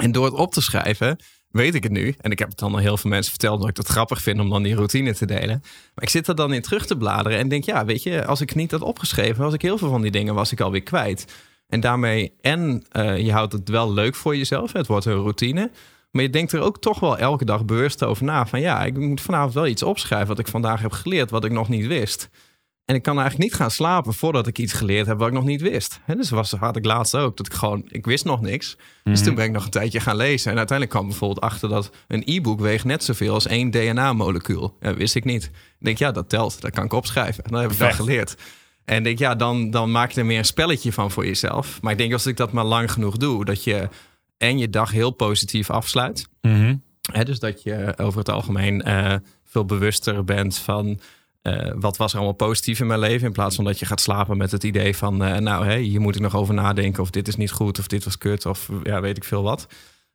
En 0.00 0.12
door 0.12 0.24
het 0.24 0.34
op 0.34 0.52
te 0.52 0.60
schrijven, 0.62 1.18
weet 1.54 1.74
ik 1.74 1.82
het 1.82 1.92
nu. 1.92 2.14
En 2.20 2.30
ik 2.30 2.38
heb 2.38 2.48
het 2.48 2.58
dan 2.58 2.72
al 2.72 2.78
heel 2.78 2.96
veel 2.96 3.10
mensen 3.10 3.30
verteld, 3.30 3.54
omdat 3.54 3.68
ik 3.68 3.76
het 3.76 3.86
grappig 3.86 4.22
vind 4.22 4.40
om 4.40 4.50
dan 4.50 4.62
die 4.62 4.74
routine 4.74 5.14
te 5.14 5.26
delen. 5.26 5.60
Maar 5.94 6.04
ik 6.04 6.08
zit 6.08 6.28
er 6.28 6.34
dan 6.34 6.52
in 6.52 6.62
terug 6.62 6.86
te 6.86 6.96
bladeren 6.96 7.38
en 7.38 7.48
denk, 7.48 7.64
ja, 7.64 7.84
weet 7.84 8.02
je, 8.02 8.24
als 8.24 8.40
ik 8.40 8.54
niet 8.54 8.70
had 8.70 8.82
opgeschreven, 8.82 9.44
was 9.44 9.54
ik 9.54 9.62
heel 9.62 9.78
veel 9.78 9.88
van 9.88 10.02
die 10.02 10.10
dingen 10.10 10.34
was 10.34 10.52
ik 10.52 10.60
alweer 10.60 10.82
kwijt. 10.82 11.34
En 11.68 11.80
daarmee, 11.80 12.32
en 12.40 12.84
eh, 12.90 13.18
je 13.18 13.32
houdt 13.32 13.52
het 13.52 13.68
wel 13.68 13.92
leuk 13.92 14.14
voor 14.14 14.36
jezelf, 14.36 14.72
het 14.72 14.86
wordt 14.86 15.04
een 15.04 15.14
routine. 15.14 15.70
Maar 16.10 16.22
je 16.22 16.30
denkt 16.30 16.52
er 16.52 16.60
ook 16.60 16.80
toch 16.80 17.00
wel 17.00 17.18
elke 17.18 17.44
dag 17.44 17.64
bewust 17.64 18.04
over 18.04 18.24
na. 18.24 18.46
Van 18.46 18.60
ja, 18.60 18.84
ik 18.84 18.96
moet 18.96 19.20
vanavond 19.20 19.54
wel 19.54 19.66
iets 19.66 19.82
opschrijven 19.82 20.28
wat 20.28 20.38
ik 20.38 20.48
vandaag 20.48 20.80
heb 20.80 20.92
geleerd, 20.92 21.30
wat 21.30 21.44
ik 21.44 21.52
nog 21.52 21.68
niet 21.68 21.86
wist. 21.86 22.28
En 22.84 22.94
ik 22.94 23.02
kan 23.02 23.18
eigenlijk 23.18 23.50
niet 23.50 23.60
gaan 23.60 23.70
slapen 23.70 24.14
voordat 24.14 24.46
ik 24.46 24.58
iets 24.58 24.72
geleerd 24.72 25.06
heb 25.06 25.18
wat 25.18 25.28
ik 25.28 25.34
nog 25.34 25.44
niet 25.44 25.60
wist. 25.60 26.00
Dus 26.16 26.30
was, 26.30 26.50
had 26.50 26.76
ik 26.76 26.84
laatst 26.84 27.16
ook 27.16 27.36
dat 27.36 27.46
ik 27.46 27.52
gewoon, 27.52 27.84
ik 27.88 28.04
wist 28.06 28.24
nog 28.24 28.40
niks. 28.40 28.76
Dus 29.02 29.22
toen 29.22 29.34
ben 29.34 29.44
ik 29.44 29.52
nog 29.52 29.64
een 29.64 29.70
tijdje 29.70 30.00
gaan 30.00 30.16
lezen. 30.16 30.50
En 30.50 30.56
uiteindelijk 30.56 30.96
kwam 30.96 31.08
bijvoorbeeld 31.08 31.40
achter 31.40 31.68
dat 31.68 31.90
een 32.08 32.22
e-book 32.24 32.60
weegt 32.60 32.84
net 32.84 33.04
zoveel 33.04 33.34
als 33.34 33.46
één 33.46 33.70
DNA-molecuul. 33.70 34.76
Ja, 34.80 34.94
wist 34.94 35.14
ik 35.14 35.24
niet. 35.24 35.44
Ik 35.44 35.84
denk, 35.84 35.98
ja, 35.98 36.12
dat 36.12 36.28
telt. 36.28 36.60
Dat 36.60 36.70
kan 36.70 36.84
ik 36.84 36.92
opschrijven. 36.92 37.44
En 37.44 37.50
dat 37.50 37.60
heb 37.60 37.70
ik 37.70 37.78
dan 37.78 37.86
Perfect. 37.88 38.08
geleerd. 38.08 38.36
En 38.84 38.96
ik 38.96 39.04
denk, 39.04 39.18
ja, 39.18 39.34
dan, 39.34 39.70
dan 39.70 39.90
maak 39.90 40.10
je 40.10 40.20
er 40.20 40.26
meer 40.26 40.38
een 40.38 40.44
spelletje 40.44 40.92
van 40.92 41.10
voor 41.10 41.26
jezelf. 41.26 41.78
Maar 41.82 41.92
ik 41.92 41.98
denk 41.98 42.12
als 42.12 42.26
ik 42.26 42.36
dat 42.36 42.52
maar 42.52 42.64
lang 42.64 42.92
genoeg 42.92 43.16
doe, 43.16 43.44
dat 43.44 43.64
je 43.64 43.88
en 44.36 44.58
je 44.58 44.70
dag 44.70 44.90
heel 44.90 45.10
positief 45.10 45.70
afsluit. 45.70 46.28
Mhm. 46.40 46.74
Dus 47.24 47.38
dat 47.38 47.62
je 47.62 47.94
over 47.96 48.18
het 48.18 48.28
algemeen 48.28 48.82
eh, 48.82 49.14
veel 49.44 49.64
bewuster 49.64 50.24
bent 50.24 50.58
van 50.58 51.00
eh, 51.44 51.72
wat 51.74 51.96
was 51.96 52.10
er 52.12 52.16
allemaal 52.16 52.36
positief 52.36 52.80
in 52.80 52.86
mijn 52.86 52.98
leven. 52.98 53.26
In 53.26 53.32
plaats 53.32 53.56
van 53.56 53.64
dat 53.64 53.78
je 53.78 53.86
gaat 53.86 54.00
slapen 54.00 54.36
met 54.36 54.50
het 54.50 54.64
idee 54.64 54.96
van, 54.96 55.24
eh, 55.24 55.38
nou, 55.38 55.72
hier 55.74 56.00
moet 56.00 56.14
ik 56.14 56.20
nog 56.20 56.36
over 56.36 56.54
nadenken. 56.54 57.02
Of 57.02 57.10
dit 57.10 57.28
is 57.28 57.36
niet 57.36 57.50
goed, 57.50 57.78
of 57.78 57.86
dit 57.86 58.04
was 58.04 58.18
kut, 58.18 58.46
of 58.46 58.70
ja, 58.82 59.00
weet 59.00 59.16
ik 59.16 59.24
veel 59.24 59.42
wat. 59.42 59.66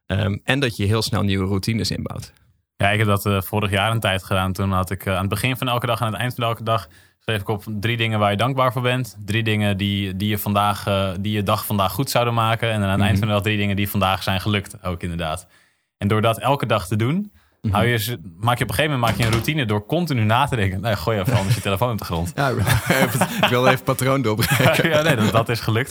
Ehm, 0.06 0.38
en 0.44 0.60
dat 0.60 0.78
je 0.78 0.86
heel 0.86 1.02
snel 1.02 1.22
nieuwe 1.22 1.46
routines 1.46 1.92
inbouwt. 1.92 2.34
Ja, 2.76 2.90
ik 2.90 2.98
heb 2.98 3.08
dat 3.08 3.26
eh, 3.26 3.42
vorig 3.42 3.72
jaar 3.72 3.92
een 3.92 4.00
tijd 4.00 4.24
gedaan. 4.24 4.54
Toen 4.54 4.72
had 4.72 4.92
ik 4.92 5.08
aan 5.08 5.20
het 5.20 5.30
begin 5.30 5.58
van 5.58 5.68
elke 5.68 5.86
dag 5.86 6.00
en 6.00 6.06
aan 6.06 6.12
het 6.12 6.22
eind 6.22 6.34
van 6.36 6.44
elke 6.44 6.64
dag... 6.64 6.88
schreef 7.20 7.42
ik 7.42 7.48
op 7.48 7.64
drie 7.68 7.98
dingen 7.98 8.20
waar 8.20 8.32
je 8.32 8.38
dankbaar 8.38 8.72
voor 8.72 8.82
bent. 8.82 9.18
Drie 9.26 9.44
dingen 9.44 9.78
die, 9.78 10.16
die, 10.16 10.30
je, 10.30 10.38
vandaag, 10.38 10.84
die 11.20 11.32
je 11.32 11.44
dag 11.44 11.66
vandaag 11.66 11.92
goed 11.92 12.10
zouden 12.10 12.34
maken. 12.34 12.72
En 12.72 12.80
dan 12.80 12.90
aan 12.90 13.00
het 13.00 13.08
eind 13.08 13.20
van 13.20 13.28
de 13.28 13.34
dag 13.34 13.44
drie 13.44 13.58
dingen 13.58 13.76
die 13.76 13.90
vandaag 13.90 14.24
zijn 14.24 14.42
gelukt. 14.42 14.84
Ook 14.84 15.04
inderdaad. 15.04 15.48
En 15.98 16.08
door 16.08 16.22
dat 16.22 16.40
elke 16.40 16.66
dag 16.66 16.88
te 16.88 16.96
doen... 16.96 17.32
Hou 17.72 17.86
je, 17.86 17.98
ze- 17.98 18.18
maak 18.40 18.58
je 18.58 18.64
op 18.64 18.70
een 18.70 18.76
gegeven 18.76 18.84
moment 19.00 19.02
maak 19.02 19.16
je 19.20 19.26
een 19.26 19.32
routine 19.32 19.66
door 19.66 19.86
continu 19.86 20.24
na 20.24 20.46
te 20.46 20.56
denken. 20.56 20.82
Nee, 20.82 20.96
gooi 20.96 21.20
even 21.20 21.38
anders 21.38 21.56
je 21.56 21.62
telefoon 21.62 21.92
op 21.92 21.98
de 21.98 22.06
grond. 22.06 22.32
Ja, 22.36 22.50
ik 23.42 23.48
wil 23.50 23.68
even 23.68 23.84
patroon 23.84 24.22
doorbreken. 24.22 24.90
ja, 24.90 25.02
nee, 25.02 25.16
dat, 25.16 25.32
dat 25.32 25.50
is 25.50 25.60
gelukt. 25.60 25.90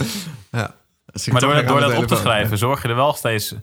Ja. 0.50 0.74
Maar 1.32 1.40
door, 1.40 1.50
door 1.66 1.80
dat 1.80 1.90
op 2.02 2.06
te 2.06 2.14
schrijven, 2.16 2.58
zorg 2.58 2.82
je 2.82 2.88
er 2.88 2.94
wel 2.94 3.12
steeds 3.12 3.54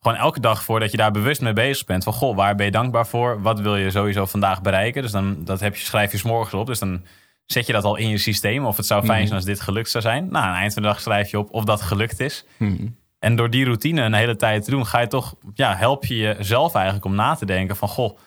gewoon 0.00 0.16
elke 0.18 0.40
dag 0.40 0.62
voordat 0.64 0.90
je 0.90 0.96
daar 0.96 1.10
bewust 1.10 1.40
mee 1.40 1.52
bezig 1.52 1.86
bent. 1.86 2.04
Van 2.04 2.12
goh, 2.12 2.36
waar 2.36 2.54
ben 2.54 2.66
je 2.66 2.72
dankbaar 2.72 3.06
voor? 3.06 3.42
Wat 3.42 3.60
wil 3.60 3.76
je 3.76 3.90
sowieso 3.90 4.26
vandaag 4.26 4.62
bereiken? 4.62 5.02
Dus 5.02 5.10
dan 5.10 5.44
dat 5.44 5.60
heb 5.60 5.76
je, 5.76 5.84
schrijf 5.84 6.12
je 6.12 6.18
s'morgens 6.18 6.54
op. 6.54 6.66
Dus 6.66 6.78
dan 6.78 7.02
zet 7.46 7.66
je 7.66 7.72
dat 7.72 7.84
al 7.84 7.96
in 7.96 8.08
je 8.08 8.18
systeem. 8.18 8.64
Of 8.66 8.76
het 8.76 8.86
zou 8.86 9.04
fijn 9.04 9.22
zijn 9.26 9.36
als 9.38 9.44
dit 9.44 9.60
gelukt 9.60 9.90
zou 9.90 10.02
zijn. 10.04 10.28
Nou, 10.30 10.44
aan 10.44 10.50
het 10.50 10.60
eind 10.60 10.72
van 10.72 10.82
de 10.82 10.88
dag 10.88 11.00
schrijf 11.00 11.30
je 11.30 11.38
op 11.38 11.52
of 11.52 11.64
dat 11.64 11.82
gelukt 11.82 12.20
is. 12.20 12.44
En 13.20 13.36
door 13.36 13.50
die 13.50 13.64
routine 13.64 14.02
een 14.02 14.12
hele 14.12 14.36
tijd 14.36 14.64
te 14.64 14.70
doen, 14.70 14.86
ga 14.86 15.00
je 15.00 15.06
toch, 15.06 15.34
ja, 15.54 15.76
help 15.76 16.04
je 16.04 16.16
jezelf 16.16 16.74
eigenlijk 16.74 17.04
om 17.04 17.14
na 17.14 17.34
te 17.34 17.46
denken 17.46 17.76
van 17.76 17.88
goh, 17.88 18.18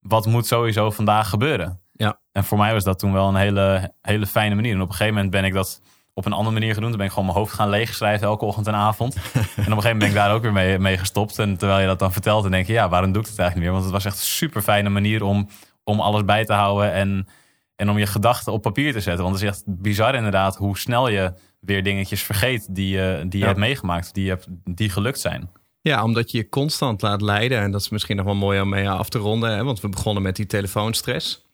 wat 0.00 0.26
moet 0.26 0.46
sowieso 0.46 0.90
vandaag 0.90 1.28
gebeuren? 1.28 1.80
Ja. 1.92 2.20
En 2.32 2.44
voor 2.44 2.58
mij 2.58 2.72
was 2.72 2.84
dat 2.84 2.98
toen 2.98 3.12
wel 3.12 3.28
een 3.28 3.34
hele, 3.34 3.92
hele 4.02 4.26
fijne 4.26 4.54
manier. 4.54 4.72
En 4.72 4.80
op 4.80 4.88
een 4.88 4.94
gegeven 4.94 5.14
moment 5.14 5.32
ben 5.32 5.44
ik 5.44 5.52
dat 5.52 5.80
op 6.14 6.26
een 6.26 6.32
andere 6.32 6.52
manier 6.52 6.74
gedaan. 6.74 6.88
Dan 6.88 6.96
ben 6.98 7.06
ik 7.06 7.12
gewoon 7.12 7.28
mijn 7.28 7.38
hoofd 7.38 7.54
gaan 7.54 7.68
leegschrijven 7.68 8.26
elke 8.26 8.44
ochtend 8.44 8.66
en 8.66 8.74
avond. 8.74 9.14
en 9.16 9.20
op 9.22 9.36
een 9.36 9.64
gegeven 9.64 9.72
moment 9.82 9.98
ben 9.98 10.08
ik 10.08 10.14
daar 10.14 10.32
ook 10.32 10.42
weer 10.42 10.52
mee, 10.52 10.78
mee 10.78 10.98
gestopt. 10.98 11.38
En 11.38 11.56
terwijl 11.56 11.80
je 11.80 11.86
dat 11.86 11.98
dan 11.98 12.12
vertelt, 12.12 12.42
dan 12.42 12.50
denk 12.50 12.66
je, 12.66 12.72
ja, 12.72 12.88
waarom 12.88 13.12
doe 13.12 13.22
ik 13.22 13.28
het 13.28 13.38
eigenlijk 13.38 13.54
niet 13.54 13.64
meer? 13.64 13.82
Want 13.82 13.84
het 13.84 14.04
was 14.04 14.12
echt 14.12 14.22
een 14.22 14.34
super 14.34 14.62
fijne 14.62 14.88
manier 14.88 15.22
om, 15.22 15.48
om 15.84 16.00
alles 16.00 16.24
bij 16.24 16.44
te 16.44 16.52
houden 16.52 16.92
en, 16.92 17.28
en 17.76 17.90
om 17.90 17.98
je 17.98 18.06
gedachten 18.06 18.52
op 18.52 18.62
papier 18.62 18.92
te 18.92 19.00
zetten. 19.00 19.24
Want 19.24 19.34
het 19.34 19.44
is 19.44 19.50
echt 19.50 19.62
bizar 19.66 20.14
inderdaad 20.14 20.56
hoe 20.56 20.78
snel 20.78 21.08
je 21.08 21.32
weer 21.66 21.82
dingetjes 21.82 22.22
vergeet 22.22 22.66
die, 22.74 22.88
je 22.88 23.18
die 23.22 23.32
je 23.32 23.38
Ja. 23.38 23.46
hebt 23.46 23.58
meegemaakt, 23.58 24.14
die, 24.14 24.24
je 24.24 24.30
hebt, 24.30 24.46
die 24.64 24.90
gelukt 24.90 25.20
zijn. 25.20 25.50
Ja, 25.80 26.02
omdat 26.04 26.30
je 26.30 26.38
je 26.38 26.48
constant 26.48 27.02
laat 27.02 27.20
leiden. 27.20 27.58
En 27.60 27.70
dat 27.70 27.80
is 27.80 27.88
misschien 27.88 28.16
nog 28.16 28.24
wel 28.24 28.34
mooi 28.34 28.60
om 28.60 28.68
mee 28.68 28.88
af 28.90 29.08
te 29.08 29.18
ronden. 29.18 29.50
Hè? 29.56 29.64
Want 29.64 29.80
we 29.80 29.88
begonnen 29.88 30.22
met 30.22 30.36
die 30.36 30.46
telefoonstress. 30.46 31.44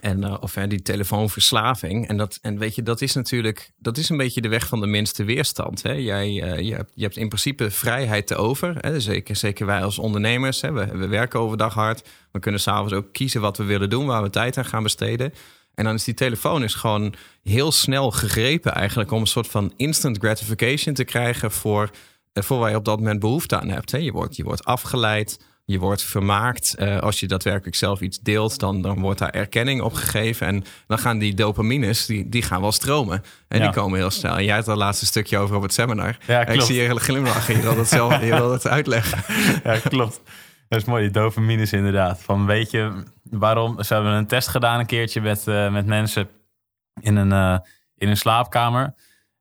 En, 0.00 0.24
eh, 0.24 0.36
of 0.40 0.54
hè, 0.54 0.66
die 0.66 0.82
telefoonverslaving. 0.82 2.08
En, 2.08 2.16
dat, 2.16 2.38
en 2.42 2.58
weet 2.58 2.74
je, 2.74 2.82
dat 2.82 3.00
is 3.00 3.14
natuurlijk 3.14 3.70
dat 3.76 3.96
is 3.96 4.08
een 4.08 4.16
beetje 4.16 4.40
de 4.40 4.48
weg 4.48 4.66
van 4.66 4.80
de 4.80 4.86
minste 4.86 5.24
weerstand. 5.24 5.82
Hè? 5.82 5.92
Jij, 5.92 6.42
eh, 6.42 6.58
je, 6.60 6.74
hebt, 6.74 6.92
je 6.94 7.02
hebt 7.02 7.16
in 7.16 7.28
principe 7.28 7.70
vrijheid 7.70 8.26
te 8.26 8.36
over. 8.36 8.76
Hè? 8.80 9.00
Zeker, 9.00 9.36
zeker 9.36 9.66
wij 9.66 9.82
als 9.82 9.98
ondernemers. 9.98 10.60
Hè? 10.60 10.72
We, 10.72 10.86
we 10.86 11.06
werken 11.06 11.40
overdag 11.40 11.74
hard. 11.74 12.08
We 12.32 12.38
kunnen 12.38 12.60
s'avonds 12.60 12.92
ook 12.92 13.12
kiezen 13.12 13.40
wat 13.40 13.56
we 13.56 13.64
willen 13.64 13.90
doen, 13.90 14.06
waar 14.06 14.22
we 14.22 14.30
tijd 14.30 14.58
aan 14.58 14.64
gaan 14.64 14.82
besteden. 14.82 15.32
En 15.74 15.84
dan 15.84 15.94
is 15.94 16.04
die 16.04 16.14
telefoon 16.14 16.62
is 16.62 16.74
gewoon 16.74 17.14
heel 17.42 17.72
snel 17.72 18.10
gegrepen 18.10 18.72
eigenlijk 18.74 19.10
om 19.10 19.20
een 19.20 19.26
soort 19.26 19.46
van 19.48 19.72
instant 19.76 20.18
gratification 20.18 20.94
te 20.94 21.04
krijgen 21.04 21.50
voor, 21.50 21.90
eh, 22.32 22.42
voor 22.42 22.58
waar 22.58 22.70
je 22.70 22.76
op 22.76 22.84
dat 22.84 22.98
moment 22.98 23.20
behoefte 23.20 23.60
aan 23.60 23.68
hebt. 23.68 23.90
Hè? 23.90 23.98
Je, 23.98 24.12
wordt, 24.12 24.36
je 24.36 24.42
wordt 24.44 24.64
afgeleid, 24.64 25.38
je 25.64 25.78
wordt 25.78 26.02
vermaakt. 26.02 26.74
Eh, 26.74 26.98
als 26.98 27.20
je 27.20 27.26
daadwerkelijk 27.26 27.76
zelf 27.76 28.00
iets 28.00 28.18
deelt, 28.20 28.58
dan, 28.58 28.82
dan 28.82 29.00
wordt 29.00 29.18
daar 29.18 29.30
erkenning 29.30 29.80
op 29.80 29.92
gegeven. 29.92 30.46
En 30.46 30.64
dan 30.86 30.98
gaan 30.98 31.18
die 31.18 31.34
dopamines, 31.34 32.06
die, 32.06 32.28
die 32.28 32.42
gaan 32.42 32.60
wel 32.60 32.72
stromen. 32.72 33.22
En 33.48 33.58
Ja. 33.58 33.64
die 33.64 33.74
komen 33.74 33.98
heel 33.98 34.10
snel. 34.10 34.36
En 34.36 34.44
jij 34.44 34.54
had 34.56 34.66
het 34.66 34.76
laatste 34.76 35.06
stukje 35.06 35.38
over 35.38 35.56
op 35.56 35.62
het 35.62 35.72
seminar. 35.72 36.18
Ja, 36.26 36.46
ik 36.46 36.60
zie 36.60 36.82
je 36.82 36.98
glimlachen. 37.00 37.56
Je 37.56 37.62
wil 37.62 37.78
het 37.78 37.88
zelf 37.88 38.20
je 38.20 38.26
wil 38.36 38.52
het 38.52 38.66
uitleggen. 38.66 39.22
Ja, 39.64 39.78
klopt. 39.78 40.20
Dat 40.68 40.80
is 40.80 40.84
mooi, 40.84 41.02
die 41.02 41.10
dopamines 41.10 41.72
inderdaad. 41.72 42.22
Van 42.22 42.46
weet 42.46 42.70
je 42.70 43.04
waarom? 43.22 43.82
Ze 43.82 43.94
hebben 43.94 44.12
een 44.12 44.26
test 44.26 44.48
gedaan 44.48 44.78
een 44.78 44.86
keertje 44.86 45.20
met, 45.20 45.46
eh, 45.46 45.72
met 45.72 45.86
mensen 45.86 46.28
in 47.00 47.16
een, 47.16 47.32
eh, 47.32 47.58
in 47.96 48.08
een 48.08 48.16
slaapkamer. 48.16 48.94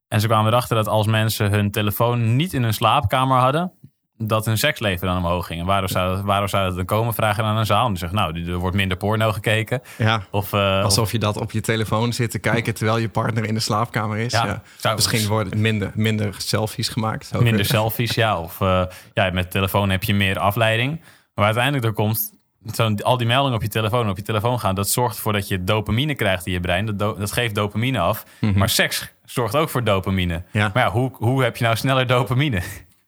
En 0.07 0.21
ze 0.21 0.27
kwamen 0.27 0.51
erachter 0.51 0.75
dat 0.75 0.87
als 0.87 1.07
mensen 1.07 1.51
hun 1.51 1.71
telefoon 1.71 2.35
niet 2.35 2.53
in 2.53 2.63
hun 2.63 2.73
slaapkamer 2.73 3.37
hadden, 3.37 3.73
dat 4.17 4.45
hun 4.45 4.57
seksleven 4.57 5.07
dan 5.07 5.17
omhoog 5.17 5.45
ging. 5.47 5.59
En 5.59 5.65
waarom 5.65 5.87
zou, 5.87 6.21
waarom 6.23 6.47
zou 6.47 6.65
dat 6.67 6.75
dan 6.75 6.85
komen? 6.85 7.13
Vragen 7.13 7.43
aan 7.43 7.57
een 7.57 7.65
zaal. 7.65 7.83
En 7.85 7.89
die 7.91 7.99
zegt, 7.99 8.11
nou, 8.13 8.51
er 8.51 8.57
wordt 8.57 8.75
minder 8.75 8.97
porno 8.97 9.31
gekeken. 9.31 9.81
Ja, 9.97 10.23
Of, 10.31 10.53
eh, 10.53 10.59
of- 10.77 10.83
alsof 10.83 11.11
je 11.11 11.19
dat 11.19 11.37
op 11.37 11.51
je 11.51 11.61
telefoon 11.61 12.13
zit 12.13 12.31
te 12.31 12.39
kijken 12.39 12.73
terwijl 12.73 12.97
je 12.97 13.09
partner 13.09 13.45
in 13.45 13.53
de 13.53 13.59
slaapkamer 13.59 14.17
is. 14.17 14.31
Ja, 14.31 14.45
Ja. 14.45 14.61
zou- 14.77 14.95
Misschien 14.95 15.27
worden 15.27 15.61
minder, 15.61 15.91
minder 15.95 16.35
selfies 16.37 16.89
gemaakt. 16.89 17.31
Minder 17.33 17.53
weer. 17.53 17.65
selfies, 17.65 18.15
ja. 18.15 18.39
Of 18.39 18.61
eh, 18.61 18.83
ja, 19.13 19.29
met 19.31 19.51
telefoon 19.51 19.89
heb 19.89 20.03
je 20.03 20.13
meer 20.13 20.39
afleiding. 20.39 21.01
Maar 21.35 21.45
uiteindelijk 21.45 21.85
er 21.85 21.93
komt 21.93 22.31
zo'n, 22.65 23.03
al 23.03 23.17
die 23.17 23.27
meldingen 23.27 23.55
op 23.57 23.61
je 23.61 23.67
telefoon, 23.69 24.09
op 24.09 24.17
je 24.17 24.23
telefoon 24.23 24.59
gaan, 24.59 24.75
dat 24.75 24.89
zorgt 24.89 25.15
ervoor 25.15 25.33
dat 25.33 25.47
je 25.47 25.63
dopamine 25.63 26.15
krijgt 26.15 26.45
in 26.45 26.51
je 26.53 26.59
brein. 26.59 26.85
Dat, 26.85 26.99
do- 26.99 27.15
dat 27.17 27.31
geeft 27.31 27.55
dopamine 27.55 27.99
af. 27.99 28.23
Maar 28.55 28.69
seks 28.69 29.11
zorgt 29.25 29.55
ook 29.55 29.69
voor 29.69 29.83
dopamine. 29.83 30.33
Mhm. 30.47 30.57
Ja. 30.57 30.71
Maar 30.73 30.83
ja, 30.83 30.91
hoe, 30.91 31.11
hoe 31.13 31.43
heb 31.43 31.57
je 31.57 31.63
nou 31.63 31.75
sneller 31.75 32.07
dopamine? 32.07 32.61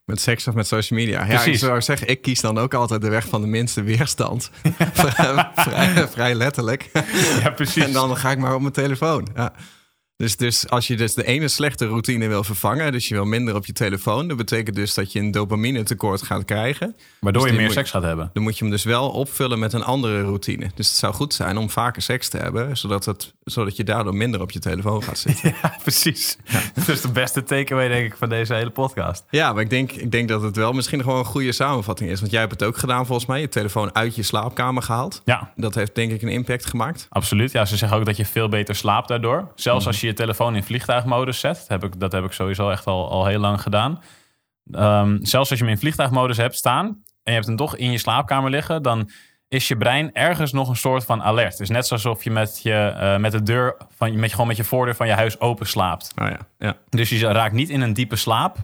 Met 0.06 0.20
seks 0.20 0.48
of 0.48 0.54
met 0.54 0.66
social 0.66 0.98
media. 0.98 1.18
Ja, 1.18 1.24
ik 1.24 1.42
Precies. 1.42 1.60
zou 1.60 1.82
zeggen, 1.82 2.08
ik 2.08 2.22
kies 2.22 2.40
dan 2.40 2.58
ook 2.58 2.74
altijd 2.74 3.00
de 3.00 3.08
weg 3.08 3.26
van 3.28 3.40
de 3.40 3.46
minste 3.46 3.82
weerstand. 3.82 4.50
vrij, 4.92 5.50
vrij, 5.54 6.08
vrij 6.08 6.34
letterlijk. 6.34 6.90
ja, 7.42 7.50
precies. 7.50 7.84
En 7.84 7.92
dan 7.92 8.16
ga 8.16 8.30
ik 8.30 8.38
maar 8.38 8.54
op 8.54 8.60
mijn 8.60 8.72
telefoon. 8.72 9.28
Ja. 9.34 9.52
Dus, 10.16 10.36
dus 10.36 10.68
als 10.68 10.86
je 10.86 10.96
dus 10.96 11.14
de 11.14 11.24
ene 11.24 11.48
slechte 11.48 11.86
routine 11.86 12.28
wil 12.28 12.44
vervangen, 12.44 12.92
dus 12.92 13.08
je 13.08 13.14
wil 13.14 13.24
minder 13.24 13.54
op 13.54 13.66
je 13.66 13.72
telefoon, 13.72 14.28
dat 14.28 14.36
betekent 14.36 14.76
dus 14.76 14.94
dat 14.94 15.12
je 15.12 15.18
een 15.18 15.30
dopamine 15.30 15.82
tekort 15.82 16.22
gaat 16.22 16.44
krijgen. 16.44 16.96
Waardoor 17.20 17.42
Dus 17.42 17.50
je 17.50 17.56
meer 17.56 17.70
seks 17.70 17.90
gaat 17.90 18.02
hebben. 18.02 18.30
Dan 18.32 18.42
moet 18.42 18.58
je 18.58 18.64
hem 18.64 18.72
dus 18.72 18.84
wel 18.84 19.10
opvullen 19.10 19.58
met 19.58 19.72
een 19.72 19.84
andere 19.84 20.22
routine. 20.22 20.70
Dus 20.74 20.88
het 20.88 20.96
zou 20.96 21.14
goed 21.14 21.34
zijn 21.34 21.56
om 21.56 21.70
vaker 21.70 22.02
seks 22.02 22.28
te 22.28 22.36
hebben, 22.36 22.76
zodat, 22.76 23.04
het, 23.04 23.34
zodat 23.44 23.76
je 23.76 23.84
daardoor 23.84 24.14
minder 24.14 24.40
op 24.40 24.50
je 24.50 24.58
telefoon 24.58 25.02
gaat 25.02 25.18
zitten. 25.26 25.54
Ja, 25.62 25.76
precies. 25.82 26.36
Dat 26.74 26.88
is 26.88 27.00
de 27.00 27.10
beste 27.10 27.42
takeaway, 27.42 27.88
denk 27.88 28.06
ik, 28.12 28.16
van 28.18 28.28
deze 28.28 28.54
hele 28.54 28.70
podcast. 28.70 29.24
Ja, 29.30 29.52
maar 29.52 29.62
ik 29.62 29.70
denk, 29.70 29.92
ik 29.92 30.10
denk 30.10 30.28
dat 30.28 30.42
het 30.42 30.56
wel 30.56 30.72
misschien 30.72 31.02
gewoon 31.02 31.18
een 31.18 31.24
goede 31.24 31.52
samenvatting 31.52 32.10
is. 32.10 32.20
Want 32.20 32.32
jij 32.32 32.40
hebt 32.40 32.52
het 32.52 32.62
ook 32.62 32.76
gedaan 32.76 33.06
volgens 33.06 33.26
mij. 33.26 33.40
Je 33.40 33.48
telefoon 33.48 33.94
uit 33.94 34.14
je 34.16 34.22
slaapkamer 34.22 34.82
gehaald. 34.82 35.22
Ja, 35.24 35.52
Dat 35.56 35.74
heeft 35.74 35.94
denk 35.94 36.12
ik 36.12 36.22
een 36.22 36.28
impact 36.28 36.66
gemaakt. 36.66 37.06
Absoluut. 37.08 37.52
Ja, 37.52 37.64
ze 37.64 37.76
zeggen 37.76 37.98
ook 37.98 38.04
dat 38.04 38.16
je 38.16 38.24
veel 38.24 38.48
beter 38.48 38.74
slaapt 38.74 39.08
daardoor. 39.08 39.52
Zelfs 39.54 39.86
als 39.86 40.00
je 40.00 40.05
je 40.06 40.12
telefoon 40.12 40.56
in 40.56 40.62
vliegtuigmodus 40.62 41.40
zet. 41.40 41.64
Heb 41.68 41.84
ik, 41.84 42.00
dat 42.00 42.12
heb 42.12 42.24
ik 42.24 42.32
sowieso 42.32 42.70
echt 42.70 42.86
al, 42.86 43.10
al 43.10 43.26
heel 43.26 43.40
lang 43.40 43.60
gedaan. 43.62 44.02
Ehm, 44.70 45.18
zelfs 45.22 45.50
als 45.50 45.58
je 45.58 45.64
hem 45.64 45.74
in 45.74 45.80
vliegtuigmodus 45.80 46.36
hebt 46.36 46.54
staan... 46.54 46.86
en 46.86 46.96
je 47.22 47.32
hebt 47.32 47.46
hem 47.46 47.56
toch 47.56 47.76
in 47.76 47.90
je 47.90 47.98
slaapkamer 47.98 48.50
liggen... 48.50 48.82
dan 48.82 49.10
is 49.48 49.68
je 49.68 49.76
brein 49.76 50.14
ergens 50.14 50.52
nog 50.52 50.68
een 50.68 50.76
soort 50.76 51.04
van 51.04 51.22
alert. 51.22 51.52
Het 51.52 51.60
is 51.60 51.68
net 51.68 51.92
alsof 51.92 52.24
je 52.24 52.30
met, 52.30 52.60
je, 52.62 52.94
eh, 52.98 53.16
met 53.16 53.32
de 53.32 53.42
deur... 53.42 53.76
Van, 53.96 54.18
met, 54.18 54.30
gewoon 54.30 54.46
met 54.46 54.56
je 54.56 54.64
voordeur 54.64 54.94
van 54.94 55.06
je 55.06 55.12
huis 55.12 55.40
open 55.40 55.66
slaapt. 55.66 56.12
Oh 56.22 56.28
ja, 56.28 56.38
ja. 56.58 56.76
Dus 56.88 57.08
je 57.08 57.26
raakt 57.26 57.54
niet 57.54 57.68
in 57.68 57.80
een 57.80 57.92
diepe 57.92 58.16
slaap... 58.16 58.56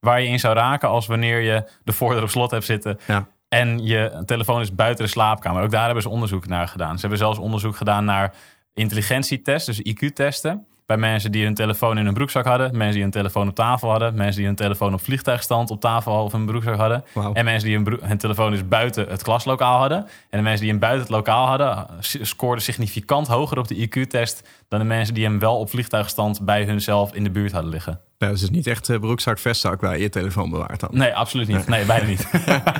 waar 0.00 0.20
je 0.20 0.28
in 0.28 0.40
zou 0.40 0.54
raken 0.54 0.88
als 0.88 1.06
wanneer 1.06 1.40
je 1.40 1.70
de 1.84 1.92
voordeur 1.92 2.22
op 2.22 2.28
slot 2.28 2.50
hebt 2.50 2.64
zitten... 2.64 2.98
ja. 3.06 3.26
en 3.48 3.84
je 3.84 4.22
telefoon 4.24 4.60
is 4.60 4.74
buiten 4.74 5.04
de 5.04 5.10
slaapkamer. 5.10 5.62
Ook 5.62 5.70
daar 5.70 5.84
hebben 5.84 6.02
ze 6.02 6.08
onderzoek 6.08 6.46
naar 6.46 6.68
gedaan. 6.68 6.94
Ze 6.94 7.00
hebben 7.00 7.18
zelfs 7.18 7.38
onderzoek 7.38 7.76
gedaan 7.76 8.04
naar 8.04 8.34
intelligentietests, 8.74 9.66
dus 9.66 9.80
IQ-testen. 9.80 10.66
Bij 10.86 10.96
mensen 10.96 11.32
die 11.32 11.44
hun 11.44 11.54
telefoon 11.54 11.98
in 11.98 12.04
hun 12.04 12.14
broekzak 12.14 12.44
hadden. 12.44 12.76
Mensen 12.76 12.94
die 12.94 13.02
hun 13.02 13.10
telefoon 13.10 13.48
op 13.48 13.54
tafel 13.54 13.90
hadden. 13.90 14.14
Mensen 14.14 14.36
die 14.36 14.46
hun 14.46 14.54
telefoon 14.54 14.94
op 14.94 15.00
vliegtuigstand 15.00 15.70
op 15.70 15.80
tafel 15.80 16.24
of 16.24 16.32
in 16.32 16.38
hun 16.38 16.46
broekzak 16.46 16.76
hadden. 16.76 17.04
En 17.32 17.44
mensen 17.44 17.68
die 17.68 17.98
hun, 18.00 18.18
telefoon 18.18 18.50
dus 18.50 18.68
buiten 18.68 19.08
het 19.08 19.22
klaslokaal 19.22 19.78
hadden. 19.78 19.98
En 20.30 20.38
de 20.38 20.42
mensen 20.42 20.60
die 20.60 20.70
hem 20.70 20.78
buiten 20.78 21.02
het 21.02 21.10
lokaal 21.10 21.46
hadden... 21.46 21.86
scoorden 22.00 22.64
significant 22.64 23.26
hoger 23.26 23.58
op 23.58 23.68
de 23.68 23.88
IQ-test... 23.88 24.48
dan 24.68 24.78
de 24.78 24.84
mensen 24.84 25.14
die 25.14 25.24
hem 25.24 25.38
wel 25.38 25.58
op 25.58 25.70
vliegtuigstand 25.70 26.40
bij 26.44 26.64
hunzelf 26.64 27.14
in 27.14 27.24
de 27.24 27.30
buurt 27.30 27.52
hadden 27.52 27.70
liggen. 27.70 28.00
Nou, 28.18 28.32
dus 28.32 28.40
het 28.40 28.50
is 28.50 28.56
niet 28.56 28.66
echt 28.66 28.88
eh, 28.88 28.98
broekzak, 28.98 29.38
vestzak 29.38 29.80
waar 29.80 29.96
je 29.96 30.02
je 30.02 30.08
telefoon 30.08 30.50
bewaart 30.50 30.80
dan. 30.80 30.90
Nee, 30.92 31.14
absoluut 31.14 31.48
niet. 31.48 31.66
Nee, 31.66 31.84
bijna 31.84 32.06
niet. 32.06 32.28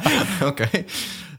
Oké. 0.50 0.68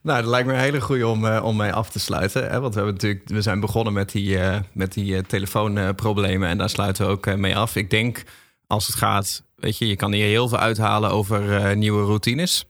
Nou, 0.02 0.22
dat 0.22 0.30
lijkt 0.30 0.48
me 0.48 0.54
een 0.54 0.60
hele 0.60 0.82
goede 0.82 1.08
om, 1.08 1.26
eh, 1.26 1.44
om 1.44 1.56
mee 1.56 1.74
af 1.74 1.90
te 1.90 2.00
sluiten. 2.00 2.50
Hè? 2.50 2.60
Want 2.60 2.74
we, 2.74 2.80
hebben 2.80 2.94
natuurlijk, 2.94 3.30
we 3.30 3.42
zijn 3.42 3.60
begonnen 3.60 3.94
met 3.94 4.12
die, 4.12 4.40
eh, 4.40 4.60
met 4.72 4.94
die 4.94 5.16
eh, 5.16 5.24
telefoonproblemen. 5.24 6.50
en 6.50 6.58
daar 6.58 6.70
sluiten 6.70 7.06
we 7.06 7.12
ook 7.12 7.36
mee 7.36 7.58
af. 7.58 7.76
Ik 7.76 7.90
denk, 7.90 8.24
als 8.68 8.88
het 8.88 8.96
gaat... 8.96 9.46
Weet 9.56 9.78
je, 9.78 9.88
je 9.88 9.96
kan 9.96 10.14
hier 10.14 10.26
heel 10.26 10.48
veel 10.48 10.58
uithalen 10.58 11.12
over 11.12 11.76
nieuwe 11.78 12.04
routines. 12.04 12.66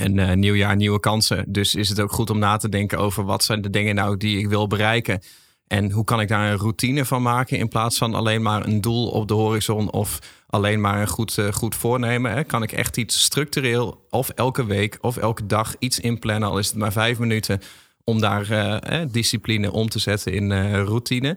En 0.00 0.38
nieuw 0.38 0.54
jaar, 0.54 0.76
nieuwe 0.76 1.00
kansen. 1.00 1.44
Dus 1.52 1.74
is 1.74 1.88
het 1.88 2.00
ook 2.00 2.12
goed 2.12 2.30
om 2.30 2.38
na 2.38 2.56
te 2.56 2.68
denken 2.68 2.98
over... 2.98 3.24
wat 3.24 3.44
zijn 3.44 3.62
de 3.62 3.70
dingen 3.70 3.94
nou 3.94 4.16
die 4.16 4.38
ik 4.38 4.48
wil 4.48 4.66
bereiken... 4.66 5.20
En 5.66 5.90
hoe 5.90 6.04
kan 6.04 6.20
ik 6.20 6.28
daar 6.28 6.50
een 6.50 6.58
routine 6.58 7.04
van 7.04 7.22
maken 7.22 7.58
in 7.58 7.68
plaats 7.68 7.98
van 7.98 8.14
alleen 8.14 8.42
maar 8.42 8.66
een 8.66 8.80
doel 8.80 9.08
op 9.08 9.28
de 9.28 9.34
horizon 9.34 9.90
of 9.90 10.18
alleen 10.46 10.80
maar 10.80 11.00
een 11.00 11.08
goed, 11.08 11.38
eh, 11.38 11.52
goed 11.52 11.74
voornemen? 11.74 12.32
Hè? 12.32 12.44
Kan 12.44 12.62
ik 12.62 12.72
echt 12.72 12.96
iets 12.96 13.22
structureel 13.22 14.06
of 14.10 14.28
elke 14.28 14.66
week 14.66 14.98
of 15.00 15.16
elke 15.16 15.46
dag 15.46 15.74
iets 15.78 16.00
inplannen, 16.00 16.48
al 16.48 16.58
is 16.58 16.68
het 16.68 16.76
maar 16.76 16.92
vijf 16.92 17.18
minuten, 17.18 17.60
om 18.04 18.20
daar 18.20 18.50
eh, 18.50 19.00
eh, 19.00 19.08
discipline 19.10 19.72
om 19.72 19.88
te 19.88 19.98
zetten 19.98 20.32
in 20.32 20.52
eh, 20.52 20.72
routine? 20.72 21.36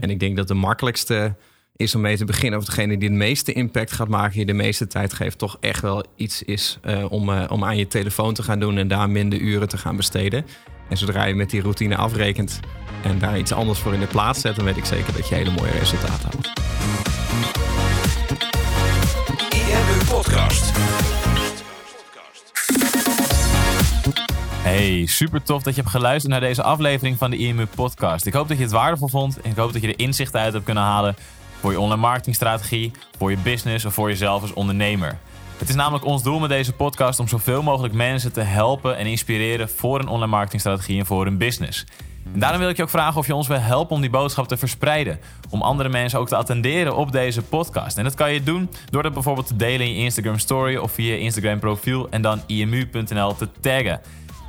En 0.00 0.10
ik 0.10 0.20
denk 0.20 0.36
dat 0.36 0.48
de 0.48 0.54
makkelijkste 0.54 1.34
is 1.76 1.94
om 1.94 2.00
mee 2.00 2.16
te 2.16 2.24
beginnen, 2.24 2.58
of 2.58 2.64
degene 2.64 2.98
die 2.98 3.08
het 3.08 3.18
meeste 3.18 3.52
impact 3.52 3.92
gaat 3.92 4.08
maken, 4.08 4.38
je 4.38 4.46
de 4.46 4.52
meeste 4.52 4.86
tijd 4.86 5.12
geeft, 5.12 5.38
toch 5.38 5.56
echt 5.60 5.82
wel 5.82 6.04
iets 6.16 6.42
is 6.42 6.78
om, 7.08 7.30
om 7.30 7.64
aan 7.64 7.76
je 7.76 7.86
telefoon 7.86 8.34
te 8.34 8.42
gaan 8.42 8.60
doen 8.60 8.78
en 8.78 8.88
daar 8.88 9.10
minder 9.10 9.38
uren 9.38 9.68
te 9.68 9.78
gaan 9.78 9.96
besteden. 9.96 10.44
En 10.88 10.96
zodra 10.96 11.24
je 11.24 11.34
met 11.34 11.50
die 11.50 11.60
routine 11.60 11.96
afrekent 11.96 12.60
en 13.02 13.18
daar 13.18 13.38
iets 13.38 13.52
anders 13.52 13.78
voor 13.78 13.94
in 13.94 14.00
de 14.00 14.06
plaats 14.06 14.40
zet, 14.40 14.56
dan 14.56 14.64
weet 14.64 14.76
ik 14.76 14.84
zeker 14.84 15.12
dat 15.12 15.28
je 15.28 15.34
hele 15.34 15.50
mooie 15.50 15.70
resultaten 15.70 16.30
haalt. 16.30 16.50
IMU 19.52 20.04
Podcast. 20.08 20.72
Hey, 24.62 25.06
super 25.06 25.42
tof 25.42 25.62
dat 25.62 25.74
je 25.74 25.80
hebt 25.80 25.92
geluisterd 25.92 26.32
naar 26.32 26.40
deze 26.40 26.62
aflevering 26.62 27.18
van 27.18 27.30
de 27.30 27.36
IMU 27.36 27.66
Podcast. 27.66 28.26
Ik 28.26 28.32
hoop 28.32 28.48
dat 28.48 28.56
je 28.56 28.62
het 28.62 28.72
waardevol 28.72 29.08
vond 29.08 29.40
en 29.40 29.50
ik 29.50 29.56
hoop 29.56 29.72
dat 29.72 29.82
je 29.82 29.88
er 29.88 29.98
inzichten 29.98 30.40
uit 30.40 30.52
hebt 30.52 30.64
kunnen 30.64 30.82
halen 30.82 31.16
voor 31.60 31.70
je 31.70 31.80
online 31.80 32.00
marketingstrategie, 32.00 32.92
voor 33.18 33.30
je 33.30 33.36
business 33.36 33.84
of 33.84 33.94
voor 33.94 34.08
jezelf 34.08 34.42
als 34.42 34.52
ondernemer. 34.52 35.18
Het 35.58 35.68
is 35.68 35.74
namelijk 35.74 36.04
ons 36.04 36.22
doel 36.22 36.38
met 36.38 36.50
deze 36.50 36.72
podcast 36.72 37.20
om 37.20 37.28
zoveel 37.28 37.62
mogelijk 37.62 37.94
mensen 37.94 38.32
te 38.32 38.40
helpen 38.40 38.96
en 38.96 39.06
inspireren 39.06 39.68
voor 39.68 40.00
een 40.00 40.08
online 40.08 40.30
marketingstrategie 40.30 40.98
en 40.98 41.06
voor 41.06 41.24
hun 41.24 41.38
business. 41.38 41.84
En 42.32 42.40
daarom 42.40 42.60
wil 42.60 42.68
ik 42.68 42.76
je 42.76 42.82
ook 42.82 42.88
vragen 42.88 43.18
of 43.18 43.26
je 43.26 43.34
ons 43.34 43.46
wil 43.46 43.60
helpen 43.60 43.94
om 43.94 44.00
die 44.00 44.10
boodschap 44.10 44.48
te 44.48 44.56
verspreiden. 44.56 45.20
Om 45.50 45.62
andere 45.62 45.88
mensen 45.88 46.18
ook 46.18 46.28
te 46.28 46.36
attenderen 46.36 46.96
op 46.96 47.12
deze 47.12 47.42
podcast. 47.42 47.98
En 47.98 48.04
dat 48.04 48.14
kan 48.14 48.32
je 48.32 48.42
doen 48.42 48.70
door 48.90 49.02
dat 49.02 49.12
bijvoorbeeld 49.12 49.46
te 49.46 49.56
delen 49.56 49.86
in 49.86 49.94
je 49.94 50.02
Instagram 50.02 50.38
story 50.38 50.76
of 50.76 50.92
via 50.92 51.12
je 51.12 51.18
Instagram 51.18 51.58
profiel 51.58 52.08
en 52.10 52.22
dan 52.22 52.40
imu.nl 52.46 53.34
te 53.36 53.48
taggen. 53.60 54.00